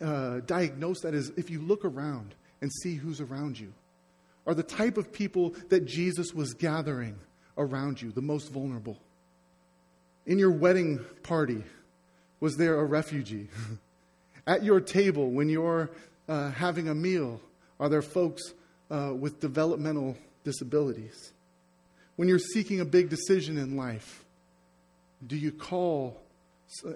uh, 0.00 0.38
diagnose 0.46 1.00
that 1.00 1.14
is 1.14 1.30
if 1.30 1.50
you 1.50 1.60
look 1.60 1.84
around 1.84 2.36
and 2.60 2.72
see 2.72 2.94
who's 2.94 3.20
around 3.20 3.58
you. 3.58 3.72
Are 4.46 4.54
the 4.54 4.62
type 4.62 4.96
of 4.96 5.12
people 5.12 5.54
that 5.68 5.84
Jesus 5.84 6.32
was 6.32 6.54
gathering 6.54 7.18
around 7.58 8.00
you 8.00 8.12
the 8.12 8.22
most 8.22 8.52
vulnerable? 8.52 8.98
In 10.26 10.38
your 10.38 10.52
wedding 10.52 11.04
party, 11.24 11.64
was 12.38 12.56
there 12.56 12.78
a 12.78 12.84
refugee? 12.84 13.48
At 14.46 14.62
your 14.62 14.80
table, 14.80 15.30
when 15.30 15.48
you're 15.48 15.90
uh, 16.28 16.52
having 16.52 16.88
a 16.88 16.94
meal, 16.94 17.40
are 17.80 17.88
there 17.88 18.02
folks 18.02 18.42
uh, 18.90 19.12
with 19.12 19.40
developmental 19.40 20.16
disabilities? 20.44 21.33
When 22.16 22.28
you're 22.28 22.38
seeking 22.38 22.80
a 22.80 22.84
big 22.84 23.08
decision 23.08 23.58
in 23.58 23.76
life, 23.76 24.24
do 25.26 25.36
you 25.36 25.52
call 25.52 26.20
uh, 26.86 26.92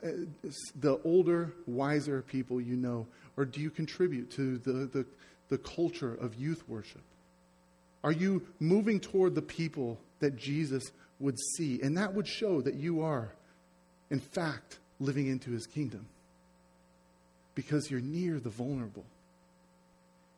the 0.80 1.00
older, 1.04 1.52
wiser 1.66 2.22
people 2.22 2.60
you 2.60 2.76
know, 2.76 3.06
or 3.36 3.44
do 3.44 3.60
you 3.60 3.70
contribute 3.70 4.30
to 4.32 4.58
the, 4.58 4.72
the, 4.72 5.06
the 5.48 5.58
culture 5.58 6.14
of 6.14 6.34
youth 6.34 6.68
worship? 6.68 7.02
Are 8.04 8.12
you 8.12 8.46
moving 8.60 9.00
toward 9.00 9.34
the 9.34 9.42
people 9.42 9.98
that 10.20 10.36
Jesus 10.36 10.90
would 11.20 11.38
see? 11.56 11.80
And 11.82 11.96
that 11.96 12.14
would 12.14 12.26
show 12.26 12.60
that 12.60 12.74
you 12.74 13.02
are, 13.02 13.32
in 14.10 14.20
fact, 14.20 14.78
living 15.00 15.26
into 15.26 15.50
his 15.50 15.66
kingdom 15.66 16.06
because 17.54 17.90
you're 17.90 18.00
near 18.00 18.38
the 18.38 18.50
vulnerable. 18.50 19.04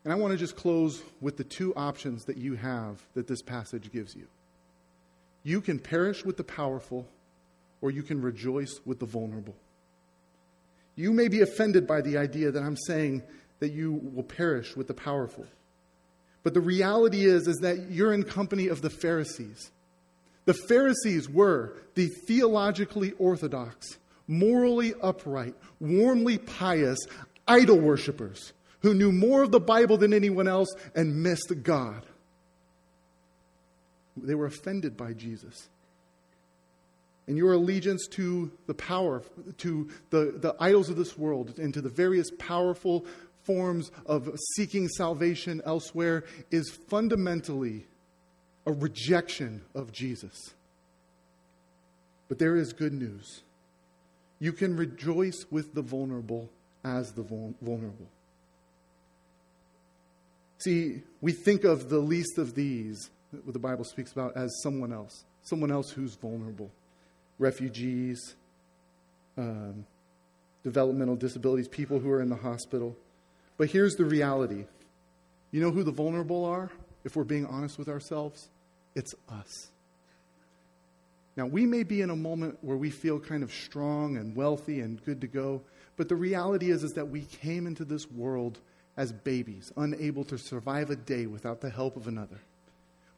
And 0.05 0.13
I 0.13 0.17
want 0.17 0.33
to 0.33 0.39
just 0.39 0.57
close 0.57 1.03
with 1.21 1.37
the 1.37 1.45
two 1.45 1.75
options 1.75 2.25
that 2.25 2.39
you 2.39 2.55
have 2.55 2.99
that 3.15 3.27
this 3.27 3.43
passage 3.43 3.93
gives 3.93 4.15
you. 4.15 4.27
You 5.43 5.61
can 5.61 5.79
perish 5.79 6.25
with 6.25 6.37
the 6.37 6.45
powerful, 6.45 7.07
or 7.81 7.91
you 7.91 8.03
can 8.03 8.21
rejoice 8.21 8.81
with 8.85 8.99
the 8.99 9.07
vulnerable. 9.07 9.55
You 10.97 11.13
may 11.13 11.29
be 11.29 11.41
offended 11.41 11.87
by 11.87 12.03
the 12.03 12.19
idea 12.19 12.51
that 12.51 12.63
I'm 12.63 12.77
saying 12.77 13.23
that 13.61 13.73
you 13.73 13.93
will 14.15 14.23
perish 14.23 14.77
with 14.77 14.89
the 14.89 14.95
powerful. 14.95 15.47
But 16.43 16.55
the 16.55 16.61
reality 16.61 17.25
is, 17.25 17.47
is 17.47 17.59
that 17.59 17.91
you're 17.91 18.13
in 18.13 18.23
company 18.23 18.69
of 18.69 18.83
the 18.83 18.91
Pharisees. 18.91 19.71
The 20.47 20.55
Pharisees 20.55 21.29
were 21.29 21.75
the 21.95 22.09
theologically 22.27 23.13
orthodox, 23.13 23.99
morally 24.27 24.95
upright, 25.03 25.55
warmly 25.79 26.39
pious, 26.39 26.99
idol 27.47 27.79
worshippers 27.79 28.53
who 28.81 28.95
knew 28.95 29.13
more 29.13 29.43
of 29.43 29.51
the 29.51 29.61
Bible 29.61 29.97
than 29.97 30.15
anyone 30.15 30.49
else 30.49 30.69
and 30.95 31.23
missed 31.23 31.53
God. 31.63 32.05
They 34.17 34.35
were 34.35 34.47
offended 34.47 34.97
by 34.97 35.13
Jesus. 35.13 35.69
And 37.27 37.37
your 37.37 37.53
allegiance 37.53 38.07
to 38.13 38.51
the 38.67 38.75
power, 38.75 39.23
to 39.59 39.89
the, 40.11 40.35
the 40.37 40.57
idols 40.59 40.89
of 40.89 40.97
this 40.97 41.17
world, 41.17 41.59
and 41.59 41.73
to 41.75 41.81
the 41.81 41.89
various 41.89 42.31
powerful 42.39 43.07
forms 43.45 43.91
of 44.07 44.37
seeking 44.57 44.89
salvation 44.89 45.63
elsewhere 45.65 46.25
is 46.51 46.71
fundamentally 46.89 47.87
a 48.67 48.73
rejection 48.73 49.63
of 49.75 49.93
Jesus. 49.93 50.35
But 52.29 52.39
there 52.39 52.57
is 52.57 52.73
good 52.73 52.93
news. 52.93 53.43
You 54.39 54.53
can 54.53 54.77
rejoice 54.77 55.45
with 55.51 55.75
the 55.75 55.83
vulnerable 55.83 56.49
as 56.85 57.13
the 57.13 57.23
vulnerable. 57.23 58.09
See, 60.59 61.03
we 61.21 61.33
think 61.33 61.65
of 61.65 61.89
the 61.89 61.99
least 61.99 62.39
of 62.39 62.55
these, 62.55 63.11
what 63.31 63.53
the 63.53 63.59
Bible 63.59 63.85
speaks 63.85 64.13
about, 64.13 64.37
as 64.37 64.51
someone 64.63 64.93
else, 64.93 65.25
someone 65.43 65.71
else 65.71 65.91
who's 65.91 66.15
vulnerable. 66.15 66.71
Refugees, 67.39 68.35
um, 69.39 69.87
developmental 70.63 71.17
disabilities, 71.17 71.69
people 71.69 71.99
who 71.99 72.11
are 72.11 72.21
in 72.21 72.29
the 72.29 72.37
hospital. 72.37 72.97
But 73.57 73.71
here's 73.71 73.95
the 73.95 74.05
reality 74.05 74.67
you 75.53 75.61
know 75.61 75.71
who 75.71 75.83
the 75.83 75.93
vulnerable 75.93 76.45
are, 76.45 76.71
if 77.05 77.17
we're 77.17 77.25
being 77.25 77.47
honest 77.47 77.79
with 77.79 77.89
ourselves? 77.89 78.49
It's 78.95 79.15
us. 79.29 79.71
Now, 81.37 81.47
we 81.47 81.65
may 81.65 81.85
be 81.85 82.03
in 82.03 82.11
a 82.11 82.17
moment 82.17 82.59
where 82.61 82.77
we 82.77 82.91
feel 82.91 83.19
kind 83.19 83.43
of 83.43 83.53
strong 83.53 84.17
and 84.17 84.37
wealthy 84.37 84.81
and 84.81 85.03
good 85.05 85.21
to 85.23 85.27
go, 85.27 85.63
but 85.97 86.09
the 86.09 86.17
reality 86.17 86.71
is, 86.71 86.83
is 86.83 86.93
that 86.93 87.09
we 87.09 87.23
came 87.23 87.67
into 87.67 87.85
this 87.85 88.11
world 88.11 88.59
as 88.97 89.13
babies, 89.13 89.73
unable 89.77 90.25
to 90.25 90.37
survive 90.37 90.91
a 90.91 90.97
day 90.97 91.27
without 91.27 91.61
the 91.61 91.71
help 91.71 91.97
of 91.97 92.09
another. 92.09 92.39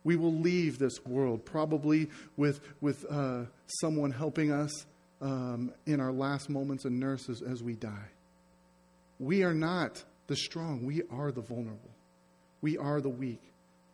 We 0.05 0.17
will 0.17 0.35
leave 0.35 0.79
this 0.79 1.05
world 1.05 1.45
probably 1.45 2.09
with, 2.37 2.61
with 2.81 3.05
uh, 3.11 3.45
someone 3.81 4.11
helping 4.11 4.51
us 4.51 4.87
um, 5.21 5.73
in 5.87 6.01
our 6.01 6.13
last 6.13 6.51
moments 6.51 6.85
and 6.85 6.99
nurses 6.99 7.43
as 7.43 7.63
we 7.63 7.75
die. 7.75 8.11
We 9.19 9.45
are 9.45 9.55
not 9.55 10.03
the 10.27 10.37
strong, 10.37 10.85
we 10.85 11.03
are 11.11 11.31
the 11.31 11.41
vulnerable. 11.41 11.91
We 12.61 12.79
are 12.79 13.01
the 13.01 13.09
weak, 13.09 13.43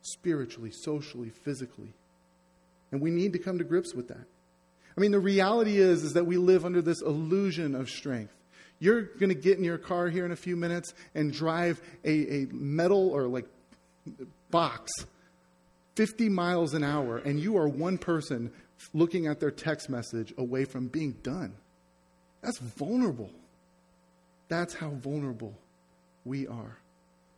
spiritually, 0.01 0.71
socially, 0.71 1.29
physically. 1.29 1.93
And 2.91 3.01
we 3.01 3.11
need 3.11 3.33
to 3.33 3.39
come 3.39 3.57
to 3.59 3.63
grips 3.63 3.93
with 3.93 4.07
that. 4.07 4.25
I 4.97 5.01
mean, 5.01 5.11
the 5.11 5.19
reality 5.19 5.77
is, 5.77 6.03
is 6.03 6.13
that 6.13 6.25
we 6.25 6.37
live 6.37 6.65
under 6.65 6.81
this 6.81 7.01
illusion 7.01 7.75
of 7.75 7.89
strength. 7.89 8.33
You're 8.79 9.03
going 9.03 9.29
to 9.29 9.35
get 9.35 9.57
in 9.57 9.63
your 9.63 9.77
car 9.77 10.09
here 10.09 10.25
in 10.25 10.31
a 10.31 10.35
few 10.35 10.55
minutes 10.55 10.93
and 11.13 11.31
drive 11.31 11.81
a, 12.03 12.43
a 12.43 12.47
metal 12.51 13.09
or 13.09 13.27
like 13.27 13.45
box 14.49 14.91
50 15.99 16.29
miles 16.29 16.73
an 16.73 16.81
hour, 16.81 17.17
and 17.17 17.41
you 17.41 17.57
are 17.57 17.67
one 17.67 17.97
person 17.97 18.53
looking 18.93 19.27
at 19.27 19.41
their 19.41 19.51
text 19.51 19.89
message 19.89 20.33
away 20.37 20.63
from 20.63 20.87
being 20.87 21.11
done. 21.23 21.53
That's 22.41 22.57
vulnerable. 22.57 23.29
That's 24.47 24.73
how 24.73 24.91
vulnerable 24.91 25.53
we 26.23 26.47
are. 26.47 26.77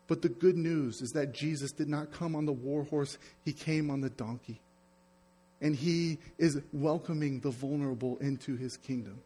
But 0.08 0.22
the 0.22 0.30
good 0.30 0.58
news 0.58 1.02
is 1.02 1.10
that 1.16 1.34
Jesus 1.34 1.72
did 1.72 1.90
not 1.90 2.12
come 2.12 2.36
on 2.36 2.46
the 2.46 2.52
war 2.52 2.84
horse, 2.84 3.18
he 3.44 3.52
came 3.52 3.90
on 3.90 4.02
the 4.02 4.12
donkey. 4.12 4.62
And 5.60 5.76
he 5.76 6.20
is 6.38 6.62
welcoming 6.72 7.40
the 7.40 7.50
vulnerable 7.50 8.20
into 8.20 8.58
his 8.58 8.78
kingdom. 8.78 9.22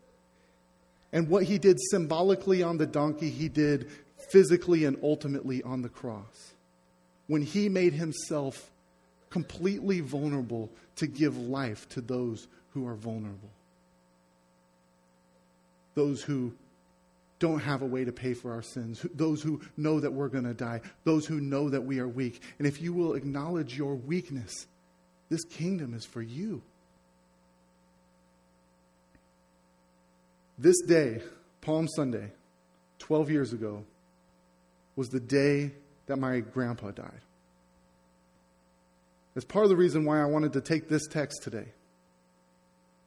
And 1.12 1.28
what 1.28 1.44
he 1.44 1.58
did 1.58 1.78
symbolically 1.92 2.64
on 2.64 2.78
the 2.78 2.88
donkey, 2.88 3.32
he 3.32 3.50
did 3.50 3.90
physically 4.32 4.86
and 4.86 4.98
ultimately 5.04 5.62
on 5.62 5.82
the 5.82 5.90
cross. 5.90 6.54
When 7.28 7.42
he 7.42 7.68
made 7.68 7.92
himself 7.92 8.72
completely 9.36 10.00
vulnerable 10.00 10.70
to 10.96 11.06
give 11.06 11.38
life 11.38 11.90
to 11.90 12.00
those 12.00 12.48
who 12.74 12.88
are 12.88 12.96
vulnerable. 12.96 13.50
Those 15.94 16.22
who 16.22 16.54
don't 17.40 17.60
have 17.60 17.82
a 17.82 17.86
way 17.86 18.06
to 18.06 18.14
pay 18.14 18.34
for 18.34 18.54
our 18.54 18.62
sins, 18.62 19.06
those 19.14 19.42
who 19.42 19.60
know 19.76 20.00
that 20.00 20.14
we're 20.14 20.30
going 20.30 20.46
to 20.46 20.54
die, 20.54 20.80
those 21.04 21.26
who 21.26 21.42
know 21.42 21.68
that 21.68 21.82
we 21.82 22.00
are 22.00 22.08
weak. 22.08 22.42
And 22.60 22.66
if 22.66 22.82
you 22.82 22.94
will 22.94 23.16
acknowledge 23.16 23.78
your 23.78 23.96
weakness, 23.96 24.68
this 25.30 25.44
kingdom 25.44 25.94
is 25.94 26.06
for 26.06 26.22
you. 26.22 26.62
This 30.58 30.80
day, 30.88 31.22
Palm 31.60 31.90
Sunday, 31.90 32.32
12 33.00 33.32
years 33.32 33.52
ago, 33.52 33.84
was 34.96 35.10
the 35.10 35.20
day 35.20 35.74
that 36.06 36.16
my 36.16 36.40
grandpa 36.40 36.92
died. 36.92 37.20
That's 39.36 39.46
part 39.46 39.66
of 39.66 39.70
the 39.70 39.76
reason 39.76 40.06
why 40.06 40.22
I 40.22 40.26
wanted 40.26 40.54
to 40.54 40.62
take 40.62 40.88
this 40.88 41.08
text 41.08 41.44
today. 41.44 41.68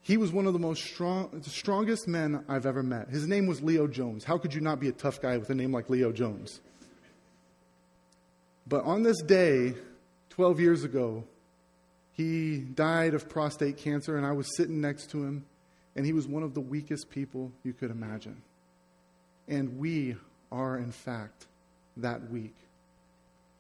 He 0.02 0.16
was 0.16 0.30
one 0.30 0.46
of 0.46 0.52
the 0.52 0.58
most 0.58 0.84
strong, 0.84 1.30
the 1.32 1.50
strongest 1.50 2.06
men 2.06 2.44
I've 2.48 2.66
ever 2.66 2.82
met. 2.82 3.08
His 3.08 3.26
name 3.26 3.46
was 3.46 3.62
Leo 3.62 3.86
Jones. 3.86 4.24
How 4.24 4.38
could 4.38 4.54
you 4.54 4.60
not 4.60 4.78
be 4.78 4.88
a 4.88 4.92
tough 4.92 5.20
guy 5.20 5.36
with 5.36 5.50
a 5.50 5.54
name 5.54 5.72
like 5.72 5.90
Leo 5.90 6.12
Jones? 6.12 6.60
But 8.66 8.84
on 8.84 9.02
this 9.02 9.20
day, 9.22 9.74
12 10.30 10.60
years 10.60 10.84
ago, 10.84 11.24
he 12.12 12.58
died 12.58 13.14
of 13.14 13.28
prostate 13.28 13.78
cancer, 13.78 14.16
and 14.16 14.26
I 14.26 14.32
was 14.32 14.56
sitting 14.56 14.80
next 14.80 15.10
to 15.10 15.24
him, 15.24 15.46
and 15.96 16.04
he 16.04 16.12
was 16.12 16.26
one 16.26 16.42
of 16.42 16.52
the 16.52 16.60
weakest 16.60 17.10
people 17.10 17.52
you 17.64 17.72
could 17.72 17.90
imagine. 17.90 18.42
And 19.46 19.78
we 19.78 20.16
are, 20.52 20.76
in 20.76 20.92
fact, 20.92 21.46
that 21.96 22.30
weak. 22.30 22.54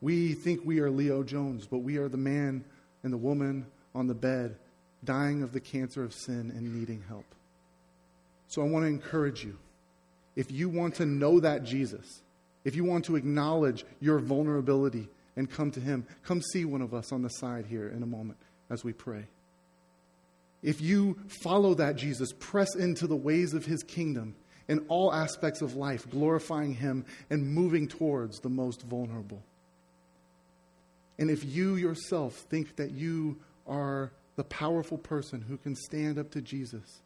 We 0.00 0.34
think 0.34 0.60
we 0.64 0.80
are 0.80 0.90
Leo 0.90 1.22
Jones, 1.22 1.66
but 1.66 1.78
we 1.78 1.96
are 1.96 2.08
the 2.08 2.16
man 2.16 2.64
and 3.02 3.12
the 3.12 3.18
woman 3.18 3.66
on 3.94 4.06
the 4.06 4.14
bed 4.14 4.56
dying 5.04 5.42
of 5.42 5.52
the 5.52 5.60
cancer 5.60 6.02
of 6.02 6.12
sin 6.12 6.52
and 6.54 6.74
needing 6.74 7.02
help. 7.08 7.24
So 8.48 8.62
I 8.62 8.66
want 8.66 8.84
to 8.84 8.88
encourage 8.88 9.44
you. 9.44 9.56
If 10.36 10.50
you 10.50 10.68
want 10.68 10.96
to 10.96 11.06
know 11.06 11.40
that 11.40 11.64
Jesus, 11.64 12.22
if 12.64 12.76
you 12.76 12.84
want 12.84 13.04
to 13.06 13.16
acknowledge 13.16 13.84
your 14.00 14.18
vulnerability 14.18 15.08
and 15.36 15.50
come 15.50 15.70
to 15.72 15.80
Him, 15.80 16.06
come 16.24 16.42
see 16.42 16.64
one 16.64 16.82
of 16.82 16.94
us 16.94 17.12
on 17.12 17.22
the 17.22 17.28
side 17.28 17.66
here 17.66 17.88
in 17.88 18.02
a 18.02 18.06
moment 18.06 18.38
as 18.70 18.84
we 18.84 18.92
pray. 18.92 19.24
If 20.62 20.80
you 20.80 21.18
follow 21.42 21.74
that 21.74 21.96
Jesus, 21.96 22.32
press 22.38 22.74
into 22.74 23.06
the 23.06 23.16
ways 23.16 23.54
of 23.54 23.64
His 23.64 23.82
kingdom 23.82 24.34
in 24.68 24.84
all 24.88 25.12
aspects 25.12 25.62
of 25.62 25.76
life, 25.76 26.08
glorifying 26.10 26.74
Him 26.74 27.04
and 27.30 27.46
moving 27.46 27.88
towards 27.88 28.40
the 28.40 28.48
most 28.48 28.82
vulnerable. 28.82 29.42
And 31.18 31.30
if 31.30 31.44
you 31.44 31.76
yourself 31.76 32.34
think 32.34 32.76
that 32.76 32.92
you 32.92 33.38
are 33.66 34.12
the 34.36 34.44
powerful 34.44 34.98
person 34.98 35.40
who 35.40 35.56
can 35.56 35.74
stand 35.74 36.16
up 36.16 36.30
to 36.30 36.40
Jesus. 36.40 37.02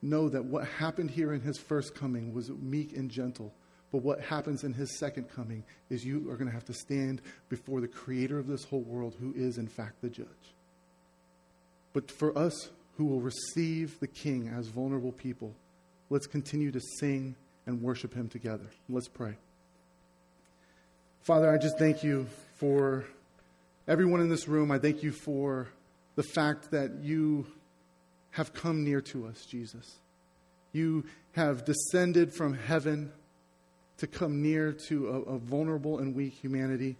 Know 0.00 0.28
that 0.28 0.44
what 0.44 0.66
happened 0.66 1.10
here 1.10 1.32
in 1.34 1.40
his 1.40 1.58
first 1.58 1.94
coming 1.94 2.32
was 2.32 2.50
meek 2.50 2.96
and 2.96 3.10
gentle. 3.10 3.52
But 3.90 4.02
what 4.02 4.20
happens 4.20 4.62
in 4.62 4.72
his 4.72 4.96
second 4.98 5.28
coming 5.34 5.64
is 5.90 6.04
you 6.04 6.30
are 6.30 6.36
going 6.36 6.48
to 6.48 6.54
have 6.54 6.64
to 6.66 6.72
stand 6.72 7.20
before 7.48 7.80
the 7.80 7.88
creator 7.88 8.38
of 8.38 8.46
this 8.46 8.62
whole 8.62 8.82
world, 8.82 9.16
who 9.20 9.32
is, 9.34 9.58
in 9.58 9.66
fact, 9.66 10.02
the 10.02 10.08
judge. 10.08 10.26
But 11.92 12.12
for 12.12 12.36
us 12.38 12.70
who 12.96 13.06
will 13.06 13.20
receive 13.20 13.98
the 14.00 14.06
King 14.06 14.48
as 14.48 14.68
vulnerable 14.68 15.12
people. 15.12 15.52
Let's 16.10 16.26
continue 16.26 16.70
to 16.70 16.80
sing 16.98 17.34
and 17.66 17.82
worship 17.82 18.14
him 18.14 18.28
together. 18.28 18.66
Let's 18.88 19.08
pray. 19.08 19.34
Father, 21.22 21.52
I 21.52 21.58
just 21.58 21.78
thank 21.78 22.02
you 22.02 22.26
for 22.56 23.04
everyone 23.86 24.20
in 24.20 24.28
this 24.28 24.48
room. 24.48 24.70
I 24.70 24.78
thank 24.78 25.02
you 25.02 25.12
for 25.12 25.68
the 26.16 26.22
fact 26.22 26.70
that 26.70 27.02
you 27.02 27.46
have 28.30 28.52
come 28.52 28.84
near 28.84 29.00
to 29.00 29.26
us, 29.26 29.44
Jesus. 29.46 29.98
You 30.72 31.04
have 31.32 31.64
descended 31.64 32.34
from 32.34 32.54
heaven 32.54 33.12
to 33.98 34.06
come 34.06 34.42
near 34.42 34.72
to 34.88 35.08
a, 35.08 35.34
a, 35.34 35.38
vulnerable 35.38 35.98
and 35.98 36.14
weak 36.14 36.34
humanity 36.34 36.96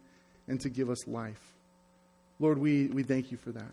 and 0.49 0.59
to 0.61 0.71
give 0.71 0.89
us 0.89 1.07
life. 1.07 1.41
Lord, 2.39 2.59
we, 2.59 2.87
we 2.87 3.03
thank 3.03 3.31
you 3.31 3.37
for 3.37 3.51
that. 3.53 3.73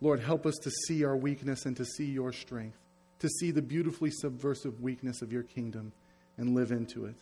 Lord, 0.00 0.20
help 0.20 0.46
us 0.46 0.54
to 0.62 0.70
see 0.70 1.04
our 1.04 1.16
weakness 1.16 1.66
and 1.66 1.76
to 1.76 1.84
see 1.84 2.06
your 2.06 2.32
strength, 2.32 2.78
to 3.18 3.28
see 3.28 3.50
the 3.50 3.62
beautifully 3.62 4.10
subversive 4.10 4.80
weakness 4.80 5.22
of 5.22 5.32
your 5.32 5.42
kingdom 5.42 5.92
and 6.38 6.54
live 6.54 6.70
into 6.70 7.04
it. 7.04 7.16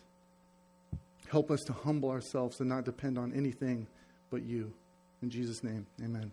Help 1.29 1.51
us 1.51 1.61
to 1.61 1.73
humble 1.73 2.09
ourselves 2.09 2.59
and 2.59 2.67
not 2.67 2.85
depend 2.85 3.17
on 3.17 3.31
anything 3.33 3.85
but 4.31 4.41
you. 4.41 4.73
In 5.21 5.29
Jesus' 5.29 5.63
name, 5.63 5.85
amen. 6.03 6.31